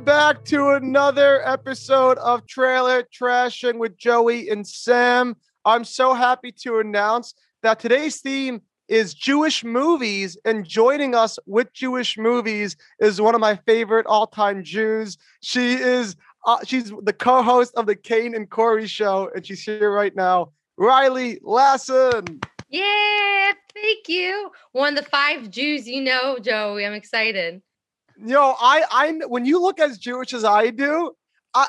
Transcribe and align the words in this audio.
Welcome 0.00 0.34
back 0.34 0.44
to 0.46 0.70
another 0.70 1.46
episode 1.46 2.16
of 2.16 2.46
Trailer 2.46 3.02
Trashing 3.02 3.76
with 3.76 3.98
Joey 3.98 4.48
and 4.48 4.66
Sam. 4.66 5.36
I'm 5.66 5.84
so 5.84 6.14
happy 6.14 6.52
to 6.62 6.78
announce 6.78 7.34
that 7.62 7.80
today's 7.80 8.22
theme 8.22 8.62
is 8.88 9.12
Jewish 9.12 9.62
movies, 9.62 10.38
and 10.46 10.66
joining 10.66 11.14
us 11.14 11.38
with 11.44 11.74
Jewish 11.74 12.16
movies 12.16 12.76
is 12.98 13.20
one 13.20 13.34
of 13.34 13.42
my 13.42 13.56
favorite 13.66 14.06
all-time 14.06 14.64
Jews. 14.64 15.18
She 15.42 15.74
is 15.74 16.16
uh, 16.46 16.60
she's 16.64 16.90
the 17.02 17.12
co-host 17.12 17.74
of 17.74 17.84
the 17.84 17.94
Kane 17.94 18.34
and 18.34 18.48
Corey 18.48 18.86
show, 18.86 19.30
and 19.34 19.44
she's 19.44 19.62
here 19.62 19.92
right 19.92 20.16
now. 20.16 20.52
Riley 20.78 21.40
Lassen. 21.42 22.40
Yeah, 22.70 23.52
thank 23.74 24.08
you. 24.08 24.50
One 24.72 24.96
of 24.96 25.04
the 25.04 25.10
five 25.10 25.50
Jews 25.50 25.86
you 25.86 26.00
know, 26.00 26.38
Joey. 26.40 26.86
I'm 26.86 26.94
excited. 26.94 27.60
Yo, 28.24 28.54
I 28.60 28.84
I 28.90 29.26
when 29.26 29.44
you 29.44 29.60
look 29.60 29.80
as 29.80 29.98
Jewish 29.98 30.32
as 30.34 30.44
I 30.44 30.70
do, 30.70 31.12
I, 31.54 31.66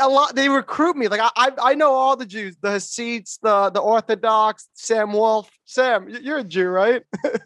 a 0.00 0.08
lot 0.08 0.34
they 0.34 0.48
recruit 0.48 0.96
me. 0.96 1.08
Like 1.08 1.20
I, 1.20 1.30
I 1.36 1.50
I 1.62 1.74
know 1.74 1.92
all 1.92 2.16
the 2.16 2.26
Jews, 2.26 2.56
the 2.60 2.70
Hasids, 2.70 3.38
the 3.42 3.70
the 3.70 3.80
Orthodox, 3.80 4.68
Sam 4.74 5.12
Wolf. 5.12 5.50
Sam, 5.64 6.08
you're 6.08 6.38
a 6.38 6.44
Jew, 6.44 6.68
right? 6.68 7.02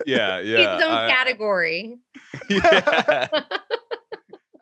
Yeah, 0.07 0.39
yeah. 0.41 0.77
his 0.77 0.85
own 0.85 0.93
I- 0.93 1.11
category. 1.11 1.99
yeah. 2.51 3.29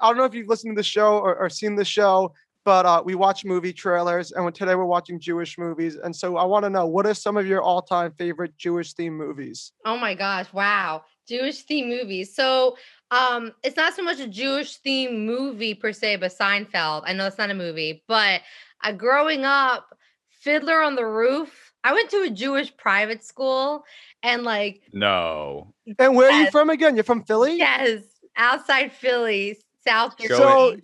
I 0.02 0.08
don't 0.08 0.16
know 0.16 0.24
if 0.24 0.34
you've 0.34 0.48
listened 0.48 0.74
to 0.76 0.80
the 0.80 0.82
show 0.82 1.18
or, 1.18 1.36
or 1.36 1.50
seen 1.50 1.74
the 1.76 1.84
show, 1.84 2.32
but 2.64 2.86
uh, 2.86 3.02
we 3.04 3.14
watch 3.14 3.44
movie 3.44 3.74
trailers, 3.74 4.32
and 4.32 4.54
today 4.54 4.74
we're 4.74 4.86
watching 4.86 5.20
Jewish 5.20 5.58
movies. 5.58 5.96
And 5.96 6.16
so 6.16 6.38
I 6.38 6.44
want 6.44 6.64
to 6.64 6.70
know 6.70 6.86
what 6.86 7.04
are 7.04 7.12
some 7.12 7.36
of 7.36 7.46
your 7.46 7.60
all-time 7.60 8.12
favorite 8.12 8.56
Jewish 8.56 8.94
themed 8.94 9.18
movies? 9.18 9.72
Oh 9.84 9.98
my 9.98 10.14
gosh, 10.14 10.50
wow. 10.54 11.04
Jewish 11.28 11.62
theme 11.62 11.88
movies. 11.88 12.34
So 12.34 12.76
um 13.10 13.52
it's 13.62 13.76
not 13.76 13.94
so 13.94 14.02
much 14.02 14.20
a 14.20 14.26
Jewish 14.26 14.76
theme 14.76 15.26
movie 15.26 15.74
per 15.74 15.92
se, 15.92 16.16
but 16.16 16.32
Seinfeld. 16.32 17.02
I 17.06 17.12
know 17.12 17.26
it's 17.26 17.38
not 17.38 17.50
a 17.50 17.54
movie, 17.54 18.02
but 18.06 18.40
uh, 18.82 18.92
growing 18.92 19.44
up, 19.44 19.96
Fiddler 20.30 20.80
on 20.82 20.94
the 20.94 21.04
Roof. 21.06 21.72
I 21.84 21.92
went 21.92 22.10
to 22.10 22.22
a 22.22 22.30
Jewish 22.30 22.76
private 22.76 23.24
school 23.24 23.84
and 24.22 24.42
like 24.44 24.82
no. 24.92 25.74
And 25.98 26.14
where 26.14 26.28
are 26.28 26.32
you 26.32 26.50
from 26.50 26.70
again? 26.70 26.94
You're 26.94 27.04
from 27.04 27.24
Philly. 27.24 27.56
yes, 27.56 28.02
outside 28.36 28.92
Philly, 28.92 29.58
South 29.86 30.16
Joey, 30.18 30.28
So 30.28 30.76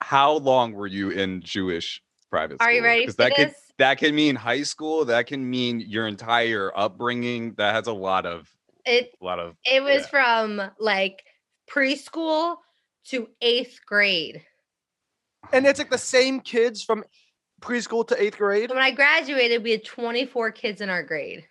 How 0.00 0.34
long 0.34 0.72
were 0.72 0.86
you 0.86 1.10
in 1.10 1.40
Jewish 1.42 2.02
private 2.30 2.58
school? 2.58 2.68
Are 2.68 2.72
you 2.72 2.82
ready 2.82 3.06
'Cause 3.06 3.16
for 3.16 3.22
that 3.24 3.34
this? 3.36 3.52
could 3.52 3.54
that 3.78 3.98
can 3.98 4.14
mean 4.14 4.36
high 4.36 4.62
school. 4.62 5.04
That 5.04 5.26
can 5.26 5.48
mean 5.50 5.80
your 5.80 6.06
entire 6.06 6.70
upbringing. 6.76 7.54
That 7.54 7.74
has 7.74 7.86
a 7.88 7.92
lot 7.92 8.24
of 8.24 8.48
It 8.86 9.14
a 9.20 9.24
lot 9.24 9.38
of. 9.40 9.56
It 9.64 9.82
was 9.82 10.02
Yeah. 10.02 10.06
from 10.08 10.70
like 10.78 11.24
preschool 11.70 12.56
to 13.06 13.28
eighth 13.40 13.80
grade. 13.86 14.42
and 15.52 15.66
it's 15.66 15.78
like 15.78 15.90
the 15.90 15.98
same 15.98 16.40
kids 16.40 16.82
from 16.82 17.04
preschool 17.60 18.06
to 18.08 18.22
eighth 18.22 18.38
grade. 18.38 18.70
When 18.70 18.78
I 18.78 18.90
graduated, 18.90 19.62
we 19.62 19.70
had 19.72 19.84
24 19.84 20.50
kids 20.52 20.80
in 20.80 20.88
our 20.88 21.02
grade. 21.02 21.44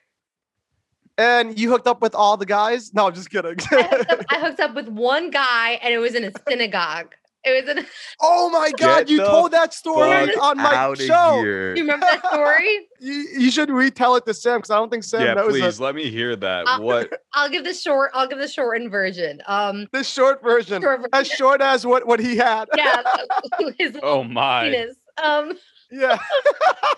And 1.18 1.60
you 1.60 1.70
hooked 1.70 1.88
up 1.88 2.02
with 2.02 2.16
all 2.16 2.38
the 2.38 2.46
guys? 2.46 2.94
No, 2.94 3.08
I'm 3.08 3.14
just 3.14 3.30
kidding. 3.30 3.56
I 3.72 3.84
hooked, 3.84 4.12
up, 4.12 4.20
I 4.30 4.40
hooked 4.40 4.60
up 4.60 4.74
with 4.74 4.88
one 4.88 5.30
guy, 5.30 5.80
and 5.84 5.94
it 5.94 6.00
was 6.00 6.16
in 6.16 6.24
a 6.24 6.32
synagogue. 6.48 7.14
It 7.46 7.66
was 7.66 7.70
in. 7.70 7.84
A, 7.84 7.88
oh 8.22 8.50
my 8.50 8.72
god, 8.72 9.00
Get 9.00 9.10
you 9.10 9.18
told 9.18 9.52
that 9.52 9.74
story 9.74 10.34
on 10.36 10.58
my 10.58 10.94
show. 10.98 11.42
here. 11.42 11.76
you 11.76 11.82
remember 11.84 12.06
that 12.10 12.26
story? 12.28 12.88
You, 13.00 13.14
you 13.38 13.52
should 13.52 13.70
retell 13.70 14.16
it 14.16 14.26
to 14.28 14.34
Sam 14.34 14.60
because 14.60 14.70
I 14.70 14.76
don't 14.78 14.90
think 14.90 15.04
Sam 15.04 15.24
Yeah, 15.24 15.34
knows 15.34 15.50
please 15.50 15.78
it. 15.78 15.84
let 15.84 15.94
me 15.94 16.10
hear 16.10 16.38
that. 16.38 16.66
Uh, 16.66 16.80
what? 16.80 17.12
I'll 17.34 17.50
give 17.50 17.66
the 17.66 17.74
short. 17.74 18.12
I'll 18.14 18.28
give 18.30 18.38
the 18.40 18.48
shortened 18.48 18.92
version. 18.92 19.42
Um, 19.46 19.88
The 19.92 20.06
short 20.06 20.42
version, 20.42 20.82
short 20.82 21.02
as 21.12 21.28
short 21.28 21.60
as 21.62 21.86
what 21.86 22.08
what 22.08 22.22
he 22.22 22.38
had. 22.38 22.70
yeah, 22.78 23.04
his 23.78 23.98
Oh 24.02 24.24
my. 24.24 24.70
penis. 24.70 24.96
Um, 25.22 25.52
yeah. 25.92 26.18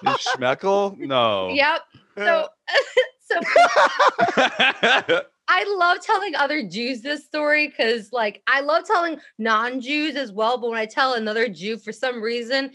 Is 0.06 0.28
Schmeckel? 0.36 0.96
No. 1.00 1.50
yep. 1.50 1.82
So, 2.18 2.48
so 3.28 5.22
I 5.48 5.64
love 5.78 6.02
telling 6.02 6.36
other 6.36 6.64
Jews 6.68 7.02
this 7.02 7.26
story 7.26 7.68
because, 7.68 8.12
like, 8.12 8.42
I 8.48 8.62
love 8.62 8.86
telling 8.86 9.20
non-Jews 9.38 10.16
as 10.16 10.32
well. 10.32 10.58
But 10.58 10.70
when 10.72 10.80
I 10.80 10.86
tell 10.86 11.14
another 11.14 11.48
Jew, 11.48 11.78
for 11.78 11.92
some 11.92 12.22
reason, 12.22 12.72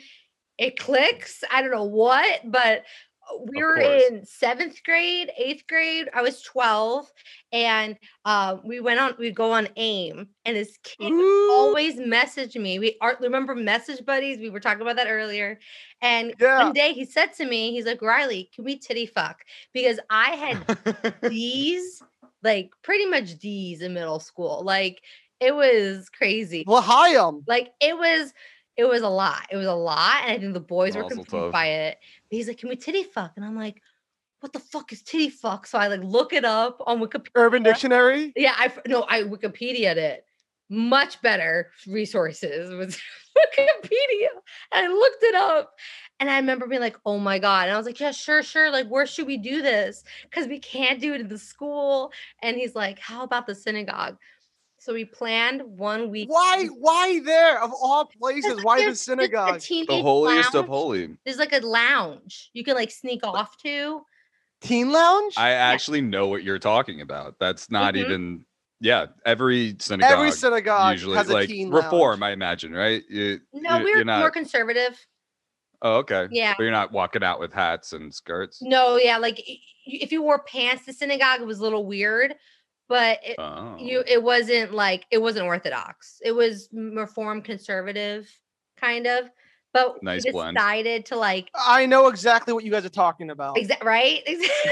it 0.59 0.79
clicks. 0.79 1.43
I 1.51 1.63
don't 1.63 1.71
know 1.71 1.85
what, 1.85 2.41
but 2.51 2.85
uh, 3.33 3.39
we 3.47 3.63
were 3.63 3.79
in 3.79 4.25
seventh 4.25 4.83
grade, 4.85 5.31
eighth 5.37 5.67
grade. 5.69 6.09
I 6.15 6.23
was 6.23 6.43
twelve, 6.43 7.11
and 7.53 7.97
uh, 8.25 8.57
we 8.65 8.81
went 8.81 9.01
on. 9.01 9.15
We 9.19 9.31
go 9.31 9.53
on 9.53 9.69
AIM, 9.77 10.29
and 10.45 10.57
this 10.57 10.79
kid 10.83 11.13
Ooh, 11.13 11.49
always 11.49 11.99
message 11.99 12.57
me. 12.57 12.79
We 12.79 12.97
are 13.01 13.17
remember 13.21 13.55
message 13.55 14.05
buddies. 14.05 14.39
We 14.39 14.51
were 14.51 14.61
talking 14.61 14.83
about 14.83 14.97
that 14.97 15.09
earlier. 15.09 15.59
And 16.03 16.35
Yeah. 16.39 16.59
one 16.59 16.73
day 16.73 16.93
he 16.93 17.05
said 17.05 17.33
to 17.35 17.47
me, 17.47 17.73
he's 17.73 17.87
like, 17.87 18.03
Riley, 18.03 18.51
can 18.55 18.65
we 18.65 18.79
titty 18.79 19.07
fuck? 19.07 19.45
Because 19.73 19.99
I 20.11 20.31
had 20.31 20.67
D's, 21.29 22.03
like 22.43 22.71
pretty 22.83 23.07
much 23.07 23.39
D's 23.39 23.83
in 23.83 23.95
middle 23.95 24.21
school. 24.21 24.63
Like 24.65 25.03
it 25.41 25.55
was 25.55 26.09
crazy. 26.09 26.65
L'chaim. 26.67 27.19
Um. 27.19 27.45
Like 27.47 27.73
it 27.81 27.97
was, 27.97 28.33
it 28.77 28.85
was 28.85 29.03
a 29.03 29.09
lot. 29.09 29.47
It 29.51 29.57
was 29.57 29.67
a 29.67 29.75
lot. 29.75 30.23
And 30.23 30.33
I 30.33 30.39
think 30.39 30.55
the 30.55 30.61
boys 30.61 30.97
were 30.97 31.05
confused 31.05 31.31
tough. 31.31 31.53
by 31.53 31.67
it. 31.67 31.99
But 32.31 32.37
he's 32.37 32.49
like, 32.49 32.59
can 32.59 32.69
we 32.69 32.77
titty 32.77 33.05
fuck? 33.05 33.33
And 33.37 33.45
I'm 33.45 33.57
like, 33.57 33.83
what 34.41 34.53
the 34.53 34.59
fuck 34.59 34.93
is 34.93 35.03
titty 35.03 35.29
fuck? 35.29 35.67
So 35.67 35.79
I 35.79 35.89
like 35.89 36.03
look 36.03 36.33
it 36.33 36.45
up 36.45 36.83
on 36.87 37.01
Wikipedia. 37.01 37.31
Urban 37.35 37.63
Dictionary. 37.63 38.33
Yeah, 38.37 38.55
I 38.57 38.73
no, 38.87 39.05
I 39.09 39.23
Wikipedia'd 39.23 39.97
it. 39.97 40.25
Much 40.69 41.21
better 41.21 41.71
resources 41.87 42.73
was 42.75 42.97
Wikipedia. 43.59 44.29
And 44.73 44.87
I 44.87 44.89
looked 44.89 45.23
it 45.23 45.35
up. 45.35 45.75
And 46.21 46.31
I 46.31 46.37
remember 46.37 46.67
being 46.67 46.83
like, 46.83 46.99
oh 47.07 47.19
my 47.19 47.39
God. 47.39 47.65
And 47.67 47.73
I 47.75 47.77
was 47.79 47.87
like, 47.87 47.99
yeah, 47.99 48.11
sure, 48.11 48.43
sure. 48.43 48.71
Like, 48.71 48.87
where 48.89 49.07
should 49.07 49.27
we 49.27 49.39
do 49.39 49.63
this? 49.63 50.05
Because 50.25 50.47
we 50.47 50.59
can't 50.59 51.01
do 51.01 51.15
it 51.15 51.21
in 51.23 51.29
the 51.29 51.39
school. 51.39 52.13
And 52.43 52.57
he's 52.59 52.75
like, 52.75 52.99
how 52.99 53.25
about 53.25 53.47
the 53.47 53.55
synagogue? 53.55 54.19
So 54.79 54.93
we 54.95 55.05
planned 55.07 55.63
one 55.63 56.11
week. 56.11 56.31
Why? 56.31 56.67
Why 56.67 57.21
there 57.25 57.63
of 57.63 57.71
all 57.73 58.05
places? 58.07 58.63
Why 58.63 58.77
the 58.77 58.83
There's- 58.83 58.85
there's 58.85 59.01
a 59.01 59.03
synagogue? 59.03 59.55
the 59.55 59.61
teenage 59.61 59.89
holiest 60.03 60.49
of 60.51 60.55
lounge. 60.55 60.69
holy. 60.69 61.17
There's 61.25 61.39
like 61.39 61.53
a 61.53 61.61
lounge 61.61 62.51
you 62.53 62.65
can 62.65 62.75
like 62.77 62.91
sneak 62.91 63.25
off 63.27 63.57
to. 63.63 64.03
Teen 64.63 64.93
lounge. 64.93 65.35
I 65.39 65.51
actually 65.53 66.03
know 66.03 66.29
what 66.29 66.43
you're 66.45 66.59
talking 66.59 67.01
about. 67.01 67.37
That's 67.39 67.71
not 67.71 67.95
Mhm. 67.95 67.99
even. 67.99 68.45
Yeah, 68.83 69.07
every 69.27 69.77
synagogue. 69.79 70.11
Every 70.13 70.33
synagogue 70.33 70.93
usually 70.93 71.17
has 71.17 71.29
a 71.29 71.33
like 71.35 71.49
teen 71.49 71.71
reform, 71.71 72.21
lounge. 72.21 72.31
I 72.31 72.33
imagine, 72.33 72.73
right? 72.73 73.03
You, 73.09 73.41
No, 73.53 73.77
you- 73.79 73.85
we 73.85 73.91
were 73.91 73.97
you're 73.99 74.05
not. 74.07 74.21
more 74.21 74.31
conservative. 74.31 74.99
Oh, 75.83 75.97
okay. 75.99 76.29
Yeah. 76.31 76.55
But 76.57 76.63
you're 76.65 76.73
not 76.73 76.93
walking 76.93 77.23
out 77.25 77.41
with 77.41 77.53
hats 77.53 77.93
and 77.93 78.13
skirts. 78.15 78.61
No, 78.63 78.97
yeah, 78.97 79.19
like 79.19 79.37
y- 79.47 79.57
y- 79.87 79.99
if 80.03 80.13
you 80.13 80.23
wore 80.23 80.43
pants 80.45 80.85
to 80.87 80.93
synagogue, 80.93 81.41
it 81.41 81.47
was 81.47 81.59
a 81.59 81.63
little 81.63 81.87
weird, 81.87 82.35
but 82.89 83.19
it, 83.25 83.37
Oh. 83.39 83.77
you 83.79 84.03
it 84.07 84.23
wasn't 84.23 84.73
like 84.73 85.07
it 85.11 85.19
wasn't 85.19 85.47
orthodox. 85.47 86.19
It 86.25 86.33
was 86.33 86.69
reform 86.73 87.43
conservative, 87.43 88.29
kind 88.77 89.07
of. 89.07 89.27
But 89.73 90.03
Nice 90.03 90.25
we 90.25 90.33
blend. 90.33 90.57
decided 90.57 91.07
to 91.07 91.17
like 91.17 91.49
I 91.55 91.87
know 91.87 92.09
exactly 92.09 92.53
what 92.53 92.65
you 92.65 92.73
guys 92.73 92.85
are 92.85 92.89
talking 92.89 93.31
about. 93.31 93.57
exact 93.57 93.85
right. 93.85 94.21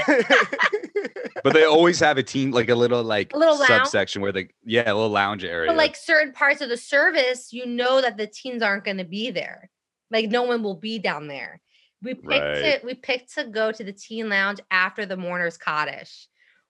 but 1.43 1.53
they 1.53 1.63
always 1.63 1.99
have 2.01 2.17
a 2.17 2.23
team, 2.23 2.51
like 2.51 2.69
a 2.69 2.75
little 2.75 3.01
like 3.03 3.33
A 3.33 3.37
little 3.37 3.55
lounge? 3.57 3.67
subsection 3.67 4.21
where 4.21 4.31
they, 4.33 4.49
yeah, 4.65 4.83
a 4.91 4.93
little 4.93 5.09
lounge 5.09 5.43
area. 5.45 5.69
but 5.69 5.77
like 5.77 5.95
certain 5.95 6.33
parts 6.33 6.59
of 6.61 6.67
the 6.69 6.75
service, 6.77 7.53
you 7.53 7.65
know 7.65 8.01
that 8.01 8.17
the 8.17 8.27
teens 8.27 8.61
aren't 8.61 8.83
going 8.83 8.97
to 8.97 9.05
be 9.05 9.31
there. 9.31 9.69
Like 10.11 10.29
no 10.29 10.43
one 10.43 10.63
will 10.63 10.75
be 10.75 10.99
down 10.99 11.27
there. 11.27 11.61
We 12.01 12.13
picked 12.13 12.27
Right. 12.27 12.79
to 12.79 12.85
we 12.85 12.93
picked 12.93 13.33
to 13.35 13.43
go 13.43 13.71
to 13.71 13.83
the 13.83 13.91
teen 13.93 14.29
lounge 14.29 14.59
after 14.71 15.05
the 15.05 15.17
mourner's 15.17 15.57
kaddish. 15.57 16.27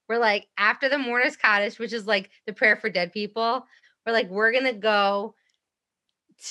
We're 0.08 0.18
like 0.18 0.48
after 0.58 0.90
the 0.90 0.98
mourner's 0.98 1.36
kaddish, 1.38 1.78
which 1.78 1.94
is 1.94 2.08
like 2.08 2.32
the 2.48 2.54
prayer 2.54 2.76
for 2.76 2.90
dead 2.90 3.14
people. 3.14 3.66
We're 4.06 4.14
like 4.14 4.30
we're 4.30 4.52
gonna 4.52 4.74
go 4.74 5.36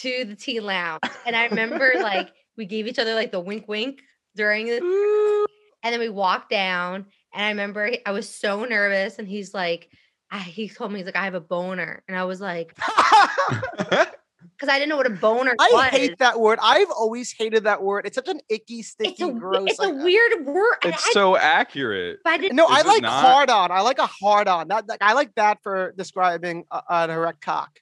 to 0.01 0.25
the 0.25 0.37
teen 0.37 0.65
lounge, 0.65 1.01
and 1.27 1.35
I 1.35 1.47
remember 1.47 1.93
like 1.97 2.29
we 2.57 2.67
gave 2.67 2.87
each 2.87 2.99
other 2.99 3.15
like 3.15 3.33
the 3.33 3.41
wink 3.41 3.67
wink 3.67 4.03
during 4.37 4.67
the, 4.67 5.47
and 5.83 5.93
then 5.93 5.99
we 6.01 6.09
walked 6.09 6.51
down, 6.51 7.07
and 7.35 7.45
I 7.45 7.49
remember 7.49 7.91
I 8.07 8.13
was 8.13 8.29
so 8.29 8.65
nervous, 8.65 9.19
and 9.19 9.27
he's 9.27 9.55
like, 9.55 9.89
I, 10.31 10.39
he 10.39 10.69
told 10.69 10.93
me 10.93 10.99
he's 10.99 11.07
like 11.07 11.17
I 11.17 11.25
have 11.25 11.35
a 11.35 11.41
boner, 11.41 12.05
and 12.07 12.17
I 12.17 12.25
was 12.25 12.41
like, 12.41 12.77
because 14.59 14.73
I 14.75 14.79
didn't 14.79 14.89
know 14.89 14.97
what 14.97 15.07
a 15.07 15.11
boner 15.11 15.55
I 15.61 15.69
was. 15.73 15.85
hate 15.91 16.19
that 16.19 16.41
word. 16.41 16.59
I've 16.61 16.91
always 16.91 17.31
hated 17.31 17.65
that 17.65 17.81
word. 17.83 18.07
It's 18.07 18.17
such 18.17 18.29
an 18.29 18.41
icky, 18.49 18.83
sticky, 18.83 19.11
It's 19.11 19.21
a 19.21 19.25
w- 19.25 19.39
gross. 19.41 19.71
it's 19.71 19.79
a 19.79 19.83
like, 19.83 19.95
uh, 19.95 20.05
weird 20.05 20.47
word. 20.47 20.79
it's 20.85 21.07
I, 21.07 21.11
so 21.13 21.37
accurate. 21.37 22.19
but 22.25 22.31
I 22.33 22.39
didn't 22.39 22.57
No, 22.57 22.65
Is 22.67 22.71
I 22.73 22.83
like 22.83 23.03
not? 23.03 23.25
hard 23.25 23.51
on. 23.51 23.71
I 23.71 23.81
like 23.83 23.99
a 24.01 24.07
hard 24.09 24.49
on. 24.49 24.67
That, 24.69 24.89
that 24.89 24.99
I 25.01 25.13
like 25.13 25.33
that 25.37 25.59
for 25.63 25.93
describing 25.97 26.65
a, 26.73 26.83
an 26.91 27.11
erect 27.11 27.41
cock. 27.41 27.79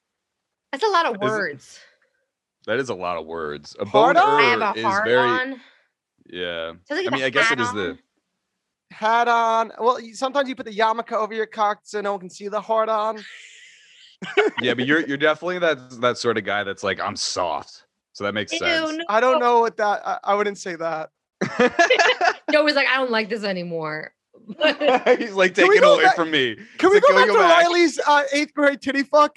That's 0.71 0.83
a 0.83 0.87
lot 0.87 1.07
of 1.07 1.15
Is 1.15 1.19
words. 1.21 1.79
That 2.67 2.77
is 2.79 2.89
a 2.89 2.93
lot 2.95 3.17
of 3.17 3.25
words. 3.25 3.75
A 3.79 3.85
Hard 3.85 4.17
on? 4.17 4.25
boner 4.25 4.43
I 4.43 4.49
have 4.67 4.75
a 4.75 4.79
is 4.79 4.85
hard 4.85 5.05
very, 5.05 5.29
on. 5.29 5.61
yeah. 6.29 6.67
Sounds 6.67 6.81
like 6.89 7.05
I 7.05 7.07
a 7.07 7.11
mean, 7.11 7.23
I 7.23 7.29
guess 7.29 7.45
it 7.51 7.57
hat 7.57 7.61
is 7.61 7.73
the. 7.73 7.89
on. 7.91 7.99
Hat 8.91 9.27
on. 9.27 9.71
Well, 9.79 9.99
you- 9.99 10.13
sometimes 10.15 10.47
you 10.49 10.55
put 10.55 10.65
the 10.65 10.77
yarmulke 10.77 11.13
over 11.13 11.33
your 11.33 11.45
cock 11.45 11.79
so 11.83 12.01
no 12.01 12.11
one 12.11 12.19
can 12.19 12.29
see 12.29 12.49
the 12.49 12.59
hard 12.61 12.89
on. 12.89 13.23
Yeah, 14.61 14.73
but 14.73 14.85
you're 14.85 15.01
you're 15.07 15.17
definitely 15.17 15.59
that 15.59 16.01
that 16.01 16.17
sort 16.17 16.37
of 16.37 16.43
guy 16.43 16.63
that's 16.63 16.83
like 16.83 16.99
I'm 16.99 17.15
soft. 17.15 17.85
So 18.13 18.23
that 18.23 18.33
makes 18.33 18.51
Ew, 18.53 18.59
sense. 18.59 18.97
no. 18.97 19.03
I 19.09 19.19
don't 19.19 19.39
know 19.39 19.59
what 19.59 19.77
that. 19.77 20.01
I, 20.05 20.17
I 20.23 20.35
wouldn't 20.35 20.57
say 20.57 20.75
that. 20.75 21.11
Joe 22.51 22.63
was 22.63 22.73
like, 22.75 22.87
I 22.87 22.95
don't 22.97 23.11
like 23.11 23.29
this 23.29 23.43
anymore. 23.43 24.11
He's 24.47 25.33
like 25.33 25.53
Can 25.53 25.67
we 25.67 25.75
taking 25.75 25.81
go 25.81 25.93
away 25.95 26.03
back- 26.05 26.15
from 26.15 26.31
me. 26.31 26.55
Can 26.77 26.89
we 26.89 26.95
like, 26.95 27.03
go 27.03 27.07
can 27.09 27.15
we 27.15 27.21
back 27.21 27.27
go 27.27 27.33
to 27.33 27.39
back? 27.39 27.63
Riley's 27.65 27.99
uh, 28.07 28.23
eighth 28.33 28.53
grade 28.55 28.81
titty 28.81 29.03
fuck? 29.03 29.35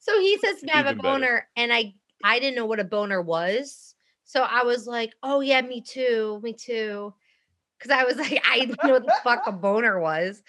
so 0.00 0.20
he 0.20 0.36
says 0.44 0.60
to 0.60 0.74
I 0.74 0.76
have 0.76 0.86
a 0.86 0.90
Even 0.90 1.02
better. 1.02 1.14
boner, 1.14 1.48
and 1.56 1.72
I 1.72 1.94
I 2.22 2.38
didn't 2.38 2.56
know 2.56 2.66
what 2.66 2.80
a 2.80 2.84
boner 2.84 3.22
was. 3.22 3.94
So 4.24 4.42
I 4.42 4.62
was 4.64 4.86
like, 4.86 5.14
oh 5.22 5.40
yeah, 5.40 5.60
me 5.62 5.80
too, 5.80 6.40
me 6.42 6.52
too. 6.52 7.14
Cause 7.80 7.90
I 7.90 8.04
was 8.04 8.16
like, 8.16 8.42
I 8.50 8.60
didn't 8.60 8.82
know 8.82 8.90
what 8.92 9.06
the 9.06 9.14
fuck 9.22 9.42
a 9.46 9.52
boner 9.52 10.00
was. 10.00 10.42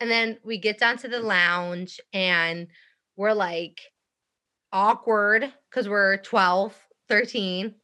And 0.00 0.10
then 0.10 0.38
we 0.44 0.58
get 0.58 0.78
down 0.78 0.98
to 0.98 1.08
the 1.08 1.20
lounge 1.20 2.00
and 2.12 2.68
we're 3.16 3.32
like 3.32 3.80
awkward 4.72 5.52
because 5.70 5.88
we're 5.88 6.18
12, 6.18 6.74
13. 7.08 7.74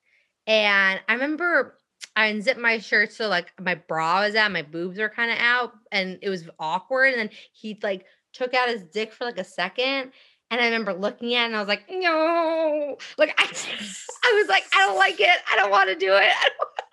And 0.46 1.00
I 1.08 1.12
remember 1.12 1.78
I 2.16 2.26
unzipped 2.26 2.60
my 2.60 2.78
shirt 2.78 3.12
so 3.12 3.28
like 3.28 3.52
my 3.60 3.76
bra 3.76 4.22
was 4.22 4.34
out, 4.34 4.50
my 4.50 4.62
boobs 4.62 4.98
were 4.98 5.08
kind 5.08 5.30
of 5.30 5.38
out, 5.38 5.72
and 5.92 6.18
it 6.22 6.28
was 6.28 6.48
awkward. 6.58 7.12
And 7.14 7.20
then 7.20 7.30
he 7.52 7.78
like 7.82 8.04
took 8.32 8.54
out 8.54 8.68
his 8.68 8.82
dick 8.84 9.12
for 9.12 9.24
like 9.24 9.38
a 9.38 9.44
second. 9.44 10.12
And 10.50 10.60
I 10.60 10.64
remember 10.64 10.92
looking 10.92 11.34
at 11.34 11.44
it 11.44 11.46
and 11.46 11.56
I 11.56 11.60
was 11.60 11.68
like, 11.68 11.84
no. 11.88 12.96
Like 13.16 13.34
I, 13.38 13.44
I 14.24 14.32
was 14.40 14.48
like, 14.48 14.64
I 14.74 14.86
don't 14.86 14.96
like 14.96 15.20
it. 15.20 15.38
I 15.50 15.56
don't 15.56 15.70
want 15.70 15.88
to 15.90 15.94
do 15.94 16.12
it. 16.14 16.32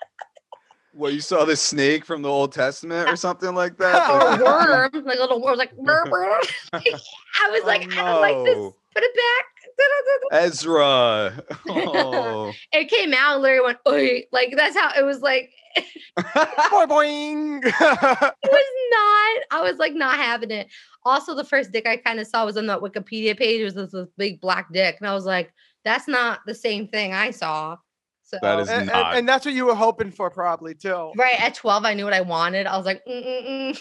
Well, 0.97 1.11
you 1.11 1.21
saw 1.21 1.45
this 1.45 1.61
snake 1.61 2.05
from 2.05 2.23
the 2.23 2.29
Old 2.29 2.51
Testament 2.51 3.07
or 3.07 3.15
something 3.15 3.53
like 3.53 3.77
that. 3.77 4.09
or 4.09 4.41
a 4.41 4.43
worm, 4.91 5.05
like 5.05 5.17
a 5.17 5.21
little 5.21 5.41
worm, 5.41 5.57
like 5.57 5.75
burr, 5.77 6.05
burr. 6.05 6.39
I 6.73 7.49
was 7.51 7.63
like, 7.65 7.83
Oh, 7.95 8.01
I 8.01 8.03
don't 8.11 8.21
like 8.21 8.45
this. 8.45 8.57
Oh. 8.57 8.75
Put 8.95 9.03
it 9.03 9.15
back. 9.15 9.45
Ezra. 10.31 11.43
Oh. 11.69 12.51
It 12.71 12.89
came 12.89 13.13
out 13.13 13.35
and 13.35 13.43
Larry 13.43 13.61
went, 13.61 13.77
Oy. 13.87 14.23
like 14.31 14.53
that's 14.57 14.75
how 14.75 14.89
it 14.97 15.05
was 15.05 15.21
like 15.21 15.51
Boy, 16.15 16.85
boing. 16.87 17.59
it 17.63 17.75
was 17.79 18.71
not. 18.91 19.43
I 19.51 19.61
was 19.61 19.77
like 19.77 19.93
not 19.93 20.15
having 20.17 20.49
it. 20.49 20.67
Also, 21.05 21.35
the 21.35 21.43
first 21.43 21.71
dick 21.71 21.85
I 21.87 21.97
kind 21.97 22.19
of 22.19 22.25
saw 22.25 22.43
was 22.45 22.57
on 22.57 22.65
that 22.67 22.79
Wikipedia 22.79 23.37
page. 23.37 23.61
It 23.61 23.65
was 23.65 23.75
this, 23.75 23.91
this 23.91 24.07
big 24.17 24.41
black 24.41 24.73
dick, 24.73 24.95
and 24.99 25.07
I 25.07 25.13
was 25.13 25.25
like, 25.25 25.53
"That's 25.85 26.07
not 26.07 26.39
the 26.47 26.55
same 26.55 26.87
thing 26.87 27.13
I 27.13 27.29
saw." 27.29 27.77
So 28.27 28.37
That 28.41 28.59
is- 28.59 28.67
and, 28.69 28.81
and- 28.81 28.87
not. 28.89 29.15
and 29.15 29.27
that's 29.29 29.45
what 29.45 29.53
you 29.55 29.65
were 29.65 29.73
hoping 29.75 30.11
for, 30.11 30.29
probably 30.29 30.75
too. 30.75 31.11
right 31.17 31.39
at 31.39 31.55
twelve. 31.55 31.85
I 31.85 31.93
knew 31.93 32.03
what 32.03 32.13
I 32.13 32.21
wanted. 32.21 32.67
I 32.67 32.75
was 32.77 32.85
like, 32.85 33.01
Mm-mm-mm. 33.07 33.77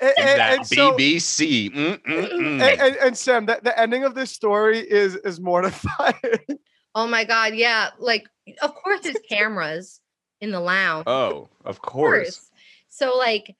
And, 0.00 0.12
and- 0.18 0.38
that 0.40 0.58
and 0.58 0.64
BBC? 0.66 1.72
Mm-mm-mm. 1.72 2.60
and, 2.62 2.80
and, 2.80 2.96
and 2.96 3.16
Sam, 3.16 3.46
the, 3.46 3.58
the 3.62 3.78
ending 3.78 4.04
of 4.04 4.14
this 4.14 4.30
story 4.30 4.78
is 4.78 5.16
is 5.16 5.40
mortifying. 5.40 6.14
"Oh 6.94 7.06
my 7.06 7.24
god, 7.24 7.54
yeah!" 7.54 7.90
Like, 7.98 8.28
of 8.62 8.74
course, 8.74 9.00
there's 9.00 9.16
cameras 9.28 10.00
in 10.40 10.50
the 10.50 10.60
lounge. 10.60 11.04
Oh, 11.06 11.48
of 11.64 11.76
Of 11.76 11.82
course. 11.82 12.50
So, 12.90 13.16
like, 13.16 13.56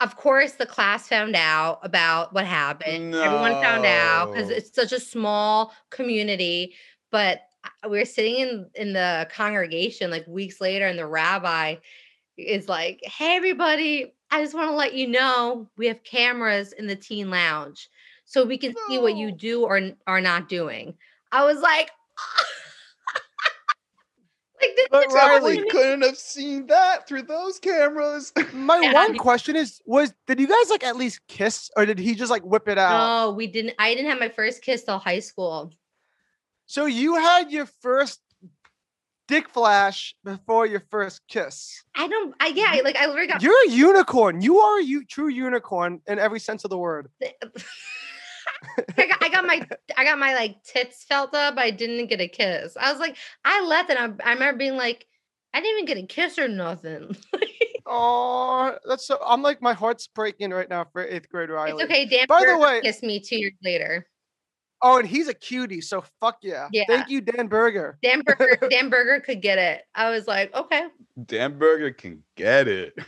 of 0.00 0.16
course, 0.16 0.52
the 0.52 0.66
class 0.66 1.08
found 1.08 1.34
out 1.34 1.80
about 1.82 2.32
what 2.34 2.44
happened. 2.44 3.14
Everyone 3.14 3.52
found 3.54 3.86
out 3.86 4.32
because 4.32 4.50
it's 4.50 4.74
such 4.74 4.92
a 4.92 5.00
small 5.00 5.72
community. 5.90 6.74
But 7.10 7.38
I- 7.38 7.42
we 7.88 7.98
were 7.98 8.04
sitting 8.04 8.36
in 8.36 8.70
in 8.74 8.92
the 8.92 9.28
congregation 9.32 10.10
like 10.10 10.26
weeks 10.26 10.60
later, 10.60 10.86
and 10.86 10.98
the 10.98 11.06
rabbi 11.06 11.76
is 12.36 12.68
like, 12.68 13.00
"Hey, 13.04 13.36
everybody! 13.36 14.12
I 14.30 14.42
just 14.42 14.54
want 14.54 14.70
to 14.70 14.74
let 14.76 14.94
you 14.94 15.06
know 15.08 15.68
we 15.76 15.86
have 15.86 16.02
cameras 16.04 16.72
in 16.72 16.86
the 16.86 16.96
teen 16.96 17.30
lounge, 17.30 17.88
so 18.24 18.44
we 18.44 18.58
can 18.58 18.74
see 18.88 18.98
what 18.98 19.16
you 19.16 19.32
do 19.32 19.64
or 19.64 19.80
are 20.06 20.20
not 20.20 20.48
doing." 20.48 20.94
I 21.32 21.44
was 21.44 21.60
like. 21.60 21.90
Like 24.90 25.08
But 25.08 25.12
Riley 25.12 25.62
couldn't 25.68 26.00
have 26.02 26.16
seen 26.16 26.66
that 26.68 27.06
through 27.06 27.24
those 27.24 27.58
cameras. 27.58 28.32
My 28.54 28.78
Yeah, 28.80 28.90
I 28.90 28.92
one 28.94 29.12
mean- 29.12 29.20
question 29.20 29.54
is: 29.54 29.82
was 29.84 30.14
did 30.26 30.40
you 30.40 30.46
guys 30.46 30.70
like 30.70 30.82
at 30.82 30.96
least 30.96 31.20
kiss, 31.28 31.70
or 31.76 31.84
did 31.84 31.98
he 31.98 32.14
just 32.14 32.30
like 32.30 32.42
whip 32.42 32.66
it 32.66 32.78
out? 32.78 33.26
No, 33.26 33.32
we 33.32 33.48
didn't. 33.48 33.74
I 33.78 33.94
didn't 33.94 34.08
have 34.10 34.18
my 34.18 34.30
first 34.30 34.62
kiss 34.62 34.84
till 34.84 34.98
high 34.98 35.18
school. 35.18 35.72
So 36.66 36.86
you 36.86 37.16
had 37.16 37.50
your 37.50 37.66
first 37.80 38.20
dick 39.28 39.48
flash 39.48 40.14
before 40.24 40.66
your 40.66 40.82
first 40.90 41.22
kiss. 41.28 41.82
I 41.96 42.06
don't. 42.08 42.34
I 42.40 42.48
yeah. 42.48 42.80
Like 42.84 42.96
I 42.96 43.06
literally 43.06 43.28
got. 43.28 43.42
You're 43.42 43.66
a 43.66 43.70
unicorn. 43.70 44.40
You 44.40 44.58
are 44.58 44.78
a 44.80 44.82
u- 44.84 45.04
true 45.04 45.28
unicorn 45.28 46.00
in 46.06 46.18
every 46.18 46.40
sense 46.40 46.64
of 46.64 46.70
the 46.70 46.78
word. 46.78 47.08
I 48.98 49.06
got, 49.06 49.22
I 49.22 49.28
got 49.28 49.44
my 49.46 49.66
I 49.96 50.04
got 50.04 50.18
my 50.18 50.34
like 50.34 50.62
tits 50.64 51.04
felt 51.04 51.34
up. 51.34 51.56
I 51.58 51.70
didn't 51.70 52.06
get 52.08 52.20
a 52.20 52.28
kiss. 52.28 52.76
I 52.80 52.90
was 52.90 53.00
like, 53.00 53.16
I 53.44 53.62
left 53.64 53.90
and 53.90 53.98
I, 54.22 54.28
I 54.28 54.32
remember 54.34 54.58
being 54.58 54.76
like, 54.76 55.06
I 55.54 55.60
didn't 55.60 55.82
even 55.82 55.84
get 55.86 56.02
a 56.04 56.06
kiss 56.06 56.38
or 56.38 56.48
nothing. 56.48 57.16
Oh, 57.88 58.76
that's 58.84 59.06
so. 59.06 59.16
I'm 59.24 59.42
like 59.42 59.62
my 59.62 59.72
heart's 59.72 60.08
breaking 60.08 60.50
right 60.50 60.68
now 60.68 60.86
for 60.92 61.06
eighth 61.06 61.28
grade 61.28 61.50
Riley. 61.50 61.84
it's 61.84 61.84
okay. 61.84 62.04
Dan 62.04 62.26
By 62.28 62.44
the 62.44 62.58
way- 62.58 62.80
kissed 62.82 63.04
me 63.04 63.20
two 63.20 63.38
years 63.38 63.52
later. 63.62 64.04
Oh, 64.82 64.98
and 64.98 65.08
he's 65.08 65.26
a 65.28 65.34
cutie, 65.34 65.80
so 65.80 66.04
fuck 66.20 66.38
yeah. 66.42 66.68
Yeah. 66.70 66.84
Thank 66.86 67.08
you, 67.08 67.20
Dan 67.20 67.46
Berger. 67.46 67.98
Dan 68.02 68.22
Berger, 68.22 68.58
Dan 68.70 68.90
Berger 68.90 69.20
could 69.20 69.40
get 69.40 69.58
it. 69.58 69.82
I 69.94 70.10
was 70.10 70.26
like, 70.26 70.54
okay. 70.54 70.86
Dan 71.24 71.58
Berger 71.58 71.92
can 71.92 72.22
get 72.36 72.68
it. 72.68 72.94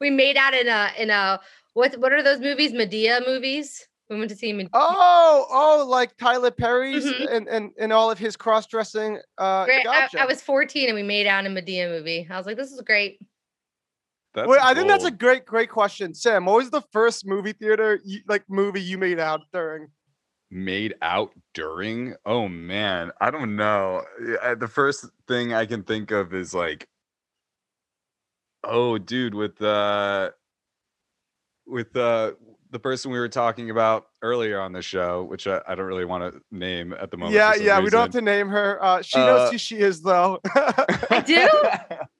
We 0.00 0.10
made 0.10 0.36
out 0.36 0.52
in 0.52 0.66
a 0.68 0.90
in 0.98 1.10
a 1.10 1.40
what 1.74 1.96
what 1.98 2.12
are 2.12 2.22
those 2.22 2.40
movies? 2.40 2.72
Madea 2.72 3.24
movies. 3.26 3.86
We 4.10 4.18
went 4.18 4.30
to 4.30 4.36
see 4.36 4.52
Madea. 4.52 4.68
Oh, 4.72 5.46
oh, 5.50 5.86
like 5.88 6.16
Tyler 6.16 6.50
Perry's 6.50 7.04
Mhm. 7.04 7.32
and, 7.32 7.48
and 7.48 7.70
and 7.78 7.92
all 7.92 8.10
of 8.10 8.18
his 8.18 8.36
cross 8.36 8.66
dressing. 8.66 9.20
Uh, 9.38 9.64
Great. 9.64 9.84
gotcha. 9.84 10.18
I, 10.20 10.24
I 10.24 10.26
was 10.26 10.42
14 10.42 10.88
and 10.88 10.94
we 10.96 11.02
made 11.02 11.26
out 11.26 11.44
in 11.46 11.56
a 11.56 11.60
Madea 11.60 11.88
movie. 11.88 12.26
I 12.28 12.36
was 12.36 12.46
like, 12.46 12.56
this 12.56 12.72
is 12.72 12.80
great. 12.82 13.20
That's 14.34 14.48
Wait, 14.48 14.60
I 14.60 14.74
think 14.74 14.88
that's 14.88 15.04
a 15.04 15.10
great, 15.10 15.46
great 15.46 15.70
question, 15.70 16.12
Sam. 16.12 16.44
What 16.44 16.56
was 16.56 16.70
the 16.70 16.82
first 16.92 17.26
movie 17.26 17.52
theater 17.52 18.00
you, 18.04 18.20
like 18.28 18.44
movie 18.48 18.82
you 18.82 18.98
made 18.98 19.18
out 19.18 19.42
during? 19.52 19.88
Made 20.50 20.94
out 21.02 21.32
during. 21.54 22.14
Oh 22.24 22.48
man, 22.48 23.12
I 23.20 23.30
don't 23.30 23.56
know. 23.56 24.02
Yeah, 24.24 24.54
The 24.54 24.68
first 24.68 25.06
thing 25.28 25.52
I 25.52 25.66
can 25.66 25.82
think 25.82 26.10
of 26.10 26.32
is 26.34 26.54
like, 26.54 26.88
oh, 28.64 28.98
dude, 28.98 29.34
with 29.34 29.60
uh, 29.62 30.30
with 31.66 31.96
uh, 31.96 32.32
the 32.70 32.78
person 32.78 33.10
we 33.10 33.18
were 33.18 33.28
talking 33.28 33.70
about 33.70 34.06
earlier 34.22 34.60
on 34.60 34.72
the 34.72 34.82
show, 34.82 35.24
which 35.24 35.46
I, 35.46 35.60
I 35.66 35.74
don't 35.74 35.86
really 35.86 36.04
want 36.04 36.32
to 36.32 36.40
name 36.50 36.92
at 36.92 37.10
the 37.10 37.16
moment. 37.16 37.34
yeah, 37.34 37.50
for 37.52 37.56
some 37.58 37.66
yeah. 37.66 37.80
We 37.80 37.90
don't 37.90 38.00
have 38.02 38.10
to 38.12 38.22
name 38.22 38.48
her. 38.48 38.82
Uh, 38.82 39.02
she 39.02 39.18
knows 39.18 39.48
Uh, 39.48 39.50
who 39.52 39.58
she 39.58 39.78
is, 39.78 40.02
though. 40.02 40.40
I 40.54 41.22
do? 41.26 41.48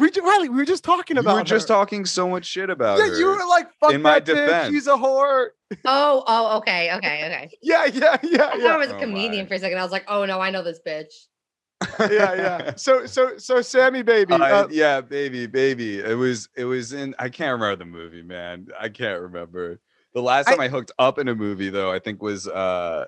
we 0.00 0.10
ju- 0.10 0.22
Riley, 0.22 0.48
we 0.48 0.56
were 0.56 0.64
just 0.64 0.82
talking 0.82 1.16
about. 1.18 1.34
We 1.34 1.40
were 1.40 1.44
just 1.44 1.68
her. 1.68 1.74
talking 1.74 2.04
so 2.04 2.28
much 2.28 2.46
shit 2.46 2.70
about 2.70 2.98
Yeah, 2.98 3.06
her. 3.08 3.18
you 3.18 3.26
were 3.26 3.46
like, 3.48 3.68
"Fuck 3.78 3.92
In 3.92 4.02
my 4.02 4.18
that 4.20 4.26
bitch, 4.26 4.70
she's 4.70 4.86
a 4.86 4.90
whore." 4.96 5.48
Oh, 5.84 6.24
oh, 6.26 6.56
okay, 6.58 6.92
okay, 6.96 7.24
okay. 7.26 7.50
Yeah, 7.62 7.84
yeah, 7.84 8.16
yeah, 8.24 8.46
I 8.46 8.50
thought 8.50 8.60
yeah, 8.60 8.74
I 8.74 8.76
was 8.76 8.88
a 8.90 8.96
Oh 8.96 9.00
comedian 9.00 9.44
my. 9.44 9.48
for 9.48 9.54
a 9.54 9.58
second. 9.60 9.78
I 9.78 9.82
was 9.84 9.92
like, 9.92 10.04
oh 10.08 10.24
no, 10.24 10.40
I 10.40 10.50
know 10.50 10.62
this 10.64 10.80
bitch. 10.84 11.12
yeah, 12.00 12.34
yeah. 12.34 12.74
So, 12.74 13.06
so, 13.06 13.38
so, 13.38 13.62
Sammy, 13.62 14.02
baby. 14.02 14.34
Uh, 14.34 14.38
Uh, 14.64 14.68
yeah, 14.70 15.00
baby, 15.00 15.46
baby. 15.46 16.00
It 16.00 16.16
was 16.16 16.48
it 16.56 16.64
was 16.64 16.92
in 16.92 17.14
I 17.18 17.28
can't 17.28 17.52
remember 17.52 17.76
the 17.76 17.84
movie, 17.90 18.22
man. 18.22 18.66
I 18.78 18.88
can't 18.88 19.20
remember. 19.22 19.80
The 20.12 20.20
last 20.22 20.48
I- 20.48 20.52
time 20.52 20.60
I, 20.60 20.68
hooked 20.68 20.90
up 20.98 21.18
in 21.18 21.28
a 21.28 21.34
movie 21.34 21.70
though, 21.70 21.92
I 21.92 21.98
think 22.00 22.20
was 22.20 22.48
uh 22.48 23.04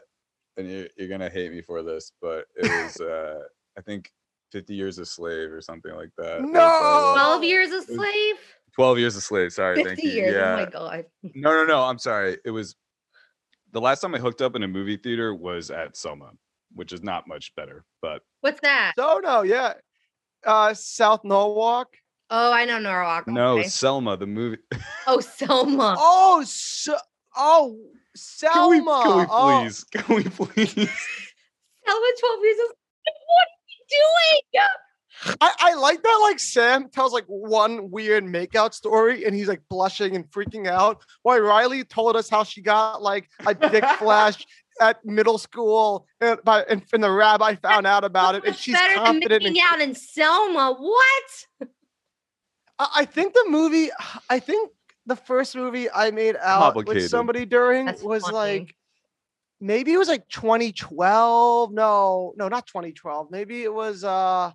and 0.57 0.71
you're, 0.71 0.87
you're 0.97 1.09
gonna 1.09 1.31
hate 1.31 1.51
me 1.53 1.63
for 1.63 1.83
this, 1.83 2.13
but 2.23 2.45
it 2.57 2.63
was 2.85 3.01
uh 3.01 3.41
I 3.77 3.81
think 3.83 4.11
50 4.53 4.75
years 4.75 4.99
a 4.99 5.07
slave 5.07 5.51
or 5.51 5.61
something 5.61 5.95
like 5.95 6.11
that. 6.19 6.39
That 6.39 6.43
was, 6.43 6.51
No! 6.53 7.13
12 7.15 7.45
years 7.45 7.71
a 7.71 7.83
slave? 7.83 8.37
12 8.75 8.99
years 8.99 9.17
a 9.17 9.21
slave. 9.21 9.53
Sorry, 9.53 9.77
50 9.77 9.89
thank 9.89 10.03
you. 10.03 10.11
years. 10.11 10.35
Yeah. 10.35 10.53
Oh 10.53 10.57
my 10.57 10.65
god. 10.67 11.05
No, 11.35 11.51
no, 11.51 11.65
no. 11.65 11.83
I'm 11.83 11.99
sorry. 11.99 12.39
It 12.45 12.51
was 12.51 12.77
the 13.73 13.81
last 13.81 14.01
time 14.01 14.15
I 14.15 14.19
hooked 14.19 14.43
up 14.43 14.55
in 14.55 14.63
a 14.63 14.69
movie 14.69 14.97
theater 14.97 15.35
was 15.35 15.71
at 15.71 15.97
Soma, 15.97 16.31
which 16.75 16.93
is 16.93 17.03
not 17.03 17.27
much 17.27 17.55
better, 17.57 17.85
but 18.01 18.23
What's 18.43 18.61
that? 18.61 18.93
so 18.99 19.21
no, 19.23 19.43
yeah. 19.43 19.75
Uh, 20.45 20.75
South 20.75 21.25
Norwalk. 21.25 21.89
Oh, 22.31 22.53
I 22.53 22.65
know 22.65 22.79
Norwalk. 22.79 23.27
no, 23.29 23.59
okay. 23.59 23.69
Selma, 23.69 24.17
the 24.17 24.27
movie. 24.27 24.59
Oh, 25.07 25.21
Selma. 25.21 25.95
Oh, 25.99 26.43
so, 26.47 26.97
oh, 27.37 27.77
Can 28.43 28.71
we, 28.71 28.79
Selma. 28.79 29.03
can 29.05 29.19
we 29.19 29.27
oh. 29.31 29.61
please? 29.63 29.85
Can 29.85 30.17
we 30.17 30.25
please? 30.25 30.75
Selma 31.87 32.07
12 32.21 32.41
years 32.43 32.57
a 32.59 32.75
slave. 33.93 34.09
What 34.13 34.23
are 34.23 34.37
you 34.37 34.43
doing? 34.53 35.37
I, 35.41 35.53
I 35.61 35.75
like 35.75 36.03
that 36.03 36.19
like 36.23 36.41
Sam 36.41 36.89
tells 36.89 37.13
like 37.13 37.27
one 37.27 37.91
weird 37.91 38.25
makeout 38.25 38.75
story 38.75 39.25
and 39.25 39.35
he's 39.35 39.47
like 39.47 39.61
blushing 39.69 40.17
and 40.17 40.29
freaking 40.31 40.67
out. 40.67 41.05
Why 41.23 41.39
Riley 41.39 41.85
told 41.85 42.17
us 42.17 42.29
how 42.29 42.45
she 42.45 42.61
got 42.63 43.03
like 43.03 43.29
a 43.47 43.55
dick 43.55 43.85
flash 43.99 44.45
at 44.81 45.05
middle 45.05 45.39
school 45.39 46.07
and, 46.21 46.39
by, 46.45 46.63
and, 46.63 46.83
and 46.93 47.05
the 47.05 47.11
rabbi 47.11 47.55
found 47.57 47.87
out 47.87 48.05
about 48.05 48.35
it 48.35 48.45
and 48.45 48.57
she's 48.57 48.75
better 48.75 48.95
than 48.95 49.05
confident. 49.05 49.43
making 49.43 49.57
in- 49.57 49.63
out 49.71 49.81
in 49.81 49.95
Selma. 49.95 50.75
What? 50.79 51.69
I, 52.79 52.89
I 52.97 53.05
think 53.05 53.35
the 53.35 53.45
movie, 53.49 53.91
I 54.31 54.39
think 54.39 54.71
the 55.07 55.17
first 55.17 55.55
movie 55.55 55.91
I 55.91 56.11
made 56.11 56.37
out 56.37 56.75
with 56.87 57.09
somebody 57.09 57.45
during 57.45 57.87
That's 57.87 58.03
was 58.03 58.23
funny. 58.23 58.35
like 58.35 58.75
maybe 59.63 59.93
it 59.93 59.99
was 59.99 60.09
like 60.09 60.29
2012. 60.29 61.73
No, 61.73 62.35
no, 62.37 62.49
not 62.49 62.67
2012. 62.67 63.31
Maybe 63.31 63.63
it 63.63 63.73
was 63.73 64.05
uh 64.05 64.51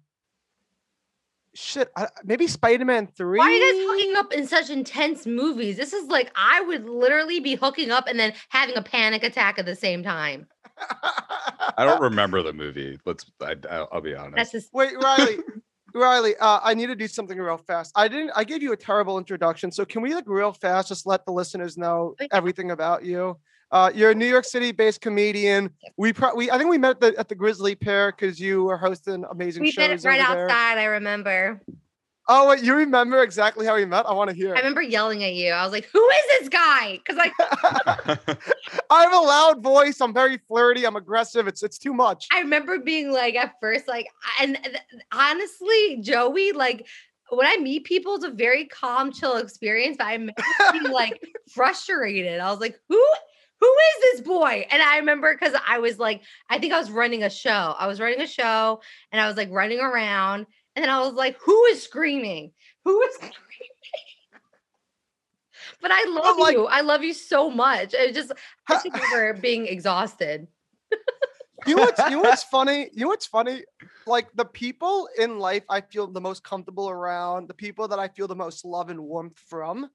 shit. 1.55 1.89
I, 1.95 2.07
maybe 2.23 2.45
Spider-Man 2.45 3.07
3. 3.07 3.39
Why 3.39 3.45
are 3.45 3.49
you 3.49 3.73
guys 3.73 3.87
hooking 3.87 4.15
up 4.17 4.33
in 4.33 4.45
such 4.45 4.69
intense 4.69 5.25
movies? 5.25 5.77
This 5.77 5.93
is 5.93 6.07
like 6.09 6.31
I 6.35 6.61
would 6.61 6.87
literally 6.87 7.39
be 7.39 7.55
hooking 7.55 7.89
up 7.89 8.07
and 8.07 8.19
then 8.19 8.33
having 8.49 8.75
a 8.75 8.83
panic 8.83 9.23
attack 9.23 9.57
at 9.57 9.65
the 9.65 9.75
same 9.75 10.03
time. 10.03 10.47
I 11.77 11.85
don't 11.85 12.01
remember 12.01 12.43
the 12.43 12.53
movie. 12.53 12.99
Let's. 13.05 13.25
I, 13.41 13.55
I'll, 13.71 13.89
I'll 13.93 14.01
be 14.01 14.13
honest. 14.13 14.35
That's 14.35 14.51
just 14.51 14.73
Wait, 14.73 14.93
Riley. 15.01 15.37
Riley, 15.95 16.35
uh, 16.37 16.59
I 16.61 16.75
need 16.75 16.87
to 16.87 16.95
do 16.95 17.07
something 17.07 17.37
real 17.39 17.57
fast. 17.57 17.91
I 17.95 18.07
didn't. 18.07 18.31
I 18.35 18.43
gave 18.43 18.61
you 18.61 18.73
a 18.73 18.77
terrible 18.77 19.17
introduction, 19.17 19.71
so 19.71 19.85
can 19.85 20.01
we 20.01 20.13
like 20.13 20.25
real 20.27 20.51
fast 20.51 20.89
just 20.89 21.07
let 21.07 21.25
the 21.25 21.31
listeners 21.31 21.77
know 21.77 22.13
everything 22.31 22.71
about 22.71 23.03
you? 23.03 23.37
Uh, 23.71 23.91
you're 23.93 24.11
a 24.11 24.15
New 24.15 24.27
York 24.27 24.45
City-based 24.45 25.01
comedian. 25.01 25.69
We, 25.97 26.13
pro- 26.13 26.35
we, 26.35 26.49
I 26.49 26.57
think 26.57 26.69
we 26.69 26.77
met 26.77 26.91
at 26.91 26.99
the, 27.01 27.19
at 27.19 27.27
the 27.27 27.35
Grisly 27.35 27.75
Pear 27.75 28.11
because 28.11 28.39
you 28.39 28.63
were 28.63 28.77
hosting 28.77 29.25
amazing 29.29 29.63
we 29.63 29.71
shows 29.71 29.89
did 29.89 30.05
it 30.05 30.07
right 30.07 30.21
over 30.21 30.35
there. 30.35 30.45
outside. 30.45 30.77
I 30.77 30.85
remember. 30.85 31.61
Oh, 32.29 32.49
wait, 32.49 32.61
you 32.61 32.75
remember 32.75 33.23
exactly 33.23 33.65
how 33.65 33.75
we 33.75 33.85
met? 33.85 34.05
I 34.05 34.13
want 34.13 34.29
to 34.29 34.35
hear. 34.35 34.53
I 34.53 34.57
remember 34.57 34.81
yelling 34.81 35.23
at 35.23 35.33
you. 35.33 35.51
I 35.51 35.63
was 35.63 35.71
like, 35.71 35.87
"Who 35.93 36.09
is 36.09 36.39
this 36.39 36.49
guy?" 36.49 36.97
Because 36.97 37.15
like 37.15 37.31
I 38.89 39.01
have 39.03 39.13
a 39.13 39.17
loud 39.17 39.63
voice. 39.63 40.01
I'm 40.01 40.13
very 40.13 40.37
flirty. 40.45 40.85
I'm 40.85 40.97
aggressive. 40.97 41.47
It's 41.47 41.63
it's 41.63 41.77
too 41.77 41.93
much. 41.93 42.27
I 42.33 42.39
remember 42.39 42.79
being 42.79 43.13
like 43.13 43.35
at 43.35 43.53
first, 43.61 43.87
like, 43.87 44.07
and 44.41 44.57
th- 44.61 44.75
honestly, 45.13 45.99
Joey, 46.01 46.51
like 46.51 46.85
when 47.29 47.47
I 47.47 47.55
meet 47.61 47.85
people, 47.85 48.15
it's 48.15 48.25
a 48.25 48.31
very 48.31 48.65
calm, 48.65 49.13
chill 49.13 49.37
experience. 49.37 49.95
But 49.97 50.07
I'm 50.07 50.31
like 50.91 51.21
frustrated. 51.49 52.41
I 52.41 52.51
was 52.51 52.59
like, 52.59 52.77
who? 52.89 53.01
Who 53.59 53.65
is 53.67 54.01
this 54.03 54.21
boy? 54.21 54.67
And 54.69 54.81
I 54.81 54.97
remember 54.97 55.33
because 55.33 55.59
I 55.67 55.79
was 55.79 55.97
like, 55.97 56.21
I 56.49 56.59
think 56.59 56.73
I 56.73 56.79
was 56.79 56.91
running 56.91 57.23
a 57.23 57.29
show. 57.29 57.75
I 57.77 57.87
was 57.87 57.99
running 57.99 58.21
a 58.21 58.27
show 58.27 58.81
and 59.11 59.19
I 59.19 59.27
was 59.27 59.35
like 59.35 59.49
running 59.51 59.79
around. 59.79 60.45
And 60.75 60.83
then 60.83 60.89
I 60.91 60.99
was 60.99 61.13
like, 61.13 61.37
who 61.41 61.65
is 61.65 61.81
screaming? 61.81 62.51
Who 62.85 63.01
is 63.01 63.15
screaming? 63.15 63.33
But 65.81 65.91
I 65.91 66.05
love 66.09 66.37
like- 66.37 66.53
you. 66.53 66.65
I 66.67 66.81
love 66.81 67.03
you 67.03 67.13
so 67.13 67.49
much. 67.49 67.93
It 67.93 68.13
just 68.13 68.31
I 68.69 68.73
just 68.73 68.85
remember 68.85 69.33
being 69.41 69.67
exhausted. 69.67 70.47
You 71.65 71.75
know 71.75 71.81
what's 71.83 71.99
you 71.99 72.11
know 72.11 72.19
what's 72.21 72.43
funny? 72.51 72.89
You 72.93 73.01
know 73.01 73.07
what's 73.07 73.25
funny? 73.25 73.63
Like 74.05 74.27
the 74.35 74.45
people 74.45 75.09
in 75.17 75.39
life 75.39 75.63
I 75.69 75.81
feel 75.81 76.07
the 76.07 76.21
most 76.21 76.43
comfortable 76.43 76.89
around, 76.89 77.47
the 77.47 77.53
people 77.53 77.87
that 77.87 77.99
I 77.99 78.07
feel 78.07 78.27
the 78.27 78.35
most 78.35 78.63
love 78.63 78.89
and 78.89 79.01
warmth 79.01 79.37
from, 79.49 79.89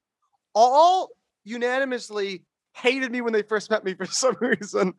all 0.53 1.09
unanimously 1.45 2.43
hated 2.73 3.11
me 3.11 3.21
when 3.21 3.33
they 3.33 3.41
first 3.43 3.69
met 3.69 3.83
me 3.83 3.93
for 3.93 4.05
some 4.23 4.35
reason. 4.41 4.93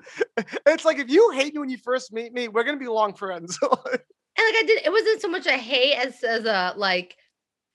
It's 0.67 0.85
like 0.85 0.99
if 0.99 1.11
you 1.11 1.31
hate 1.31 1.55
me 1.55 1.61
when 1.61 1.69
you 1.71 1.79
first 1.79 2.13
meet 2.13 2.33
me, 2.33 2.49
we're 2.49 2.65
gonna 2.65 2.79
be 2.79 2.89
long 2.89 3.15
friends. 3.15 3.59
And 4.37 4.45
like 4.49 4.65
I 4.65 4.67
did, 4.67 4.83
it 4.85 4.91
wasn't 4.91 5.23
so 5.23 5.29
much 5.29 5.47
a 5.47 5.53
hate 5.53 5.95
as 5.95 6.25
as 6.25 6.45
a 6.45 6.75
like 6.77 7.17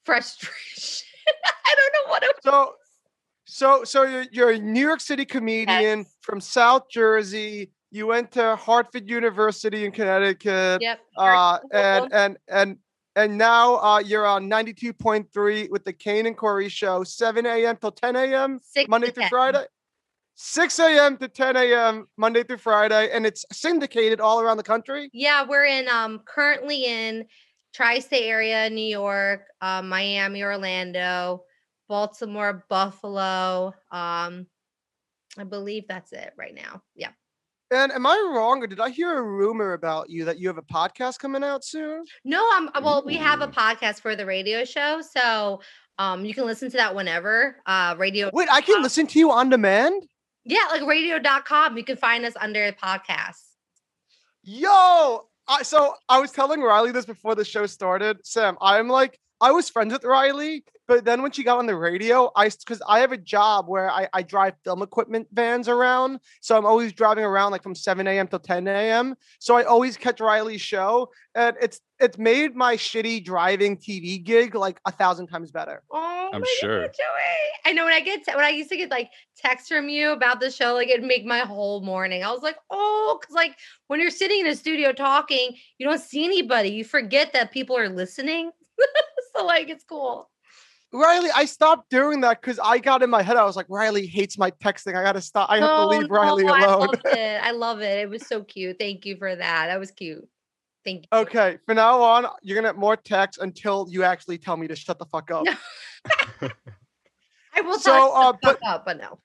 frustration. 0.05 1.07
I 1.65 1.75
don't 1.75 1.93
know 1.93 2.11
what 2.11 2.23
it 2.23 2.35
was. 2.35 2.43
so 2.43 2.73
so 3.45 3.83
so 3.85 4.03
you're, 4.03 4.25
you're 4.31 4.51
a 4.51 4.59
New 4.59 4.85
York 4.85 4.99
City 4.99 5.23
comedian 5.23 5.99
Yes. 5.99 6.15
from 6.21 6.41
South 6.41 6.89
Jersey. 6.91 7.71
You 7.91 8.07
went 8.07 8.33
to 8.33 8.57
Hartford 8.57 9.09
University 9.09 9.85
in 9.85 9.93
Connecticut. 9.93 10.81
Yep. 10.81 10.99
uh, 11.17 11.59
and 11.71 12.13
and 12.13 12.37
and 12.49 12.77
and 13.15 13.37
now 13.37 13.77
uh, 13.77 13.99
you're 13.99 14.27
on 14.27 14.49
92.3 14.49 15.69
with 15.69 15.85
the 15.85 15.93
Kane 15.93 16.25
and 16.25 16.37
Corey 16.37 16.69
show, 16.69 17.03
7 17.03 17.45
a.m. 17.45 17.77
till 17.77 17.91
10 17.91 18.15
a.m. 18.15 18.59
Monday 18.87 19.07
to 19.07 19.13
through 19.13 19.23
10. 19.23 19.29
Friday. 19.29 19.65
6 20.41 20.79
a.m. 20.79 21.17
to 21.17 21.27
10 21.27 21.57
a.m. 21.57 22.07
Monday 22.15 22.43
through 22.43 22.59
Friday, 22.59 23.09
and 23.11 23.25
it's 23.25 23.45
syndicated 23.51 24.21
all 24.21 24.39
around 24.39 24.55
the 24.55 24.63
country. 24.63 25.09
Yeah, 25.11 25.43
we're 25.45 25.65
in 25.65 25.89
um 25.89 26.21
currently 26.25 26.85
in 26.85 27.25
tri-state 27.73 28.25
area, 28.25 28.69
New 28.69 28.81
York, 28.81 29.41
uh, 29.59 29.81
Miami, 29.81 30.41
Orlando, 30.41 31.43
Baltimore, 31.89 32.63
Buffalo. 32.69 33.73
Um, 33.91 34.47
I 35.37 35.43
believe 35.43 35.83
that's 35.89 36.13
it 36.13 36.31
right 36.37 36.55
now. 36.55 36.83
Yeah. 36.95 37.09
And 37.71 37.91
am 37.91 38.07
I 38.07 38.31
wrong, 38.33 38.63
or 38.63 38.67
did 38.67 38.79
I 38.79 38.91
hear 38.91 39.17
a 39.17 39.21
rumor 39.21 39.73
about 39.73 40.09
you 40.09 40.23
that 40.23 40.39
you 40.39 40.47
have 40.47 40.57
a 40.57 40.63
podcast 40.63 41.19
coming 41.19 41.43
out 41.43 41.65
soon? 41.65 42.05
No, 42.23 42.49
um, 42.51 42.69
well, 42.81 43.03
we 43.05 43.17
have 43.17 43.41
a 43.41 43.47
podcast 43.47 43.99
for 43.99 44.15
the 44.15 44.25
radio 44.25 44.63
show, 44.63 45.01
so 45.01 45.59
um, 45.97 46.23
you 46.23 46.33
can 46.33 46.45
listen 46.45 46.71
to 46.71 46.77
that 46.77 46.95
whenever. 46.95 47.57
Uh, 47.65 47.95
radio. 47.99 48.31
Wait, 48.31 48.47
I 48.49 48.61
can 48.61 48.81
listen 48.81 49.05
to 49.07 49.19
you 49.19 49.31
on 49.31 49.49
demand. 49.49 50.07
Yeah, 50.45 50.65
like 50.71 50.85
radio.com. 50.85 51.77
You 51.77 51.83
can 51.83 51.97
find 51.97 52.25
us 52.25 52.33
under 52.39 52.71
podcasts. 52.71 53.49
Yo, 54.43 55.27
I, 55.47 55.63
so 55.63 55.95
I 56.07 56.19
was 56.19 56.31
telling 56.31 56.61
Riley 56.61 56.91
this 56.91 57.05
before 57.05 57.35
the 57.35 57.45
show 57.45 57.65
started. 57.65 58.25
Sam, 58.25 58.57
I'm 58.61 58.87
like, 58.87 59.19
I 59.41 59.51
was 59.51 59.69
friends 59.69 59.93
with 59.93 60.03
Riley, 60.03 60.63
but 60.89 61.05
then 61.05 61.21
when 61.21 61.31
she 61.31 61.43
got 61.43 61.59
on 61.59 61.67
the 61.67 61.75
radio, 61.75 62.31
I 62.35 62.49
because 62.49 62.81
I 62.87 62.99
have 62.99 63.11
a 63.11 63.17
job 63.17 63.67
where 63.67 63.91
I, 63.91 64.07
I 64.11 64.23
drive 64.23 64.55
film 64.63 64.81
equipment 64.81 65.27
vans 65.31 65.69
around, 65.69 66.19
so 66.41 66.57
I'm 66.57 66.65
always 66.65 66.93
driving 66.93 67.23
around 67.23 67.51
like 67.51 67.61
from 67.61 67.75
7 67.75 68.07
a.m. 68.07 68.27
till 68.27 68.39
10 68.39 68.67
a.m. 68.67 69.15
So 69.37 69.55
I 69.55 69.63
always 69.63 69.97
catch 69.97 70.19
Riley's 70.19 70.61
show, 70.61 71.11
and 71.35 71.55
it's 71.61 71.79
it's 71.99 72.17
made 72.17 72.55
my 72.55 72.75
shitty 72.75 73.23
driving 73.23 73.77
TV 73.77 74.23
gig 74.23 74.55
like 74.55 74.79
a 74.85 74.91
thousand 74.91 75.27
times 75.27 75.51
better. 75.51 75.83
Oh, 75.91 76.31
I'm 76.33 76.41
my 76.41 76.57
sure. 76.59 76.81
God, 76.81 76.95
Joey. 76.97 77.69
I 77.69 77.73
know 77.73 77.85
when 77.85 77.93
I 77.93 77.99
get 77.99 78.23
te- 78.23 78.35
when 78.35 78.45
I 78.45 78.49
used 78.49 78.69
to 78.69 78.77
get 78.77 78.89
like 78.89 79.11
texts 79.37 79.69
from 79.69 79.89
you 79.89 80.11
about 80.11 80.39
the 80.39 80.49
show, 80.49 80.73
like 80.73 80.87
it'd 80.89 81.05
make 81.05 81.23
my 81.23 81.39
whole 81.39 81.81
morning. 81.81 82.23
I 82.23 82.31
was 82.31 82.41
like, 82.41 82.57
oh, 82.71 83.19
because 83.21 83.35
like 83.35 83.55
when 83.87 83.99
you're 83.99 84.09
sitting 84.09 84.39
in 84.39 84.47
a 84.47 84.55
studio 84.55 84.91
talking, 84.91 85.55
you 85.77 85.87
don't 85.87 86.01
see 86.01 86.25
anybody. 86.25 86.69
You 86.69 86.83
forget 86.83 87.31
that 87.33 87.51
people 87.51 87.77
are 87.77 87.89
listening. 87.89 88.51
so 89.35 89.45
like 89.45 89.69
it's 89.69 89.83
cool. 89.83 90.29
Riley, 90.91 91.29
I 91.35 91.45
stopped 91.45 91.91
doing 91.91 92.21
that 92.21 92.41
because 92.41 92.59
I 92.63 92.79
got 92.79 93.03
in 93.03 93.11
my 93.11 93.21
head. 93.21 93.37
I 93.37 93.43
was 93.43 93.55
like, 93.55 93.67
Riley 93.69 94.07
hates 94.07 94.39
my 94.39 94.49
texting. 94.49 94.95
I 94.95 95.03
gotta 95.03 95.21
stop. 95.21 95.47
I 95.51 95.57
have 95.59 95.69
to 95.69 95.75
No, 95.75 95.87
leave 95.87 96.09
Riley 96.09 96.43
no, 96.45 96.53
I 96.53 96.61
alone. 96.61 96.79
loved 96.87 97.01
it. 97.05 97.41
I 97.43 97.51
love 97.51 97.81
it. 97.81 97.99
It 97.99 98.09
was 98.09 98.25
so 98.25 98.43
cute. 98.43 98.77
Thank 98.79 99.05
you 99.05 99.15
for 99.17 99.35
that. 99.35 99.67
That 99.67 99.79
was 99.79 99.91
cute. 99.91 100.27
Thank 100.83 101.03
you. 101.11 101.19
Okay, 101.19 101.59
from 101.67 101.75
now 101.75 102.01
on, 102.01 102.25
you're 102.41 102.55
gonna 102.55 102.69
get 102.69 102.79
more 102.79 102.95
texts 102.95 103.39
until 103.41 103.85
you 103.89 104.03
actually 104.03 104.39
tell 104.39 104.57
me 104.57 104.67
to 104.67 104.75
shut 104.75 104.97
the 104.97 105.05
fuck 105.05 105.29
up. 105.29 105.45
I 106.41 107.61
will 107.61 107.77
So, 107.79 107.91
tell 107.91 108.13
uh, 108.15 108.31
to 108.33 108.37
fuck 108.43 108.59
but- 108.61 108.67
up, 108.67 108.85
but 108.85 108.97
no. 108.99 109.19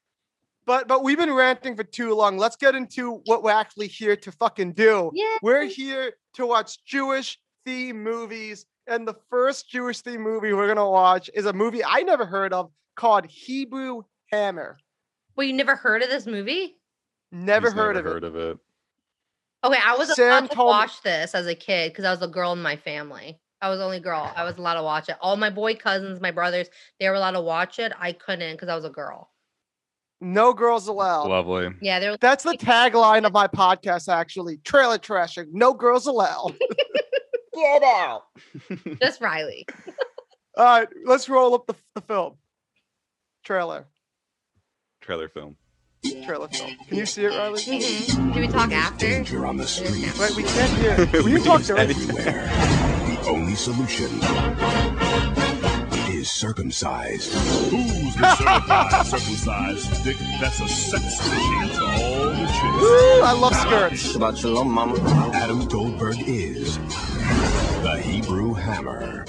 But 0.67 0.89
but 0.89 1.03
we've 1.05 1.19
been 1.19 1.33
ranting 1.33 1.77
for 1.77 1.85
too 1.85 2.15
long. 2.15 2.39
Let's 2.39 2.57
get 2.57 2.75
into 2.75 3.21
what 3.27 3.43
we're 3.43 3.51
actually 3.51 3.87
here 3.87 4.17
to 4.17 4.33
fucking 4.33 4.73
do. 4.73 5.11
Yeah. 5.15 5.37
We're 5.43 5.65
here 5.65 6.15
to 6.35 6.47
watch 6.47 6.83
Jewish 6.87 7.39
theme 7.67 8.03
movies, 8.03 8.65
and 8.87 9.07
the 9.07 9.15
first 9.31 9.69
Jewish 9.71 10.01
theme 10.01 10.21
movie 10.23 10.53
we're 10.53 10.69
gonna 10.69 10.89
watch 10.89 11.31
is 11.35 11.47
a 11.47 11.53
movie 11.53 11.85
I 11.85 12.03
never 12.03 12.27
heard 12.27 12.53
of 12.53 12.71
called 12.97 13.27
Hebrew 13.27 14.03
Hammer. 14.31 14.79
Well, 15.37 15.47
you 15.47 15.53
never 15.53 15.77
heard 15.77 16.03
of 16.03 16.11
this 16.11 16.27
movie? 16.27 16.77
Never 17.33 17.69
He's 17.69 17.75
heard 17.75 17.97
never 17.97 18.09
of 18.09 18.15
heard 18.15 18.25
it. 18.25 18.27
of 18.29 18.37
it. 18.37 18.59
Okay, 19.65 19.79
I 19.85 19.97
was 19.97 20.15
Sam 20.15 20.29
allowed 20.45 20.51
to 20.51 20.55
told 20.57 20.67
me- 20.69 20.71
watch 20.79 21.03
this 21.03 21.35
as 21.35 21.47
a 21.47 21.55
kid 21.55 21.93
because 21.93 22.05
I 22.05 22.11
was 22.11 22.23
a 22.23 22.29
girl 22.29 22.53
in 22.53 22.63
my 22.63 22.77
family. 22.77 23.41
I 23.63 23.71
was 23.71 23.79
the 23.79 23.85
only 23.85 24.01
girl. 24.01 24.31
I 24.37 24.45
was 24.45 24.57
allowed 24.59 24.75
to 24.75 24.83
watch 24.83 25.09
it. 25.09 25.17
All 25.23 25.37
my 25.37 25.49
boy 25.49 25.75
cousins, 25.75 26.21
my 26.21 26.31
brothers, 26.31 26.69
they 27.01 27.09
were 27.09 27.15
allowed 27.15 27.31
to 27.33 27.41
watch 27.41 27.79
it. 27.79 27.93
I 27.99 28.13
couldn't 28.13 28.53
because 28.55 28.69
I 28.69 28.77
was 28.77 28.85
a 28.85 28.91
girl. 28.91 29.31
No 30.21 30.53
girls 30.53 30.87
allowed. 30.87 31.29
Lovely. 31.29 31.71
Yeah, 31.81 31.99
they 31.99 32.11
were 32.11 32.19
That's 32.21 32.45
the 32.45 32.59
tagline 32.59 33.25
of 33.25 33.33
my 33.33 33.49
podcast, 33.49 34.13
actually. 34.13 34.59
Trailer 34.59 34.99
trashing. 34.99 35.47
No 35.53 35.73
girls 35.73 36.07
allowed. 36.07 36.55
Get 37.55 37.83
out. 37.83 38.25
just 39.01 39.21
Riley. 39.21 39.67
All 40.57 40.65
right, 40.65 40.89
let's 41.05 41.29
roll 41.29 41.55
up 41.55 41.67
the, 41.67 41.75
the 41.95 42.01
film. 42.03 42.35
Trailer. 43.45 43.87
Trailer 45.01 45.29
film. 45.29 45.57
Trailer 46.25 46.49
film. 46.49 46.77
Can 46.89 46.97
you 46.99 47.07
see 47.07 47.25
it, 47.25 47.29
Riley? 47.31 47.61
Mhm. 47.61 48.35
Do 48.35 48.41
we 48.41 48.49
talk 48.49 48.71
after? 48.73 49.07
Danger 49.07 49.47
on 49.47 49.57
the 49.57 49.67
street. 49.67 50.13
Wait, 50.19 50.37
we 50.37 50.43
can't 50.45 50.73
hear. 51.13 51.23
We 51.25 51.33
can 51.33 51.43
talk 51.45 51.61
said 51.63 51.77
direct. 51.77 51.91
it. 51.93 52.09
Everywhere. 52.11 52.47
The 53.09 53.29
only 53.31 53.55
solution 53.55 54.11
is 56.25 56.31
circumcised. 56.31 57.33
Who's 57.71 58.17
the 58.17 58.35
certified 58.37 59.07
circumcised 59.07 60.05
dick 60.05 60.17
that's 60.41 60.59
a 60.61 60.69
sex 60.69 61.03
machine 61.29 61.69
to 61.77 61.85
all 61.85 62.31
the 62.31 62.47
chicks? 62.47 62.81
Woo, 62.81 63.23
I 63.23 63.37
love 63.39 63.55
skirts. 63.55 64.15
Shabbat 64.15 64.39
shalom, 64.39 64.71
mama. 64.71 64.95
Adam 65.35 65.67
Goldberg 65.69 66.17
is 66.27 66.79
the 67.83 68.01
Hebrew 68.03 68.55
Hammer. 68.55 69.27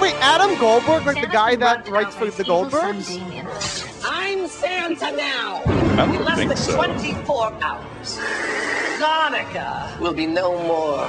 Wait, 0.00 0.14
Adam 0.16 0.58
Goldberg, 0.58 1.06
like 1.06 1.20
the 1.20 1.28
guy 1.28 1.54
that 1.54 1.88
writes 1.88 2.16
for 2.16 2.26
the 2.26 2.42
Goldbergs? 2.42 3.06
I'm 4.04 4.48
Santa 4.48 5.12
now. 5.16 5.62
I 5.66 6.04
In 6.04 6.14
don't 6.14 6.24
less 6.24 6.36
think 6.36 6.48
than 6.48 6.58
so. 6.58 6.74
24 6.74 7.52
hours. 7.62 8.18
Hanukkah 8.98 10.00
Will 10.00 10.14
be 10.14 10.26
no 10.26 10.50
more. 10.66 11.06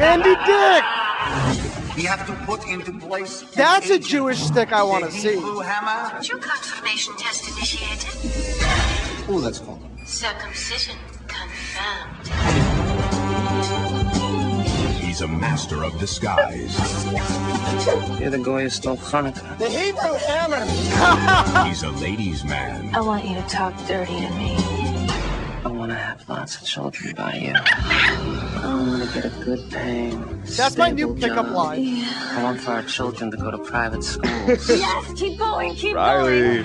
Andy 0.00 0.36
Dick. 0.46 1.72
We 1.96 2.02
have 2.02 2.26
to 2.26 2.34
put 2.44 2.68
into 2.68 2.92
place. 2.98 3.40
That's 3.54 3.88
a 3.88 3.98
Jewish 3.98 4.38
stick 4.38 4.70
I 4.70 4.82
want 4.82 5.06
to 5.06 5.10
see. 5.10 5.36
Hebrew 5.36 5.60
hammer. 5.60 6.22
Your 6.22 6.38
confirmation 6.38 7.16
test 7.16 7.48
initiated. 7.50 8.10
Oh, 9.28 9.40
that's 9.40 9.60
called. 9.60 9.80
Circumcision 10.04 10.96
confirmed. 11.26 12.28
He's 15.00 15.22
a 15.22 15.28
master 15.28 15.82
of 15.84 15.98
disguise. 15.98 16.76
You're 18.20 18.28
the 18.28 18.42
guy 18.44 18.64
who 18.64 18.68
stole 18.68 18.98
Hanukkah. 18.98 19.56
The 19.56 19.70
Hebrew 19.70 20.12
hammer. 20.28 21.66
He's 21.66 21.82
a 21.82 21.90
ladies' 21.92 22.44
man. 22.44 22.94
I 22.94 23.00
want 23.00 23.24
you 23.24 23.36
to 23.36 23.42
talk 23.48 23.74
dirty 23.86 24.20
to 24.20 24.30
me. 24.34 24.85
I 25.66 25.68
want 25.68 25.90
to 25.90 25.96
have 25.96 26.28
lots 26.28 26.54
of 26.54 26.64
children 26.64 27.12
by 27.16 27.34
you. 27.34 27.52
I 27.52 28.86
want 28.88 29.02
to 29.02 29.12
get 29.12 29.24
a 29.24 29.44
good 29.44 29.68
paying. 29.68 30.40
That's 30.44 30.76
my 30.76 30.92
new 30.92 31.12
pickup 31.16 31.46
job. 31.46 31.54
line. 31.56 32.04
I 32.04 32.40
want 32.44 32.60
for 32.60 32.70
our 32.70 32.84
children 32.84 33.32
to 33.32 33.36
go 33.36 33.50
to 33.50 33.58
private 33.58 34.04
schools. 34.04 34.68
Yes, 34.68 35.12
keep 35.18 35.36
going, 35.36 35.74
keep 35.74 35.94
going. 35.94 36.64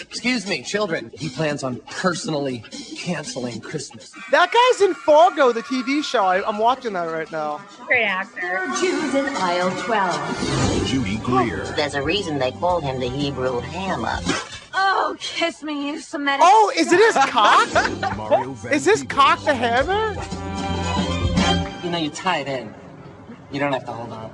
Excuse 0.00 0.46
me, 0.46 0.62
children. 0.62 1.10
He 1.18 1.30
plans 1.30 1.64
on 1.64 1.80
personally 1.90 2.62
canceling 2.96 3.60
Christmas. 3.60 4.12
That 4.30 4.52
guy's 4.52 4.88
in 4.88 4.94
Fargo, 4.94 5.50
the 5.50 5.62
TV 5.62 6.04
show. 6.04 6.26
I, 6.26 6.48
I'm 6.48 6.58
watching 6.58 6.92
that 6.92 7.10
right 7.10 7.30
now. 7.32 7.60
Great 7.88 8.04
actor. 8.04 8.66
Jews 8.80 9.16
in 9.16 9.26
aisle 9.34 9.72
12. 9.82 10.86
Judy 10.86 11.16
Greer. 11.18 11.64
There's 11.74 11.94
a 11.94 12.02
reason 12.02 12.38
they 12.38 12.52
call 12.52 12.80
him 12.80 13.00
the 13.00 13.08
Hebrew 13.08 13.58
hammer. 13.58 14.20
Oh, 15.08 15.16
kiss 15.18 15.62
me, 15.62 15.88
you 15.88 16.00
Semitic. 16.00 16.40
Oh, 16.42 16.70
is 16.76 16.92
it 16.92 16.98
his 17.00 17.14
cock? 17.30 17.66
Is 18.70 18.84
his 18.84 19.00
Peebles. 19.00 19.16
cock 19.16 19.42
the 19.44 19.54
hammer? 19.54 20.14
you 21.82 21.90
know, 21.90 21.96
you 21.98 22.10
tie 22.10 22.40
it 22.40 22.48
in. 22.48 22.74
You 23.50 23.58
don't 23.58 23.72
have 23.72 23.86
to 23.86 23.92
hold 23.92 24.12
on. 24.12 24.30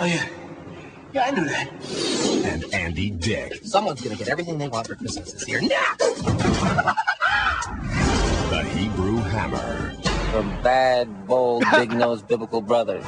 Oh, 0.00 0.04
yeah. 0.04 0.28
Yeah, 1.14 1.24
I 1.24 1.30
knew 1.30 1.44
that. 1.46 1.72
And 2.44 2.74
Andy 2.74 3.10
Dick. 3.10 3.60
Someone's 3.64 4.02
gonna 4.02 4.16
get 4.16 4.28
everything 4.28 4.58
they 4.58 4.68
want 4.68 4.86
for 4.88 4.94
Christmas 4.94 5.32
this 5.32 5.48
year. 5.48 5.62
Next! 5.62 6.22
The 8.50 8.62
Hebrew 8.64 9.16
Hammer. 9.16 9.94
From 10.32 10.62
bad, 10.62 11.26
bold, 11.26 11.64
big-nosed 11.72 12.26
biblical 12.28 12.60
brothers. 12.62 13.04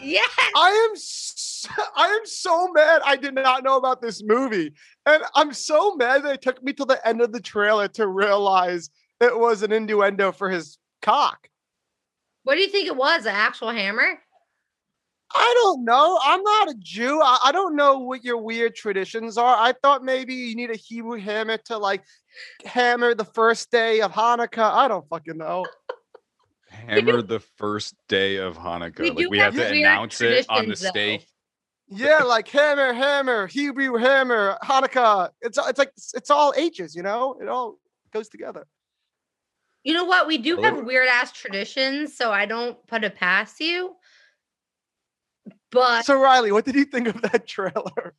Yes. 0.00 0.30
I 0.56 0.88
am 0.90 0.96
so, 0.96 1.23
I 1.96 2.06
am 2.06 2.26
so 2.26 2.70
mad 2.72 3.02
I 3.04 3.16
did 3.16 3.34
not 3.34 3.64
know 3.64 3.76
about 3.76 4.02
this 4.02 4.22
movie. 4.24 4.72
And 5.06 5.22
I'm 5.34 5.52
so 5.52 5.94
mad 5.96 6.24
that 6.24 6.34
it 6.34 6.42
took 6.42 6.62
me 6.62 6.72
till 6.72 6.86
the 6.86 7.06
end 7.06 7.20
of 7.20 7.32
the 7.32 7.40
trailer 7.40 7.88
to 7.88 8.06
realize 8.06 8.90
it 9.20 9.38
was 9.38 9.62
an 9.62 9.72
innuendo 9.72 10.32
for 10.32 10.50
his 10.50 10.78
cock. 11.02 11.48
What 12.44 12.56
do 12.56 12.60
you 12.60 12.68
think 12.68 12.86
it 12.86 12.96
was? 12.96 13.26
An 13.26 13.34
actual 13.34 13.70
hammer? 13.70 14.20
I 15.34 15.54
don't 15.62 15.84
know. 15.84 16.18
I'm 16.22 16.42
not 16.42 16.70
a 16.70 16.74
Jew. 16.78 17.20
I, 17.20 17.38
I 17.46 17.52
don't 17.52 17.74
know 17.74 17.98
what 17.98 18.22
your 18.22 18.36
weird 18.36 18.76
traditions 18.76 19.36
are. 19.36 19.56
I 19.56 19.72
thought 19.82 20.04
maybe 20.04 20.34
you 20.34 20.54
need 20.54 20.70
a 20.70 20.76
Hebrew 20.76 21.18
hammer 21.18 21.56
to 21.66 21.78
like 21.78 22.04
hammer 22.64 23.14
the 23.14 23.24
first 23.24 23.70
day 23.70 24.00
of 24.00 24.12
Hanukkah. 24.12 24.70
I 24.70 24.86
don't 24.86 25.08
fucking 25.08 25.38
know. 25.38 25.64
Hammer 26.70 27.22
the 27.22 27.40
first 27.56 27.94
day 28.08 28.36
of 28.36 28.58
Hanukkah. 28.58 29.00
We 29.00 29.10
like 29.10 29.30
we 29.30 29.38
have, 29.38 29.54
have 29.54 29.68
to 29.68 29.74
weird 29.74 29.86
announce 29.86 30.20
it 30.20 30.46
on 30.48 30.68
the 30.68 30.74
traditions, 30.74 30.80
though. 30.80 30.88
stake. 30.90 31.26
Yeah, 31.94 32.22
like 32.24 32.48
hammer, 32.48 32.92
hammer, 32.92 33.46
Hebrew 33.46 33.96
hammer, 33.96 34.58
Hanukkah. 34.62 35.30
It's 35.40 35.58
it's 35.58 35.78
like 35.78 35.92
it's 36.14 36.30
all 36.30 36.52
H's, 36.56 36.94
you 36.94 37.02
know. 37.02 37.36
It 37.40 37.48
all 37.48 37.78
goes 38.12 38.28
together. 38.28 38.66
You 39.84 39.92
know 39.94 40.04
what? 40.04 40.26
We 40.26 40.38
do 40.38 40.56
have 40.56 40.82
weird 40.84 41.08
ass 41.08 41.30
traditions, 41.32 42.16
so 42.16 42.32
I 42.32 42.46
don't 42.46 42.76
put 42.86 43.04
it 43.04 43.14
past 43.16 43.60
you. 43.60 43.94
But 45.70 46.04
So 46.04 46.18
Riley, 46.18 46.52
what 46.52 46.64
did 46.64 46.74
you 46.74 46.84
think 46.84 47.08
of 47.08 47.20
that 47.22 47.46
trailer? 47.48 48.14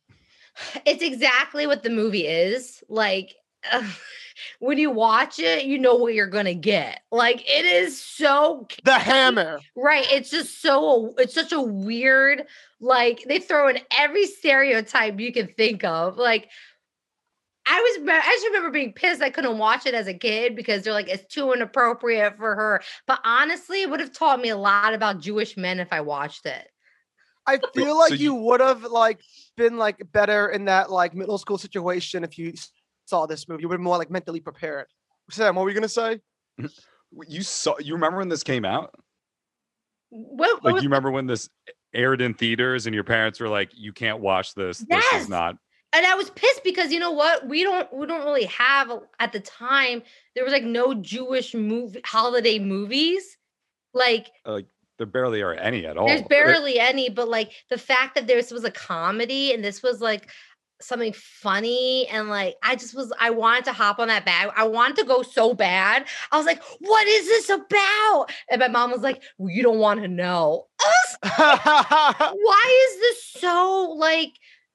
it's 0.84 1.02
exactly 1.02 1.66
what 1.66 1.82
the 1.82 1.90
movie 1.90 2.26
is. 2.26 2.82
Like 2.88 3.34
when 4.60 4.78
you 4.78 4.90
watch 4.90 5.38
it, 5.38 5.64
you 5.64 5.78
know 5.78 5.94
what 5.94 6.14
you're 6.14 6.26
gonna 6.26 6.54
get. 6.54 7.00
Like 7.10 7.42
it 7.48 7.64
is 7.64 8.00
so 8.02 8.66
The 8.84 8.94
hammer. 8.98 9.60
right. 9.76 10.06
It's 10.10 10.30
just 10.30 10.60
so 10.60 11.14
it's 11.18 11.34
such 11.34 11.52
a 11.52 11.60
weird. 11.60 12.44
Like 12.80 13.24
they 13.26 13.38
throw 13.38 13.68
in 13.68 13.78
every 13.96 14.26
stereotype 14.26 15.18
you 15.18 15.32
can 15.32 15.48
think 15.48 15.84
of. 15.84 16.16
Like 16.18 16.48
I 17.68 17.80
was, 17.80 18.08
I 18.08 18.20
just 18.34 18.46
remember 18.46 18.70
being 18.70 18.92
pissed 18.92 19.20
I 19.22 19.30
couldn't 19.30 19.58
watch 19.58 19.86
it 19.86 19.94
as 19.94 20.06
a 20.06 20.14
kid 20.14 20.54
because 20.54 20.82
they're 20.82 20.92
like 20.92 21.08
it's 21.08 21.32
too 21.34 21.52
inappropriate 21.52 22.36
for 22.36 22.54
her. 22.54 22.82
But 23.06 23.20
honestly, 23.24 23.82
it 23.82 23.90
would 23.90 23.98
have 24.00 24.12
taught 24.12 24.40
me 24.40 24.50
a 24.50 24.56
lot 24.56 24.94
about 24.94 25.20
Jewish 25.20 25.56
men 25.56 25.80
if 25.80 25.88
I 25.92 26.00
watched 26.00 26.46
it. 26.46 26.68
I 27.46 27.58
feel 27.74 27.96
like 27.96 28.10
so 28.10 28.14
you 28.16 28.34
you- 28.34 28.34
would 28.34 28.60
have 28.60 28.84
like 28.84 29.20
been 29.56 29.78
like 29.78 30.00
better 30.12 30.48
in 30.50 30.66
that 30.66 30.90
like 30.90 31.14
middle 31.14 31.38
school 31.38 31.58
situation 31.58 32.22
if 32.24 32.38
you 32.38 32.50
s- 32.50 32.70
saw 33.06 33.26
this 33.26 33.48
movie. 33.48 33.62
You 33.62 33.68
would 33.68 33.74
have 33.74 33.80
more 33.80 33.96
like 33.98 34.10
mentally 34.10 34.40
prepared. 34.40 34.86
Sam, 35.30 35.54
what 35.56 35.62
were 35.62 35.70
you 35.70 35.74
gonna 35.74 35.88
say? 35.88 36.20
You 37.26 37.42
saw 37.42 37.78
you 37.78 37.94
remember 37.94 38.18
when 38.18 38.28
this 38.28 38.42
came 38.42 38.64
out? 38.64 38.94
What, 40.10 40.56
what 40.56 40.64
Like 40.64 40.74
was- 40.74 40.82
you 40.82 40.88
remember 40.88 41.10
when 41.10 41.26
this 41.26 41.48
aired 41.94 42.20
in 42.20 42.34
theaters 42.34 42.86
and 42.86 42.94
your 42.94 43.04
parents 43.04 43.40
were 43.40 43.48
like, 43.48 43.70
You 43.74 43.92
can't 43.92 44.20
watch 44.20 44.54
this. 44.54 44.78
This 44.78 45.04
is 45.14 45.28
not 45.28 45.56
and 45.92 46.04
I 46.04 46.14
was 46.14 46.30
pissed 46.30 46.62
because 46.62 46.92
you 46.92 46.98
know 46.98 47.12
what? 47.12 47.48
We 47.48 47.62
don't 47.62 47.90
we 47.92 48.06
don't 48.06 48.24
really 48.24 48.44
have 48.46 48.90
at 49.18 49.32
the 49.32 49.40
time 49.40 50.02
there 50.34 50.44
was 50.44 50.52
like 50.52 50.64
no 50.64 50.94
Jewish 50.94 51.54
movie 51.54 52.00
holiday 52.04 52.58
movies. 52.58 53.38
Like 53.94 54.30
uh, 54.44 54.52
like 54.52 54.66
there 54.98 55.06
barely 55.06 55.42
are 55.42 55.54
any 55.54 55.86
at 55.86 55.96
all. 55.96 56.06
there's 56.06 56.20
Like, 56.20 56.28
barely 56.28 56.78
any, 56.78 57.08
but 57.08 57.28
like 57.28 57.52
the 57.70 57.78
fact 57.78 58.14
that 58.14 58.26
this 58.26 58.50
was 58.50 58.64
a 58.64 58.70
comedy 58.70 59.52
and 59.52 59.64
this 59.64 59.82
was 59.82 60.00
like 60.00 60.30
something 60.80 61.12
funny 61.14 62.06
and 62.08 62.28
like 62.28 62.56
I 62.62 62.76
just 62.76 62.94
was 62.94 63.12
I 63.18 63.30
wanted 63.30 63.64
to 63.66 63.72
hop 63.72 63.98
on 63.98 64.08
that 64.08 64.24
bag. 64.24 64.50
I 64.56 64.66
wanted 64.66 64.96
to 64.96 65.04
go 65.04 65.22
so 65.22 65.54
bad. 65.54 66.06
I 66.32 66.36
was 66.36 66.46
like, 66.46 66.62
what 66.80 67.06
is 67.06 67.26
this 67.26 67.48
about? 67.48 68.26
And 68.50 68.60
my 68.60 68.68
mom 68.68 68.90
was 68.90 69.00
like, 69.00 69.22
well, 69.38 69.50
you 69.50 69.62
don't 69.62 69.78
want 69.78 70.00
to 70.02 70.08
know. 70.08 70.66
Was 70.86 71.16
why 71.38 72.88
is 72.90 73.00
this 73.00 73.24
so 73.40 73.94
like 73.98 74.32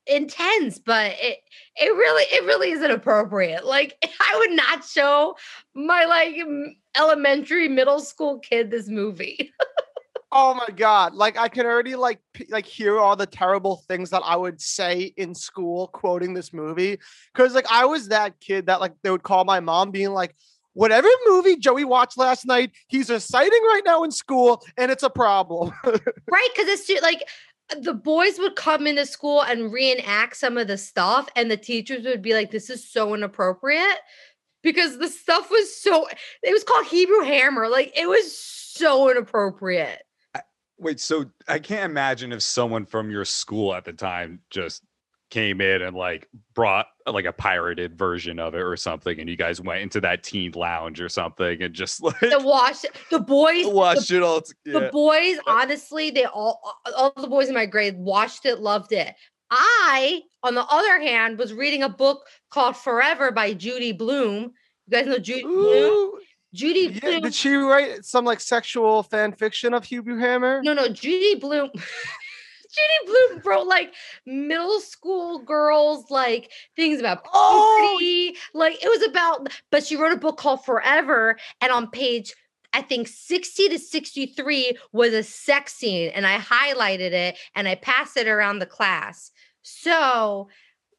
intense 0.08 0.80
but 0.80 1.14
it 1.20 1.38
it 1.80 1.90
really 1.90 2.24
it 2.36 2.44
really 2.46 2.72
isn't 2.72 2.90
appropriate 2.90 3.66
like 3.66 3.96
i 4.20 4.36
would 4.40 4.52
not 4.52 4.84
show 4.84 5.36
my 5.76 6.06
like 6.06 6.36
elementary 6.98 7.68
middle 7.68 8.00
school 8.00 8.40
kid 8.40 8.72
this 8.72 8.88
movie 8.90 9.54
oh 10.32 10.54
my 10.54 10.68
god! 10.76 11.14
Like 11.14 11.38
I 11.38 11.48
can 11.48 11.66
already 11.66 11.96
like 11.96 12.20
p- 12.34 12.48
like 12.50 12.66
hear 12.66 13.00
all 13.00 13.16
the 13.16 13.26
terrible 13.26 13.84
things 13.88 14.10
that 14.12 14.22
I 14.26 14.36
would 14.36 14.62
say 14.62 15.14
in 15.18 15.36
school 15.36 15.88
quoting 15.88 16.34
this 16.34 16.54
movie 16.54 17.00
because 17.34 17.54
like 17.54 17.68
I 17.70 17.86
was 17.86 18.10
that 18.10 18.40
kid 18.40 18.68
that 18.68 18.80
like 18.80 18.94
they 19.04 19.12
would 19.12 19.24
call 19.24 19.44
my 19.46 19.60
mom 19.60 19.92
being 19.92 20.12
like. 20.12 20.36
Whatever 20.74 21.10
movie 21.28 21.58
Joey 21.58 21.84
watched 21.84 22.18
last 22.18 22.46
night, 22.46 22.72
he's 22.88 23.10
reciting 23.10 23.62
right 23.62 23.82
now 23.84 24.06
in 24.06 24.12
school, 24.12 24.64
and 24.78 24.90
it's 24.90 25.04
a 25.04 25.10
problem. 25.10 25.74
right 25.84 26.50
because 26.56 26.70
it's 26.70 26.88
ju- 26.88 26.98
like 27.02 27.26
the 27.80 27.94
boys 27.94 28.38
would 28.40 28.56
come 28.56 28.88
into 28.88 29.06
school 29.06 29.42
and 29.42 29.72
reenact 29.72 30.38
some 30.38 30.58
of 30.58 30.68
the 30.68 30.78
stuff 30.78 31.30
and 31.36 31.50
the 31.50 31.58
teachers 31.58 32.06
would 32.06 32.22
be 32.22 32.34
like 32.34 32.52
this 32.52 32.70
is 32.70 32.90
so 32.90 33.14
inappropriate 33.14 34.00
because 34.62 34.98
the 34.98 35.08
stuff 35.08 35.50
was 35.50 35.76
so 35.76 36.08
it 36.44 36.52
was 36.52 36.64
called 36.64 36.86
hebrew 36.86 37.22
hammer 37.22 37.70
like 37.70 37.92
it 37.98 38.08
was 38.08 38.38
so 38.38 39.10
inappropriate 39.10 40.02
Wait, 40.82 41.00
so 41.00 41.26
I 41.48 41.60
can't 41.60 41.92
imagine 41.92 42.32
if 42.32 42.42
someone 42.42 42.88
from 42.88 43.12
your 43.12 43.24
school 43.24 43.76
at 43.76 43.86
the 43.86 43.94
time 43.94 44.40
just 44.50 44.82
came 45.30 45.62
in 45.62 45.84
and 45.84 45.96
like 45.96 46.28
brought 46.56 46.88
uh, 47.06 47.12
like 47.12 47.26
a 47.26 47.32
pirated 47.32 47.96
version 47.96 48.40
of 48.40 48.56
it 48.56 48.62
or 48.62 48.76
something, 48.76 49.20
and 49.20 49.30
you 49.30 49.38
guys 49.38 49.62
went 49.62 49.84
into 49.84 50.02
that 50.02 50.24
teen 50.24 50.52
lounge 50.54 51.00
or 51.00 51.08
something 51.08 51.62
and 51.62 51.76
just 51.76 52.02
like 52.04 52.20
the 52.20 52.40
watch 52.40 52.84
the 53.12 53.20
boys 53.20 53.64
the 54.10 54.16
it 54.16 54.24
all. 54.24 54.42
t- 54.42 54.54
the 54.66 54.90
boys 54.92 55.38
honestly 55.46 56.10
they 56.10 56.26
all 56.26 56.60
all 56.98 57.14
the 57.16 57.28
boys 57.28 57.48
in 57.48 57.54
my 57.54 57.68
grade 57.68 57.96
watched 57.98 58.48
it 58.48 58.60
loved 58.60 58.92
it. 58.92 59.14
I 59.52 60.22
on 60.42 60.56
the 60.56 60.66
other 60.66 61.00
hand 61.00 61.38
was 61.38 61.54
reading 61.54 61.84
a 61.84 61.90
book 61.90 62.26
called 62.50 62.76
forever 62.76 63.32
by 63.32 63.54
Judy 63.54 63.92
Blume. 63.92 64.52
You 64.88 64.90
guys 64.90 65.06
know 65.06 65.20
Judy 65.20 65.44
Blume? 65.44 65.92
Ooh, 65.92 66.20
judy 66.54 66.92
yeah, 66.94 67.00
Blume 67.00 67.22
did 67.22 67.34
she 67.34 67.54
write 67.54 68.06
some 68.06 68.26
like 68.26 68.40
sexual 68.40 69.04
fan 69.04 69.32
fiction 69.34 69.74
of 69.74 69.86
Hebrew 69.86 70.18
Hammer? 70.18 70.62
no 70.64 70.74
no 70.74 70.88
Judy 70.88 71.36
Blume 71.36 71.70
Judy 71.76 73.06
Blume 73.06 73.42
wrote 73.44 73.68
like 73.68 73.94
middle 74.26 74.80
school 74.80 75.40
girls 75.40 76.10
like 76.10 76.52
things 76.76 77.00
about 77.00 77.26
Oh, 77.34 78.00
like 78.54 78.84
it 78.84 78.88
was 78.88 79.08
about 79.08 79.50
but 79.72 79.86
she 79.86 79.96
wrote 79.96 80.14
a 80.14 80.18
book 80.18 80.38
called 80.38 80.64
forever 80.64 81.38
and 81.60 81.72
on 81.72 81.90
page 81.90 82.34
I 82.74 82.82
think 82.82 83.08
60 83.08 83.70
to 83.70 83.80
63 83.80 84.78
was 84.94 85.14
a 85.14 85.24
sex 85.24 85.74
scene, 85.74 86.10
and 86.14 86.26
I 86.26 86.38
highlighted 86.38 87.12
it 87.12 87.38
and 87.56 87.68
I 87.68 87.76
passed 87.76 88.18
it 88.18 88.28
around 88.28 88.60
the 88.60 88.66
class. 88.66 89.32
So 89.62 90.48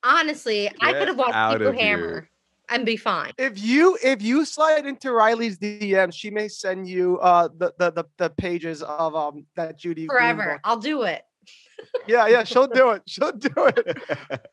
honestly, 0.02 0.70
I 0.80 0.92
could 0.92 1.08
have 1.08 1.16
watched 1.16 1.34
out 1.34 1.52
Hebrew 1.52 1.68
of 1.68 1.74
here. 1.74 1.84
Hammer. 1.84 2.28
And 2.72 2.86
be 2.86 2.96
fine. 2.96 3.32
If 3.38 3.62
you 3.62 3.98
if 4.02 4.22
you 4.22 4.44
slide 4.44 4.86
into 4.86 5.12
Riley's 5.12 5.58
DM, 5.58 6.12
she 6.12 6.30
may 6.30 6.48
send 6.48 6.88
you 6.88 7.18
uh 7.18 7.48
the 7.56 7.72
the 7.78 7.90
the, 7.92 8.04
the 8.18 8.30
pages 8.30 8.82
of 8.82 9.14
um 9.14 9.46
that 9.56 9.78
Judy 9.78 10.06
Forever. 10.06 10.60
I'll 10.64 10.78
do 10.78 11.02
it. 11.02 11.22
Yeah, 12.06 12.26
yeah, 12.28 12.44
she'll 12.44 12.68
do 12.68 12.90
it. 12.90 13.02
She'll 13.06 13.32
do 13.32 13.50
it. 13.56 13.98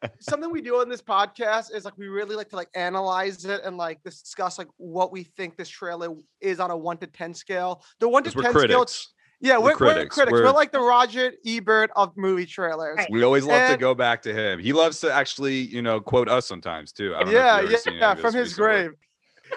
Something 0.19 0.51
we 0.51 0.62
do 0.62 0.77
on 0.77 0.89
this 0.89 1.01
podcast 1.01 1.73
is 1.73 1.86
like 1.86 1.97
we 1.97 2.08
really 2.08 2.36
like 2.36 2.49
to 2.49 2.55
like 2.55 2.69
analyze 2.75 3.45
it 3.45 3.62
and 3.63 3.77
like 3.77 4.01
discuss 4.03 4.58
like 4.58 4.67
what 4.77 5.12
we 5.12 5.23
think 5.23 5.55
this 5.55 5.69
trailer 5.69 6.10
is 6.41 6.60
on 6.60 6.71
a 6.71 6.77
one 6.77 6.97
to 6.97 7.08
ten 7.08 7.34
scale. 7.34 7.84
The 7.99 8.10
one 8.10 8.23
to 8.23 8.36
we're 8.36 8.43
ten 8.43 8.51
scale. 8.51 8.62
critics. 8.62 9.13
Yeah, 9.41 9.58
We're 9.58 9.63
we're, 9.63 9.69
we're 9.69 9.75
critics. 9.75 10.15
critics. 10.15 10.32
We're, 10.34 10.43
We're- 10.43 10.54
like 10.54 10.71
the 10.71 10.82
Roger 10.82 11.32
Ebert 11.45 11.91
of 11.95 12.15
movie 12.17 12.45
trailers. 12.45 12.97
Right. 12.97 13.12
We 13.12 13.23
always 13.23 13.45
love 13.45 13.71
to 13.71 13.78
go 13.78 13.95
back 13.95 14.21
to 14.23 14.34
him. 14.34 14.60
He 14.60 14.73
loves 14.73 14.99
to 14.99 15.12
actually, 15.13 15.60
you 15.60 15.82
know, 15.82 16.02
quote 16.02 16.28
us 16.28 16.45
sometimes 16.45 16.91
too. 16.91 17.15
I 17.15 17.23
don't 17.23 17.34
Yeah, 17.34 17.62
you've 17.62 17.71
yeah, 17.71 17.91
yeah, 17.93 18.15
from 18.15 18.34
his 18.34 18.49
recent 18.49 18.58
grave. 18.58 18.91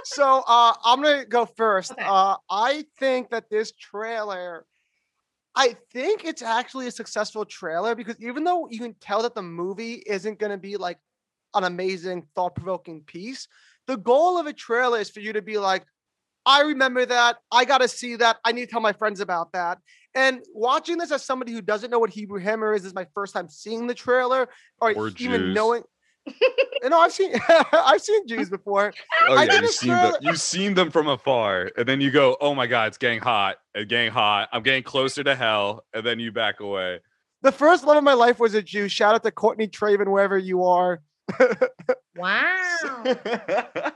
So 0.04 0.42
uh, 0.46 0.74
I'm 0.84 1.02
gonna 1.02 1.24
go 1.24 1.44
first. 1.44 1.92
Okay. 1.92 2.04
Uh, 2.06 2.36
I 2.48 2.84
think 2.98 3.30
that 3.30 3.50
this 3.50 3.72
trailer, 3.72 4.64
I 5.54 5.76
think 5.92 6.24
it's 6.24 6.42
actually 6.42 6.86
a 6.86 6.90
successful 6.92 7.44
trailer 7.44 7.94
because 7.94 8.16
even 8.20 8.44
though 8.44 8.68
you 8.70 8.78
can 8.78 8.94
tell 9.00 9.22
that 9.22 9.34
the 9.34 9.42
movie 9.42 10.02
isn't 10.06 10.38
gonna 10.38 10.56
be 10.58 10.76
like 10.76 10.98
an 11.54 11.64
amazing, 11.64 12.26
thought-provoking 12.34 13.02
piece, 13.02 13.48
the 13.86 13.96
goal 13.98 14.38
of 14.38 14.46
a 14.46 14.52
trailer 14.52 14.98
is 15.00 15.10
for 15.10 15.20
you 15.20 15.32
to 15.34 15.42
be 15.42 15.58
like, 15.58 15.84
I 16.44 16.62
remember 16.62 17.06
that. 17.06 17.36
I 17.50 17.64
gotta 17.64 17.88
see 17.88 18.16
that. 18.16 18.38
I 18.44 18.52
need 18.52 18.66
to 18.66 18.70
tell 18.70 18.80
my 18.80 18.92
friends 18.92 19.20
about 19.20 19.52
that. 19.52 19.78
And 20.14 20.40
watching 20.54 20.98
this 20.98 21.10
as 21.12 21.24
somebody 21.24 21.52
who 21.52 21.62
doesn't 21.62 21.90
know 21.90 21.98
what 21.98 22.10
Hebrew 22.10 22.40
Hammer 22.40 22.74
is 22.74 22.84
is 22.84 22.94
my 22.94 23.06
first 23.14 23.32
time 23.32 23.48
seeing 23.48 23.86
the 23.86 23.94
trailer 23.94 24.48
or, 24.80 24.92
Or 24.94 25.08
even 25.08 25.14
Jews. 25.40 25.54
knowing. 25.54 25.82
you 26.26 26.88
know, 26.88 27.00
I've 27.00 27.12
seen 27.12 27.32
I've 27.72 28.00
seen 28.02 28.26
Jews 28.28 28.48
before. 28.50 28.92
Oh 29.28 29.36
I 29.36 29.44
yeah, 29.44 29.54
you've 29.54 29.64
a 29.64 29.68
seen 29.68 29.88
them. 29.90 30.14
You've 30.20 30.40
seen 30.40 30.74
them 30.74 30.90
from 30.90 31.08
afar, 31.08 31.70
and 31.76 31.86
then 31.88 32.00
you 32.00 32.10
go, 32.12 32.36
"Oh 32.40 32.54
my 32.54 32.66
God, 32.68 32.88
it's 32.88 32.98
getting 32.98 33.18
hot! 33.20 33.56
It's 33.74 33.88
getting 33.88 34.12
hot! 34.12 34.48
I'm 34.52 34.62
getting 34.62 34.82
closer 34.84 35.24
to 35.24 35.34
hell!" 35.34 35.84
And 35.92 36.06
then 36.06 36.20
you 36.20 36.30
back 36.30 36.60
away. 36.60 37.00
The 37.42 37.50
first 37.50 37.82
love 37.84 37.96
of 37.96 38.04
my 38.04 38.12
life 38.14 38.38
was 38.38 38.54
a 38.54 38.62
Jew. 38.62 38.88
Shout 38.88 39.16
out 39.16 39.24
to 39.24 39.32
Courtney 39.32 39.66
Traven, 39.66 40.06
wherever 40.08 40.38
you 40.38 40.64
are. 40.64 41.02
Wow. 42.14 43.04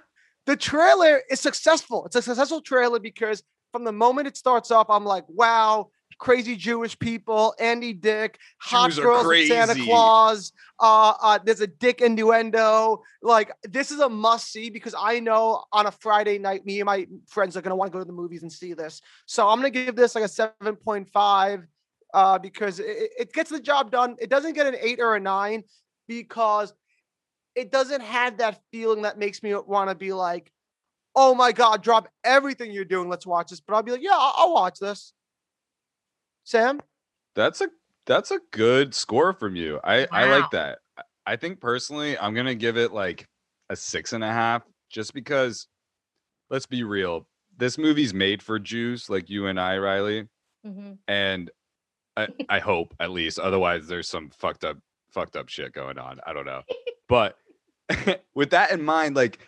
The 0.47 0.57
trailer 0.57 1.23
is 1.31 1.41
successful. 1.41 2.07
It's 2.07 2.17
a 2.17 2.23
successful 2.23 2.61
trailer 2.61 2.99
because 3.01 3.43
from 3.73 3.85
the 3.85 3.93
moment 3.93 4.29
it 4.29 4.37
starts 4.37 4.71
off, 4.71 4.89
I'm 4.89 5.05
like, 5.05 5.25
wow, 5.29 5.91
crazy 6.19 6.57
Jewish 6.57 6.99
people, 6.99 7.55
Andy 7.59 7.93
Dick, 7.93 8.39
hot 8.59 8.91
Jews 8.91 8.99
girls 9.01 9.27
with 9.27 9.49
Santa. 9.49 9.75
Claus. 9.85 10.53
Uh, 10.81 11.15
uh, 11.21 11.39
there's 11.45 11.61
a 11.61 11.67
dick 11.67 12.01
innuendo. 12.01 13.03
Like, 13.23 13.51
this 13.65 13.91
is 13.91 14.01
a 14.01 14.09
must 14.09 14.51
see 14.53 14.71
because 14.71 14.95
I 14.97 15.21
know 15.21 15.65
on 15.73 15.87
a 15.87 15.91
Friday 15.91 16.39
night, 16.39 16.65
me 16.65 16.81
and 16.81 16.87
my 16.87 17.07
friends 17.27 17.57
are 17.57 17.61
gonna 17.63 17.77
want 17.77 17.91
to 17.91 17.93
go 17.93 17.99
to 17.99 18.05
the 18.07 18.13
movies 18.13 18.43
and 18.43 18.53
see 18.53 18.73
this. 18.73 19.01
So 19.27 19.49
I'm 19.49 19.59
gonna 19.59 19.71
give 19.71 19.97
this 19.97 20.15
like 20.15 20.25
a 20.25 20.29
7.5 20.29 21.67
uh, 22.15 22.39
because 22.39 22.79
it- 22.79 23.11
it 23.19 23.33
gets 23.33 23.51
the 23.51 23.61
job 23.61 23.91
done. 23.91 24.17
It 24.21 24.31
doesn't 24.31 24.53
get 24.55 24.67
an 24.67 24.77
eight 24.81 25.01
or 25.01 25.17
a 25.17 25.21
nine 25.21 25.65
because 26.09 26.73
it 27.57 27.73
doesn't 27.73 28.03
have 28.03 28.39
that 28.39 28.61
feeling 28.71 29.03
that 29.03 29.19
makes 29.19 29.43
me 29.43 29.55
want 29.55 29.91
to 29.91 29.97
be 29.97 30.13
like, 30.13 30.53
oh 31.17 31.35
my 31.35 31.51
god, 31.53 31.83
drop 31.83 32.09
everything 32.23 32.71
you're 32.71 32.85
doing. 32.85 33.09
Let's 33.09 33.27
watch 33.27 33.49
this. 33.51 33.61
But 33.61 33.75
I'll 33.75 33.83
be 33.83 33.91
like, 33.93 34.03
yeah, 34.03 34.11
I'll, 34.15 34.35
I'll 34.37 34.53
watch 34.55 34.79
this. 34.79 35.13
Sam, 36.45 36.81
That's 37.35 37.61
a 37.61 37.69
that's 38.07 38.31
a 38.31 38.39
good 38.53 38.95
score 38.95 39.33
from 39.33 39.57
you. 39.57 39.81
I 39.83 40.07
I 40.13 40.27
like 40.27 40.51
that. 40.53 40.79
I- 40.97 41.03
I 41.29 41.35
think 41.35 41.61
personally, 41.61 42.17
I'm 42.17 42.35
gonna 42.35 42.55
give 42.55 42.77
it 42.77 42.93
like 42.93 43.27
a 43.69 43.75
six 43.75 44.13
and 44.13 44.23
a 44.23 44.31
half, 44.31 44.63
just 44.91 45.13
because. 45.13 45.67
Let's 46.51 46.67
be 46.67 46.85
real. 46.85 47.27
This 47.57 47.77
movie's 47.77 48.15
made 48.15 48.41
for 48.41 48.61
Jews 48.61 49.11
like 49.11 49.29
you 49.29 49.49
and 49.49 49.59
I, 49.59 49.79
Riley, 49.79 50.29
Mhm. 50.65 50.99
and 51.09 51.51
I, 52.17 52.29
I 52.49 52.61
hope 52.61 52.95
at 53.01 53.11
least. 53.11 53.41
Otherwise, 53.41 53.89
there's 53.89 54.09
some 54.09 54.31
fucked 54.31 54.65
up 54.65 54.79
fucked 55.11 55.35
up 55.35 55.49
shit 55.49 55.73
going 55.73 55.99
on. 55.99 56.21
I 56.25 56.33
don't 56.33 56.47
know, 56.47 56.63
but 57.09 57.37
with 58.35 58.51
that 58.51 58.71
in 58.73 58.83
mind, 58.83 59.17
like 59.17 59.39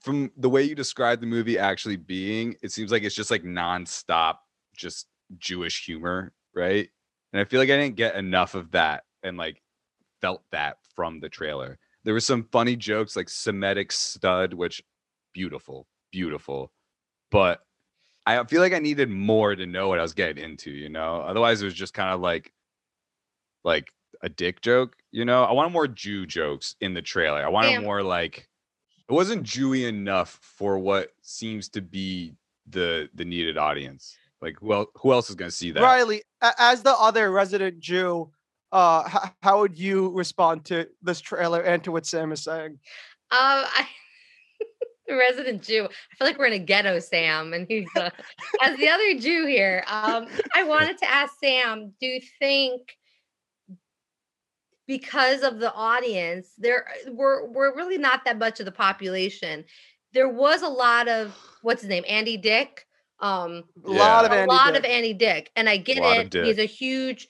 from 0.00 0.30
the 0.36 0.48
way 0.48 0.62
you 0.62 0.74
describe 0.74 1.20
the 1.20 1.26
movie 1.26 1.58
actually 1.58 1.96
being, 1.96 2.56
it 2.62 2.72
seems 2.72 2.90
like 2.90 3.02
it's 3.02 3.14
just 3.14 3.30
like 3.30 3.44
nonstop, 3.44 4.36
just 4.76 5.06
Jewish 5.38 5.84
humor, 5.84 6.32
right? 6.54 6.88
And 7.32 7.40
I 7.40 7.44
feel 7.44 7.60
like 7.60 7.70
I 7.70 7.76
didn't 7.76 7.96
get 7.96 8.16
enough 8.16 8.54
of 8.54 8.72
that 8.72 9.04
and 9.22 9.36
like 9.36 9.62
felt 10.20 10.42
that 10.52 10.78
from 10.94 11.20
the 11.20 11.28
trailer. 11.28 11.78
There 12.04 12.14
were 12.14 12.20
some 12.20 12.48
funny 12.50 12.76
jokes 12.76 13.16
like 13.16 13.28
Semitic 13.28 13.92
stud, 13.92 14.54
which 14.54 14.82
beautiful, 15.32 15.86
beautiful. 16.10 16.72
But 17.30 17.60
I 18.26 18.42
feel 18.44 18.60
like 18.60 18.72
I 18.72 18.78
needed 18.78 19.08
more 19.08 19.54
to 19.54 19.66
know 19.66 19.88
what 19.88 19.98
I 19.98 20.02
was 20.02 20.14
getting 20.14 20.42
into, 20.42 20.70
you 20.70 20.88
know? 20.88 21.22
Otherwise 21.22 21.62
it 21.62 21.64
was 21.64 21.74
just 21.74 21.94
kind 21.94 22.10
of 22.10 22.20
like 22.20 22.52
like 23.64 23.92
a 24.22 24.28
dick 24.28 24.60
joke, 24.60 24.96
you 25.12 25.24
know? 25.24 25.44
I 25.44 25.52
wanted 25.52 25.72
more 25.72 25.86
Jew 25.86 26.26
jokes 26.26 26.74
in 26.80 26.94
the 26.94 27.02
trailer. 27.02 27.44
I 27.44 27.48
wanted 27.48 27.68
Damn. 27.68 27.84
more 27.84 28.02
like 28.02 28.48
it 29.08 29.12
wasn't 29.12 29.44
Jewy 29.44 29.88
enough 29.88 30.38
for 30.42 30.78
what 30.78 31.10
seems 31.20 31.68
to 31.70 31.82
be 31.82 32.34
the 32.66 33.08
the 33.14 33.24
needed 33.24 33.58
audience. 33.58 34.16
Like 34.40 34.56
well, 34.60 34.86
who 34.94 35.12
else 35.12 35.30
is 35.30 35.36
going 35.36 35.50
to 35.50 35.56
see 35.56 35.70
that? 35.70 35.82
Riley, 35.82 36.22
as 36.58 36.82
the 36.82 36.94
other 36.94 37.30
resident 37.30 37.78
Jew, 37.78 38.30
uh, 38.72 39.04
h- 39.06 39.30
how 39.42 39.60
would 39.60 39.78
you 39.78 40.10
respond 40.10 40.64
to 40.66 40.88
this 41.02 41.20
trailer 41.20 41.60
and 41.60 41.84
to 41.84 41.92
what 41.92 42.06
Sam 42.06 42.32
is 42.32 42.42
saying? 42.42 42.72
Um, 42.72 42.78
I, 43.30 43.86
the 45.06 45.16
resident 45.16 45.62
Jew. 45.62 45.84
I 45.84 46.16
feel 46.16 46.26
like 46.26 46.38
we're 46.38 46.46
in 46.46 46.54
a 46.54 46.58
ghetto, 46.58 46.98
Sam, 46.98 47.52
and 47.52 47.66
he's 47.68 47.86
uh, 47.94 48.10
as 48.64 48.76
the 48.78 48.88
other 48.88 49.14
Jew 49.14 49.46
here. 49.46 49.84
Um, 49.86 50.26
I 50.54 50.64
wanted 50.64 50.98
to 50.98 51.10
ask 51.10 51.34
Sam, 51.38 51.92
do 52.00 52.06
you 52.06 52.20
think 52.40 52.96
because 54.92 55.40
of 55.40 55.58
the 55.58 55.72
audience, 55.72 56.48
there 56.58 56.86
we're 57.08 57.46
we're 57.46 57.74
really 57.74 57.96
not 57.96 58.26
that 58.26 58.38
much 58.38 58.60
of 58.60 58.66
the 58.66 58.72
population. 58.72 59.64
There 60.12 60.28
was 60.28 60.60
a 60.60 60.68
lot 60.68 61.08
of 61.08 61.34
what's 61.62 61.80
his 61.80 61.88
name, 61.88 62.04
Andy 62.06 62.36
Dick. 62.36 62.86
Um, 63.18 63.64
A 63.86 63.90
lot 63.90 64.26
of 64.26 64.32
andy 64.32 64.36
a 64.36 64.40
Andy 64.42 64.54
lot 64.54 64.76
of 64.76 64.82
Dick. 64.82 64.90
Andy 64.90 65.14
Dick, 65.14 65.50
and 65.56 65.66
I 65.66 65.78
get 65.78 65.96
it. 65.96 66.34
He's 66.44 66.58
a 66.58 66.66
huge 66.66 67.26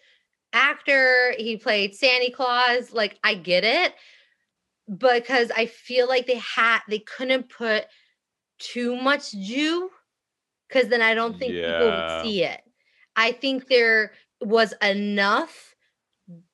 actor. 0.53 1.35
He 1.39 1.57
played 1.57 1.95
Santa 1.95 2.33
Claus. 2.33 2.93
Like 2.93 3.17
I 3.23 3.35
get 3.35 3.63
it, 3.63 3.95
because 4.99 5.53
I 5.57 5.67
feel 5.67 6.09
like 6.09 6.27
they 6.27 6.41
had 6.57 6.81
they 6.89 6.99
couldn't 6.99 7.49
put 7.49 7.85
too 8.59 8.97
much 8.97 9.31
Jew, 9.31 9.89
because 10.69 10.89
then 10.89 11.01
I 11.01 11.15
don't 11.15 11.39
think 11.39 11.53
people 11.53 11.91
would 11.91 12.23
see 12.25 12.43
it. 12.43 12.61
I 13.15 13.31
think 13.31 13.69
there 13.69 14.15
was 14.41 14.75
enough 14.83 15.72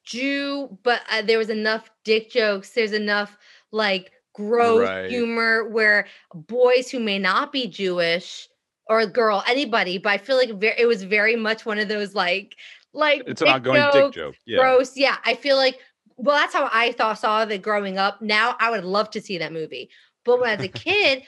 Jew, 0.08 0.78
but 0.82 1.02
uh, 1.10 1.20
there 1.20 1.36
was 1.36 1.50
enough 1.50 1.90
dick 2.02 2.30
jokes. 2.30 2.70
There's 2.70 2.92
enough 2.92 3.36
like 3.72 4.10
gross 4.32 4.88
Right. 4.88 5.10
humor 5.10 5.68
where 5.68 6.06
boys 6.34 6.90
who 6.90 6.98
may 6.98 7.18
not 7.18 7.52
be 7.52 7.66
Jewish 7.66 8.48
or 8.86 9.00
a 9.00 9.06
girl, 9.06 9.44
anybody, 9.46 9.98
but 9.98 10.10
I 10.10 10.18
feel 10.18 10.36
like 10.36 10.50
ver- 10.58 10.74
it 10.78 10.86
was 10.86 11.02
very 11.02 11.36
much 11.36 11.66
one 11.66 11.78
of 11.78 11.88
those 11.88 12.14
like 12.14 12.56
like 12.94 13.22
It's 13.26 13.42
an 13.42 13.48
ongoing 13.48 13.84
dick 13.92 14.12
joke. 14.12 14.36
Yeah. 14.46 14.60
gross. 14.60 14.96
Yeah, 14.96 15.16
I 15.26 15.34
feel 15.34 15.56
like 15.58 15.78
well, 16.16 16.36
that's 16.36 16.54
how 16.54 16.70
I 16.72 16.92
thought 16.92 17.18
saw 17.18 17.42
it 17.42 17.62
growing 17.62 17.98
up. 17.98 18.22
Now 18.22 18.56
I 18.58 18.70
would 18.70 18.84
love 18.84 19.10
to 19.10 19.20
see 19.20 19.36
that 19.38 19.52
movie, 19.52 19.90
but 20.24 20.40
when 20.40 20.58
as 20.58 20.64
a 20.64 20.68
kid, 20.86 21.22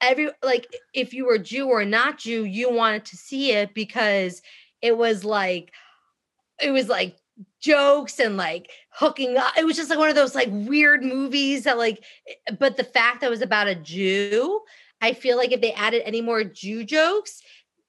every 0.00 0.30
like 0.42 0.66
if 0.92 1.14
you 1.14 1.24
were 1.24 1.38
Jew 1.38 1.68
or 1.68 1.84
not 1.84 2.18
Jew, 2.18 2.42
you 2.42 2.72
wanted 2.72 3.04
to 3.06 3.16
see 3.16 3.52
it 3.52 3.74
because 3.74 4.42
it 4.82 4.98
was 4.98 5.24
like 5.24 5.72
it 6.60 6.72
was 6.72 6.88
like 6.88 7.16
jokes 7.60 8.18
and 8.18 8.36
like 8.36 8.70
hooking 8.90 9.36
up. 9.36 9.52
It 9.56 9.64
was 9.64 9.76
just 9.76 9.90
like 9.90 9.98
one 9.98 10.08
of 10.08 10.14
those 10.14 10.34
like 10.34 10.48
weird 10.50 11.02
movies 11.02 11.64
that 11.64 11.78
like 11.78 12.04
eh, 12.28 12.54
but 12.58 12.76
the 12.76 12.84
fact 12.84 13.20
that 13.20 13.26
it 13.28 13.30
was 13.30 13.42
about 13.42 13.66
a 13.68 13.74
Jew, 13.74 14.60
I 15.00 15.12
feel 15.12 15.36
like 15.36 15.52
if 15.52 15.60
they 15.60 15.72
added 15.72 16.02
any 16.04 16.20
more 16.20 16.44
Jew 16.44 16.84
jokes, 16.84 17.42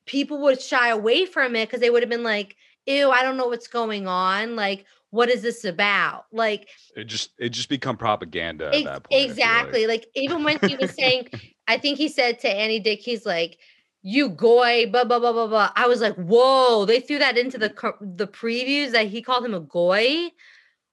people 0.06 0.42
would 0.44 0.62
shy 0.62 0.90
away 0.90 1.26
from 1.26 1.56
it 1.56 1.68
because 1.68 1.80
they 1.82 1.90
would 1.90 2.04
have 2.04 2.10
been 2.10 2.24
like, 2.24 2.56
ew, 2.86 3.10
I 3.12 3.24
don't 3.24 3.38
know 3.38 3.48
what's 3.48 3.68
going 3.68 4.08
on. 4.08 4.56
Like, 4.56 4.86
what 5.12 5.30
is 5.30 5.42
this 5.42 5.66
about? 5.66 6.26
Like, 6.32 6.68
It 6.96 7.06
just 7.06 7.32
it 7.40 7.50
just 7.50 7.70
become 7.70 7.98
propaganda 7.98 8.68
at 8.68 8.76
Ex- 8.76 8.84
that 8.86 9.04
point. 9.04 9.14
I 9.14 9.16
like. 9.24 9.30
exactly. 9.30 9.88
Like. 9.88 10.06
even 10.16 10.44
when 10.44 10.60
he 10.68 10.76
was 10.76 10.92
saying, 10.92 11.30
I 11.68 11.78
think 11.78 11.98
he 11.98 12.08
said 12.10 12.40
to 12.40 12.50
Andy 12.50 12.80
Dick, 12.80 13.00
he's 13.00 13.26
like, 13.26 13.58
"You 14.02 14.30
goy," 14.30 14.90
blah 14.90 15.04
blah 15.04 15.20
blah 15.20 15.34
blah 15.34 15.48
blah. 15.48 15.72
I 15.76 15.88
was 15.88 16.02
like, 16.02 16.16
"Whoa!" 16.16 16.86
They 16.86 17.00
threw 17.00 17.20
that 17.20 17.38
into 17.38 17.58
the 17.58 17.70
the 18.02 18.28
previews 18.28 18.92
that 18.92 19.08
he 19.08 19.22
called 19.22 19.46
him 19.46 19.54
a 19.54 19.60
goy. 19.60 20.30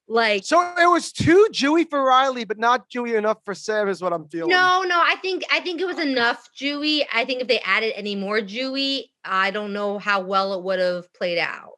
Like, 0.08 0.44
So 0.44 0.60
it 0.78 0.88
was 0.88 1.10
too 1.10 1.48
Jewy 1.50 1.88
for 1.88 2.04
Riley, 2.04 2.44
but 2.44 2.58
not 2.58 2.88
Jewy 2.88 3.18
enough 3.18 3.38
for 3.44 3.54
Sam, 3.54 3.88
is 3.88 4.00
what 4.00 4.12
I'm 4.12 4.28
feeling. 4.28 4.50
no, 4.50 4.82
no. 4.82 5.00
I 5.00 5.16
think 5.20 5.42
I 5.50 5.58
think 5.60 5.80
it 5.80 5.86
was 5.86 5.98
enough 5.98 6.48
Jewy. 6.56 7.04
I 7.12 7.24
think 7.24 7.40
if 7.42 7.48
they 7.48 7.58
added 7.60 7.92
any 7.96 8.14
more 8.14 8.38
Jewy, 8.38 9.06
I 9.24 9.50
don't 9.50 9.72
know 9.72 9.98
how 9.98 10.20
well 10.20 10.54
it 10.54 10.62
would 10.62 10.78
have 10.78 11.12
played 11.12 11.38
out. 11.38 11.72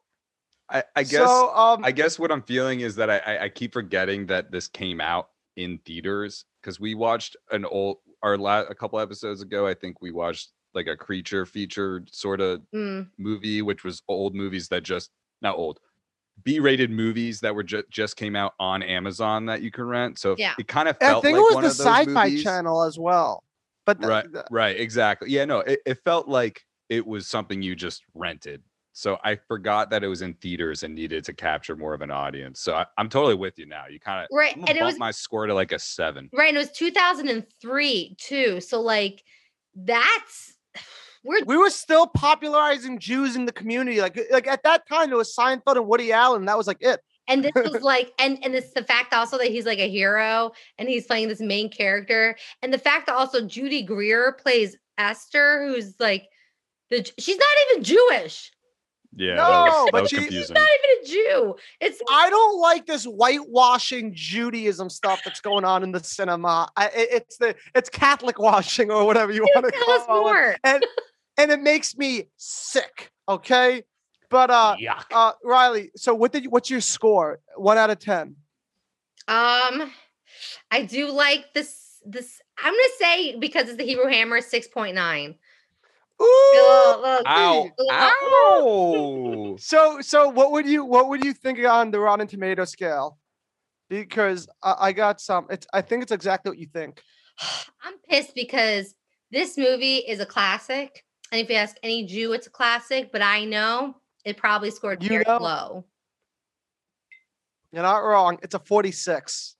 I, 0.69 0.83
I 0.95 1.01
guess 1.01 1.13
So, 1.13 1.55
um, 1.55 1.83
I 1.83 1.91
guess 1.91 2.19
what 2.19 2.31
I'm 2.31 2.43
feeling 2.43 2.81
is 2.81 2.95
that 2.97 3.09
I, 3.09 3.17
I, 3.17 3.43
I 3.45 3.49
keep 3.49 3.73
forgetting 3.73 4.27
that 4.27 4.51
this 4.51 4.67
came 4.67 5.01
out 5.01 5.29
in 5.55 5.79
theaters 5.79 6.45
because 6.61 6.79
we 6.79 6.93
watched 6.93 7.35
an 7.51 7.65
old 7.65 7.97
our 8.21 8.37
last 8.37 8.69
a 8.69 8.75
couple 8.75 8.99
episodes 8.99 9.41
ago, 9.41 9.65
I 9.65 9.73
think 9.73 10.01
we 10.01 10.11
watched 10.11 10.49
like 10.73 10.87
a 10.87 10.95
creature 10.95 11.45
featured 11.45 12.09
sort 12.13 12.41
of 12.41 12.61
Mm. 12.73 13.09
movie, 13.17 13.61
which 13.61 13.83
was 13.83 14.01
old 14.07 14.35
movies 14.35 14.67
that 14.69 14.83
just 14.83 15.09
not 15.41 15.55
old, 15.57 15.79
B-rated 16.43 16.89
movies 16.89 17.39
that 17.41 17.53
were 17.53 17.63
just 17.63 17.89
just 17.89 18.15
came 18.15 18.35
out 18.35 18.53
on 18.59 18.81
Amazon 18.83 19.45
that 19.47 19.61
you 19.61 19.71
can 19.71 19.85
rent. 19.85 20.19
So 20.19 20.35
Yeah. 20.37 20.53
it 20.57 20.67
kind 20.67 20.87
of 20.87 20.95
I 21.01 21.05
felt 21.05 21.23
think 21.23 21.35
like 21.37 21.41
it 21.41 21.43
was 21.43 21.55
one 21.55 21.63
the 21.63 21.69
of 21.69 21.77
those 21.77 21.85
Sci-Fi 21.85 22.25
movies. 22.25 22.43
Channel 22.43 22.83
as 22.83 22.97
well. 22.99 23.43
But 23.85 23.99
th- 23.99 24.07
right 24.09 24.31
th- 24.31 24.45
right 24.51 24.79
exactly 24.79 25.31
yeah 25.31 25.45
no 25.45 25.61
it, 25.61 25.79
it 25.83 25.97
felt 26.05 26.27
like 26.27 26.61
it 26.89 27.03
was 27.07 27.25
something 27.27 27.59
you 27.63 27.75
just 27.75 28.03
rented 28.13 28.61
so 28.93 29.17
i 29.23 29.35
forgot 29.35 29.89
that 29.89 30.03
it 30.03 30.07
was 30.07 30.21
in 30.21 30.35
theaters 30.35 30.83
and 30.83 30.93
needed 30.93 31.23
to 31.23 31.33
capture 31.33 31.75
more 31.75 31.95
of 31.95 32.01
an 32.01 32.11
audience 32.11 32.59
so 32.61 32.75
I, 32.75 32.85
i'm 32.99 33.09
totally 33.09 33.33
with 33.33 33.57
you 33.57 33.65
now 33.65 33.85
you 33.89 33.99
kind 33.99 34.21
of 34.21 34.27
Right, 34.31 34.55
and 34.55 34.69
it 34.77 34.83
was- 34.83 34.99
my 34.99 35.09
score 35.09 35.47
to 35.47 35.55
like 35.55 35.71
a 35.71 35.79
seven 35.79 36.29
Right. 36.31 36.49
And 36.49 36.57
it 36.57 36.59
was 36.59 36.71
2003 36.71 38.15
too. 38.19 38.61
So 38.61 38.79
like 38.79 39.23
that's 39.75 40.53
we're 41.23 41.43
we 41.45 41.57
were 41.57 41.69
still 41.69 42.07
popularizing 42.07 42.99
Jews 42.99 43.35
in 43.35 43.45
the 43.45 43.51
community. 43.51 44.01
Like, 44.01 44.17
uh, 44.17 44.23
like 44.31 44.47
at 44.47 44.63
that 44.63 44.87
time, 44.87 45.11
it 45.11 45.15
was 45.15 45.35
Seinfeld 45.35 45.77
and 45.77 45.87
Woody 45.87 46.11
Allen. 46.11 46.45
That 46.45 46.57
was 46.57 46.67
like 46.67 46.81
it. 46.81 46.99
and 47.27 47.43
this 47.43 47.51
was 47.55 47.81
like 47.81 48.13
and 48.19 48.39
and 48.43 48.55
it's 48.55 48.73
the 48.73 48.83
fact 48.83 49.13
also 49.13 49.37
that 49.37 49.47
he's 49.47 49.65
like 49.65 49.79
a 49.79 49.89
hero 49.89 50.51
and 50.77 50.89
he's 50.89 51.05
playing 51.05 51.27
this 51.27 51.41
main 51.41 51.69
character 51.69 52.35
and 52.61 52.73
the 52.73 52.77
fact 52.77 53.07
that 53.07 53.15
also 53.15 53.45
Judy 53.45 53.81
Greer 53.81 54.33
plays 54.33 54.77
Esther 54.97 55.65
who's 55.67 55.95
like 55.99 56.27
the 56.89 57.09
she's 57.17 57.37
not 57.37 57.47
even 57.71 57.83
Jewish. 57.83 58.51
Yeah 59.15 59.35
No, 59.35 59.43
that 59.49 59.63
was, 59.63 59.89
but 59.91 59.97
that 59.97 60.01
was 60.01 60.09
she- 60.11 60.29
She's 60.29 60.49
Not 60.49 60.57
even 60.59 61.03
a 61.03 61.07
Jew. 61.07 61.55
It's 61.81 62.01
I 62.09 62.29
don't 62.29 62.59
like 62.59 62.85
this 62.85 63.05
whitewashing 63.05 64.13
Judaism 64.13 64.89
stuff 64.89 65.19
that's 65.23 65.41
going 65.41 65.65
on 65.65 65.83
in 65.83 65.91
the 65.91 66.03
cinema. 66.03 66.69
I, 66.75 66.87
it- 66.87 67.09
it's 67.11 67.37
the 67.37 67.55
it's 67.75 67.89
Catholic 67.89 68.37
washing 68.39 68.91
or 68.91 69.05
whatever 69.05 69.31
you 69.31 69.43
want 69.55 69.65
to 69.65 69.71
tell 69.71 69.91
us 69.91 70.05
call 70.05 70.27
it, 70.27 70.33
more. 70.33 70.55
and 70.63 70.85
and 71.37 71.51
it 71.51 71.61
makes 71.61 71.95
me 71.97 72.29
sick. 72.37 73.11
Okay, 73.27 73.83
but 74.29 74.49
uh, 74.49 74.75
Yuck. 74.79 75.05
uh, 75.11 75.31
Riley. 75.43 75.91
So 75.95 76.13
what 76.15 76.31
did 76.31 76.43
you, 76.43 76.49
what's 76.49 76.69
your 76.69 76.81
score? 76.81 77.39
One 77.55 77.77
out 77.77 77.89
of 77.89 77.99
ten. 77.99 78.35
Um, 79.27 79.91
I 80.71 80.83
do 80.87 81.11
like 81.11 81.53
this. 81.53 81.75
This 82.05 82.41
I'm 82.57 82.73
gonna 82.73 82.83
say 82.99 83.35
because 83.37 83.67
it's 83.67 83.77
the 83.77 83.83
Hebrew 83.85 84.07
Hammer, 84.07 84.41
six 84.41 84.67
point 84.67 84.95
nine. 84.95 85.35
Ooh. 86.21 87.23
ow 87.25 87.69
ow 87.91 89.55
So 89.59 90.01
so 90.01 90.29
what 90.29 90.51
would 90.51 90.65
you 90.65 90.83
what 90.85 91.09
would 91.09 91.23
you 91.23 91.33
think 91.33 91.59
on 91.65 91.91
the 91.91 91.99
Rotten 91.99 92.27
Tomato 92.27 92.65
scale? 92.65 93.17
Because 93.89 94.47
I, 94.61 94.75
I 94.79 94.91
got 94.91 95.21
some. 95.21 95.47
It's 95.49 95.65
I 95.73 95.81
think 95.81 96.03
it's 96.03 96.11
exactly 96.11 96.49
what 96.49 96.59
you 96.59 96.67
think. 96.67 97.01
I'm 97.83 97.95
pissed 98.09 98.35
because 98.35 98.93
this 99.31 99.57
movie 99.57 99.97
is 99.97 100.19
a 100.19 100.25
classic, 100.25 101.03
and 101.31 101.41
if 101.41 101.49
you 101.49 101.55
ask 101.55 101.75
any 101.83 102.05
Jew, 102.05 102.33
it's 102.33 102.47
a 102.47 102.51
classic. 102.51 103.11
But 103.11 103.21
I 103.21 103.45
know 103.45 103.95
it 104.25 104.37
probably 104.37 104.71
scored 104.71 105.01
You 105.03 105.09
very 105.09 105.23
know? 105.27 105.37
low. 105.37 105.85
You're 107.71 107.83
not 107.83 107.99
wrong. 107.99 108.39
It's 108.41 108.55
a 108.55 108.59
46. 108.59 109.55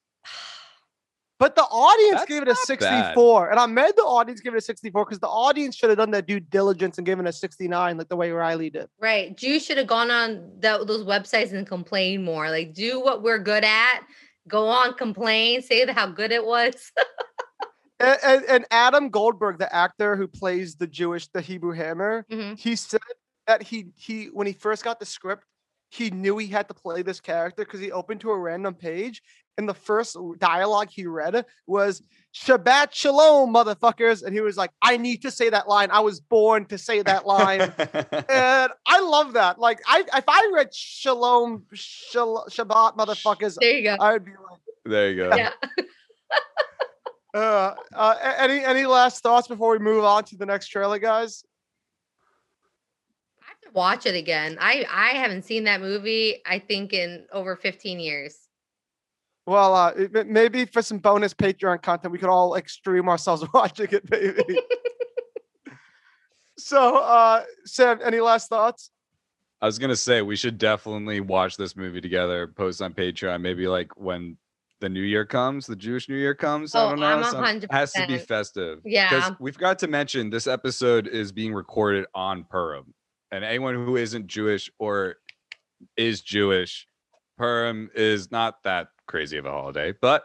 But 1.39 1.55
the 1.55 1.61
audience 1.63 2.19
That's 2.19 2.25
gave 2.29 2.41
it 2.41 2.49
a 2.49 2.51
not 2.51 2.79
bad. 2.79 3.13
64. 3.13 3.49
And 3.51 3.59
I 3.59 3.65
made 3.65 3.93
the 3.95 4.01
audience 4.03 4.41
give 4.41 4.53
it 4.53 4.57
a 4.57 4.61
64 4.61 5.05
because 5.05 5.19
the 5.19 5.27
audience 5.27 5.73
should 5.75 5.89
have 5.89 5.97
done 5.97 6.11
their 6.11 6.21
due 6.21 6.41
diligence 6.41 6.97
and 6.97 7.05
given 7.07 7.25
it 7.25 7.29
a 7.29 7.33
69, 7.33 7.97
like 7.97 8.09
the 8.09 8.15
way 8.17 8.31
Riley 8.31 8.69
did. 8.69 8.87
Right? 8.99 9.35
Jews 9.37 9.65
should 9.65 9.77
have 9.77 9.87
gone 9.87 10.11
on 10.11 10.51
tho- 10.59 10.83
those 10.83 11.05
websites 11.05 11.53
and 11.53 11.65
complained 11.65 12.25
more. 12.25 12.49
Like, 12.49 12.73
do 12.73 12.99
what 12.99 13.23
we're 13.23 13.39
good 13.39 13.63
at. 13.63 14.01
Go 14.49 14.67
on, 14.67 14.95
complain, 14.95 15.61
say 15.61 15.85
how 15.87 16.07
good 16.07 16.31
it 16.31 16.45
was. 16.45 16.91
And, 18.01 18.17
and, 18.23 18.45
and 18.45 18.65
Adam 18.71 19.09
Goldberg, 19.09 19.57
the 19.59 19.75
actor 19.75 20.15
who 20.15 20.25
plays 20.25 20.75
the 20.75 20.87
Jewish, 20.87 21.27
the 21.27 21.41
Hebrew 21.41 21.73
Hammer, 21.73 22.25
Mhm. 22.31 22.57
he 22.57 22.77
said 22.77 23.01
that 23.45 23.61
he 23.61 23.87
he 23.97 24.27
when 24.27 24.47
he 24.47 24.53
first 24.53 24.85
got 24.85 25.01
the 25.01 25.05
script, 25.05 25.43
he 25.89 26.09
knew 26.09 26.37
he 26.37 26.47
had 26.47 26.69
to 26.69 26.73
play 26.73 27.01
this 27.01 27.19
character 27.19 27.65
because 27.65 27.81
he 27.81 27.91
opened 27.91 28.21
to 28.21 28.31
a 28.31 28.37
random 28.39 28.73
page 28.73 29.21
and 29.59 29.67
the 29.67 29.73
first 29.73 30.17
dialogue 30.37 30.87
he 30.89 31.05
read 31.05 31.45
was 31.67 32.01
Shabbat 32.33 32.93
Shalom, 32.93 33.53
motherfuckers, 33.53 34.23
and 34.23 34.33
he 34.33 34.39
was 34.39 34.55
like, 34.55 34.71
"I 34.81 34.95
need 34.95 35.21
to 35.23 35.31
say 35.31 35.49
that 35.49 35.67
line. 35.67 35.89
I 35.91 35.99
was 35.99 36.21
born 36.21 36.65
to 36.67 36.77
say 36.77 37.01
that 37.01 37.27
line." 37.27 37.61
and 37.77 38.71
I 38.87 38.99
love 39.01 39.33
that. 39.33 39.59
Like, 39.59 39.81
I 39.85 40.03
if 40.15 40.23
I 40.27 40.51
read 40.53 40.73
Shalom, 40.73 41.65
shal, 41.73 42.45
Shabbat, 42.49 42.95
motherfuckers, 42.95 43.57
there 43.59 43.73
you 43.73 43.83
go. 43.83 43.97
I'd 43.99 44.23
be 44.23 44.31
like, 44.31 44.61
there 44.85 45.11
you 45.11 45.17
go 45.17 45.35
yeah. 45.35 45.51
uh, 47.33 47.73
uh, 47.93 48.15
any 48.37 48.63
any 48.63 48.85
last 48.85 49.21
thoughts 49.21 49.49
before 49.49 49.71
we 49.71 49.79
move 49.79 50.05
on 50.05 50.23
to 50.25 50.37
the 50.37 50.45
next 50.45 50.69
trailer, 50.69 50.99
guys? 50.99 51.43
I 53.41 53.49
have 53.49 53.61
to 53.61 53.69
watch 53.73 54.05
it 54.05 54.15
again. 54.15 54.57
I 54.61 54.85
I 54.89 55.17
haven't 55.17 55.43
seen 55.43 55.65
that 55.65 55.81
movie. 55.81 56.41
I 56.45 56.59
think 56.59 56.93
in 56.93 57.25
over 57.33 57.57
15 57.57 57.99
years. 57.99 58.48
Well, 59.49 59.73
uh, 59.73 59.89
it- 59.97 60.15
it- 60.15 60.27
maybe 60.27 60.65
for 60.65 60.83
some 60.83 60.99
bonus 60.99 61.33
Patreon 61.33 61.81
content, 61.81 62.11
we 62.11 62.19
could 62.19 62.29
all 62.29 62.51
like 62.51 62.69
stream 62.69 63.09
ourselves 63.09 63.43
watching 63.53 63.87
it, 63.91 64.07
maybe. 64.09 64.61
so, 66.57 66.97
uh, 66.97 67.43
Sam, 67.65 67.99
any 68.03 68.19
last 68.19 68.49
thoughts? 68.49 68.91
I 69.61 69.65
was 69.65 69.79
gonna 69.79 69.95
say 69.95 70.21
we 70.21 70.35
should 70.35 70.57
definitely 70.57 71.19
watch 71.19 71.57
this 71.57 71.75
movie 71.75 71.99
together, 71.99 72.47
post 72.47 72.81
on 72.81 72.93
Patreon, 72.93 73.41
maybe 73.41 73.67
like 73.67 73.97
when 73.97 74.37
the 74.81 74.87
New 74.87 75.01
Year 75.01 75.25
comes, 75.25 75.65
the 75.65 75.75
Jewish 75.75 76.07
New 76.07 76.15
Year 76.15 76.35
comes. 76.35 76.73
I 76.75 76.85
Oh, 76.85 76.89
don't 76.91 76.99
know. 76.99 77.07
I'm 77.07 77.23
some- 77.23 77.43
it 77.43 77.71
has 77.71 77.91
to 77.93 78.05
be 78.07 78.17
festive. 78.19 78.79
Yeah. 78.85 79.09
Because 79.09 79.31
we 79.39 79.51
forgot 79.51 79.79
to 79.79 79.87
mention 79.87 80.29
this 80.29 80.47
episode 80.47 81.07
is 81.07 81.31
being 81.33 81.53
recorded 81.53 82.05
on 82.13 82.45
Purim, 82.45 82.93
and 83.31 83.43
anyone 83.43 83.73
who 83.75 83.97
isn't 83.97 84.27
Jewish 84.27 84.69
or 84.79 85.15
is 85.97 86.21
Jewish, 86.21 86.87
Purim 87.37 87.89
is 87.95 88.31
not 88.31 88.63
that 88.63 88.87
crazy 89.09 89.37
of 89.37 89.45
a 89.45 89.51
holiday, 89.51 89.93
but 89.99 90.23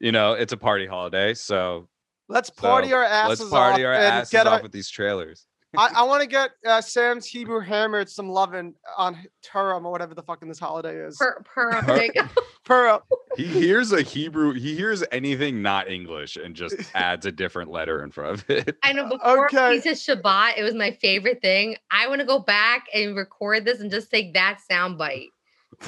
you 0.00 0.10
know 0.10 0.32
it's 0.32 0.52
a 0.52 0.56
party 0.56 0.86
holiday, 0.86 1.34
so 1.34 1.88
Let's 2.28 2.50
party 2.50 2.88
so 2.88 2.96
our 2.96 3.04
asses 3.04 3.40
let's 3.40 3.50
party 3.50 3.84
off 3.84 3.88
our 3.88 3.94
and 3.94 4.04
asses 4.04 4.30
get 4.30 4.46
off 4.46 4.54
our, 4.54 4.62
with 4.62 4.72
these 4.72 4.88
trailers. 4.88 5.46
I, 5.76 5.90
I 5.96 6.02
want 6.04 6.22
to 6.22 6.28
get 6.28 6.50
uh, 6.66 6.80
Sam's 6.80 7.26
Hebrew 7.26 7.60
Hammered 7.60 8.08
some 8.08 8.28
loving 8.28 8.74
on 8.96 9.18
Turum 9.44 9.84
or 9.84 9.90
whatever 9.90 10.14
the 10.14 10.22
fucking 10.22 10.48
this 10.48 10.58
holiday 10.58 10.96
is. 10.96 11.16
Per, 11.18 11.42
per, 11.44 11.82
Per- 11.82 12.28
Purim. 12.64 13.00
He 13.36 13.46
hears 13.46 13.92
a 13.92 14.02
Hebrew. 14.02 14.54
He 14.54 14.74
hears 14.74 15.04
anything 15.12 15.62
not 15.62 15.90
English 15.90 16.36
and 16.36 16.54
just 16.54 16.76
adds 16.94 17.26
a 17.26 17.32
different 17.32 17.70
letter 17.70 18.02
in 18.02 18.10
front 18.10 18.42
of 18.42 18.50
it. 18.50 18.76
I 18.82 18.92
know 18.92 19.08
before 19.08 19.46
Okay. 19.46 19.74
he 19.74 19.80
says 19.80 20.02
Shabbat, 20.02 20.56
it 20.56 20.62
was 20.62 20.74
my 20.74 20.92
favorite 20.92 21.42
thing. 21.42 21.76
I 21.90 22.08
want 22.08 22.20
to 22.20 22.26
go 22.26 22.38
back 22.38 22.86
and 22.94 23.16
record 23.16 23.64
this 23.64 23.80
and 23.80 23.90
just 23.90 24.10
take 24.10 24.34
that 24.34 24.58
sound 24.70 24.96
bite. 24.96 25.28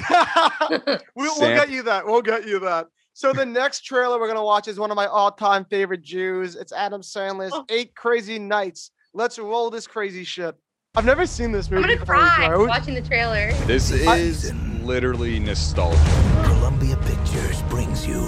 we'll, 1.15 1.33
we'll 1.39 1.55
get 1.55 1.69
you 1.69 1.83
that. 1.83 2.05
We'll 2.05 2.21
get 2.21 2.47
you 2.47 2.59
that. 2.59 2.87
So 3.13 3.31
the 3.31 3.45
next 3.45 3.81
trailer 3.85 4.19
we're 4.19 4.27
gonna 4.27 4.43
watch 4.43 4.67
is 4.67 4.77
one 4.79 4.91
of 4.91 4.95
my 4.95 5.05
all-time 5.07 5.65
favorite 5.65 6.01
Jews. 6.01 6.55
It's 6.55 6.73
Adam 6.73 7.01
Sandler's 7.01 7.51
Oh. 7.53 7.63
Eight 7.69 7.95
Crazy 7.95 8.37
Nights. 8.39 8.91
Let's 9.13 9.39
roll 9.39 9.69
this 9.69 9.87
crazy 9.87 10.23
shit. 10.25 10.55
I've 10.97 11.05
never 11.05 11.25
seen 11.25 11.51
this 11.51 11.69
movie. 11.69 11.83
I'm 11.83 11.89
gonna 11.89 11.99
before, 12.01 12.15
cry 12.15 12.47
bro. 12.47 12.65
watching 12.67 12.93
the 12.93 13.01
trailer. 13.01 13.51
This 13.65 13.91
I- 14.05 14.15
is 14.17 14.53
literally 14.83 15.39
nostalgia. 15.39 15.97
Columbia 16.45 16.97
Pictures 16.97 17.61
brings 17.63 18.05
you 18.05 18.21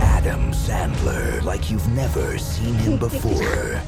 Adam 0.00 0.50
Sandler 0.52 1.42
like 1.42 1.70
you've 1.70 1.86
never 1.88 2.38
seen 2.38 2.74
him 2.74 2.98
before. 2.98 3.82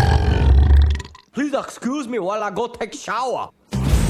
Please 1.40 1.54
excuse 1.54 2.06
me 2.06 2.18
while 2.18 2.42
I 2.42 2.50
go 2.50 2.66
take 2.66 2.92
shower. 2.92 3.48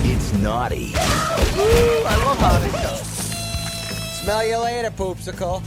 It's 0.02 0.32
naughty. 0.32 0.86
Ooh, 0.86 0.90
I 0.96 2.16
love 2.24 2.38
how 2.38 2.58
Smell 4.24 4.44
you 4.44 4.58
later, 4.58 4.90
poopsicle. 4.90 5.62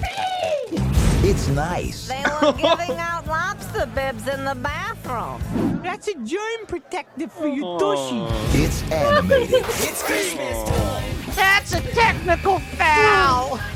It's 1.23 1.47
nice. 1.47 2.10
They 2.10 2.21
were 2.41 2.52
giving 2.58 2.97
out 2.97 3.26
lobster 3.28 3.86
bibs 3.86 4.28
in 4.28 4.43
the 4.43 4.56
bathroom. 4.56 5.82
That's 5.82 6.10
a 6.10 6.15
germ 6.15 6.65
protector 6.67 7.30
for 7.30 7.47
your 7.47 7.80
tushy. 7.80 8.26
It's 8.62 8.84
animated. 8.91 9.63
It's 9.65 10.04
Christmas 10.04 10.69
time. 10.69 11.15
That's 11.28 11.73
a 11.76 11.82
technical 11.93 12.60
foul. 12.60 13.58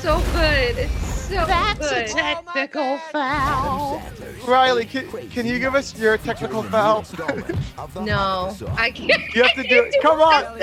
So 0.00 0.22
good. 0.32 0.88
So 1.28 1.46
good. 1.78 2.06
technical 2.08 2.98
foul. 3.12 4.02
Riley, 4.46 4.86
can, 4.86 5.06
can 5.28 5.44
you 5.46 5.58
give 5.58 5.74
us 5.74 5.96
your 5.98 6.16
technical 6.18 6.62
foul? 6.64 7.04
No, 8.00 8.54
I 8.76 8.90
can't. 8.90 9.22
You 9.34 9.42
have 9.44 9.54
to 9.54 9.62
do 9.62 9.82
it. 9.92 9.94
Come 10.02 10.20
on. 10.20 10.60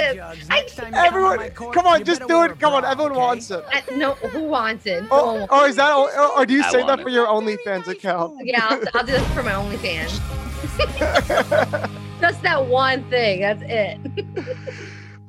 Everyone, 0.93 1.49
come 1.51 1.85
on, 1.87 2.03
just 2.03 2.27
do 2.27 2.43
it. 2.43 2.59
Come 2.59 2.73
on, 2.73 2.83
everyone 2.85 3.15
wants 3.15 3.49
it. 3.51 3.63
I, 3.71 3.83
no, 3.95 4.13
who 4.15 4.43
wants 4.43 4.85
it? 4.85 5.01
No 5.03 5.07
Oh, 5.11 5.33
one 5.39 5.47
oh, 5.49 5.65
is 5.65 5.75
that? 5.77 5.93
Or, 5.93 6.05
or 6.05 6.11
oh, 6.15 6.33
oh, 6.37 6.45
do 6.45 6.53
you 6.53 6.63
I 6.63 6.69
say 6.71 6.83
that 6.85 6.99
it. 6.99 7.03
for 7.03 7.09
your 7.09 7.27
OnlyFans 7.27 7.87
account? 7.87 8.35
Yeah, 8.43 8.65
I'll, 8.69 8.81
I'll 8.93 9.05
do 9.05 9.13
this 9.13 9.27
for 9.33 9.43
my 9.43 9.51
OnlyFans. 9.51 10.19
Just 12.21 12.41
that 12.43 12.65
one 12.65 13.03
thing. 13.09 13.41
That's 13.41 13.63
it. 13.65 13.99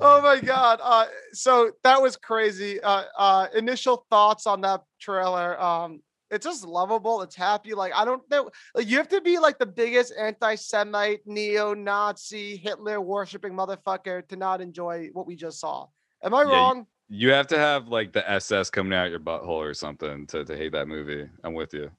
Oh 0.01 0.21
my 0.21 0.41
god. 0.41 0.81
Uh 0.83 1.07
so 1.33 1.73
that 1.83 2.01
was 2.01 2.17
crazy. 2.17 2.81
Uh 2.81 3.05
uh 3.17 3.47
initial 3.55 4.07
thoughts 4.11 4.47
on 4.47 4.61
that 4.63 4.83
trailer. 5.01 5.61
Um 5.61 6.03
it's 6.31 6.45
just 6.45 6.67
lovable. 6.67 7.23
It's 7.23 7.37
happy. 7.37 7.75
Like 7.75 7.93
I 7.95 8.05
don't 8.05 8.23
know. 8.31 8.51
Like 8.75 8.89
you 8.89 8.97
have 8.99 9.09
to 9.09 9.21
be 9.21 9.39
like 9.39 9.59
the 9.59 9.67
biggest 9.67 10.13
anti-Semite, 10.19 11.21
neo-Nazi, 11.25 12.57
Hitler 12.57 13.01
worshipping 13.01 13.53
motherfucker 13.53 14.27
to 14.29 14.37
not 14.37 14.61
enjoy 14.61 15.09
what 15.13 15.27
we 15.27 15.37
just 15.37 15.61
saw. 15.61 15.87
Am 16.23 16.35
I 16.35 16.43
Yeah, 16.43 16.49
wrong? 16.49 16.87
You 17.09 17.31
have 17.31 17.47
to 17.49 17.59
have 17.59 17.89
like 17.89 18.13
the 18.13 18.29
SS 18.29 18.71
coming 18.71 18.93
out 18.93 19.11
your 19.11 19.21
butthole 19.21 19.49
or 19.49 19.75
something 19.75 20.27
to, 20.29 20.45
to 20.45 20.57
hate 20.57 20.73
that 20.73 20.89
movie. 20.89 21.29
I'm 21.45 21.55
with 21.55 21.73
you. 21.73 21.91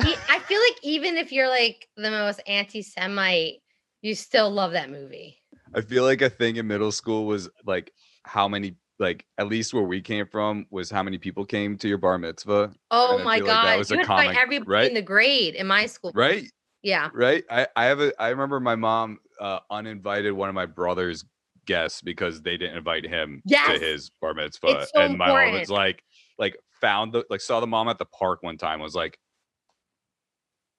i 0.00 0.38
feel 0.38 0.60
like 0.60 0.78
even 0.82 1.16
if 1.18 1.30
you're 1.30 1.48
like 1.48 1.86
the 1.96 2.10
most 2.10 2.40
anti-Semite, 2.46 3.60
you 4.02 4.14
still 4.14 4.50
love 4.50 4.72
that 4.72 4.90
movie. 4.90 5.36
I 5.74 5.80
feel 5.80 6.04
like 6.04 6.22
a 6.22 6.30
thing 6.30 6.56
in 6.56 6.66
middle 6.66 6.92
school 6.92 7.26
was 7.26 7.48
like 7.64 7.92
how 8.24 8.48
many 8.48 8.76
like 8.98 9.24
at 9.38 9.48
least 9.48 9.72
where 9.72 9.82
we 9.84 10.00
came 10.00 10.26
from 10.26 10.66
was 10.70 10.90
how 10.90 11.02
many 11.02 11.16
people 11.16 11.44
came 11.44 11.76
to 11.78 11.88
your 11.88 11.98
bar 11.98 12.18
mitzvah. 12.18 12.72
Oh 12.90 13.18
my 13.24 13.38
feel 13.38 13.46
like 13.46 13.54
god, 13.54 13.64
that 13.66 13.78
was 13.78 13.90
you 13.90 13.94
a 13.94 13.98
had 13.98 14.02
to 14.02 14.08
fight 14.08 14.24
common- 14.26 14.36
everybody 14.36 14.70
right? 14.70 14.88
in 14.88 14.94
the 14.94 15.02
grade 15.02 15.54
in 15.54 15.66
my 15.66 15.86
school. 15.86 16.12
Right? 16.14 16.44
Yeah. 16.82 17.08
Right? 17.14 17.44
I, 17.50 17.66
I 17.76 17.84
have 17.86 18.00
a 18.00 18.12
I 18.20 18.28
remember 18.28 18.60
my 18.60 18.76
mom 18.76 19.18
uh 19.40 19.60
uninvited 19.70 20.32
one 20.32 20.48
of 20.48 20.54
my 20.54 20.66
brother's 20.66 21.24
guests 21.66 22.02
because 22.02 22.42
they 22.42 22.56
didn't 22.56 22.76
invite 22.76 23.06
him 23.06 23.42
Yes! 23.44 23.78
to 23.78 23.84
his 23.86 24.10
bar 24.20 24.34
mitzvah. 24.34 24.86
so 24.94 25.02
and 25.02 25.16
my 25.16 25.28
mom 25.28 25.52
was 25.60 25.70
like 25.70 26.02
like 26.38 26.58
found 26.80 27.12
the 27.12 27.24
like 27.30 27.40
saw 27.40 27.60
the 27.60 27.66
mom 27.66 27.88
at 27.88 27.98
the 27.98 28.06
park 28.06 28.42
one 28.42 28.56
time 28.58 28.80
was 28.80 28.94
like 28.94 29.18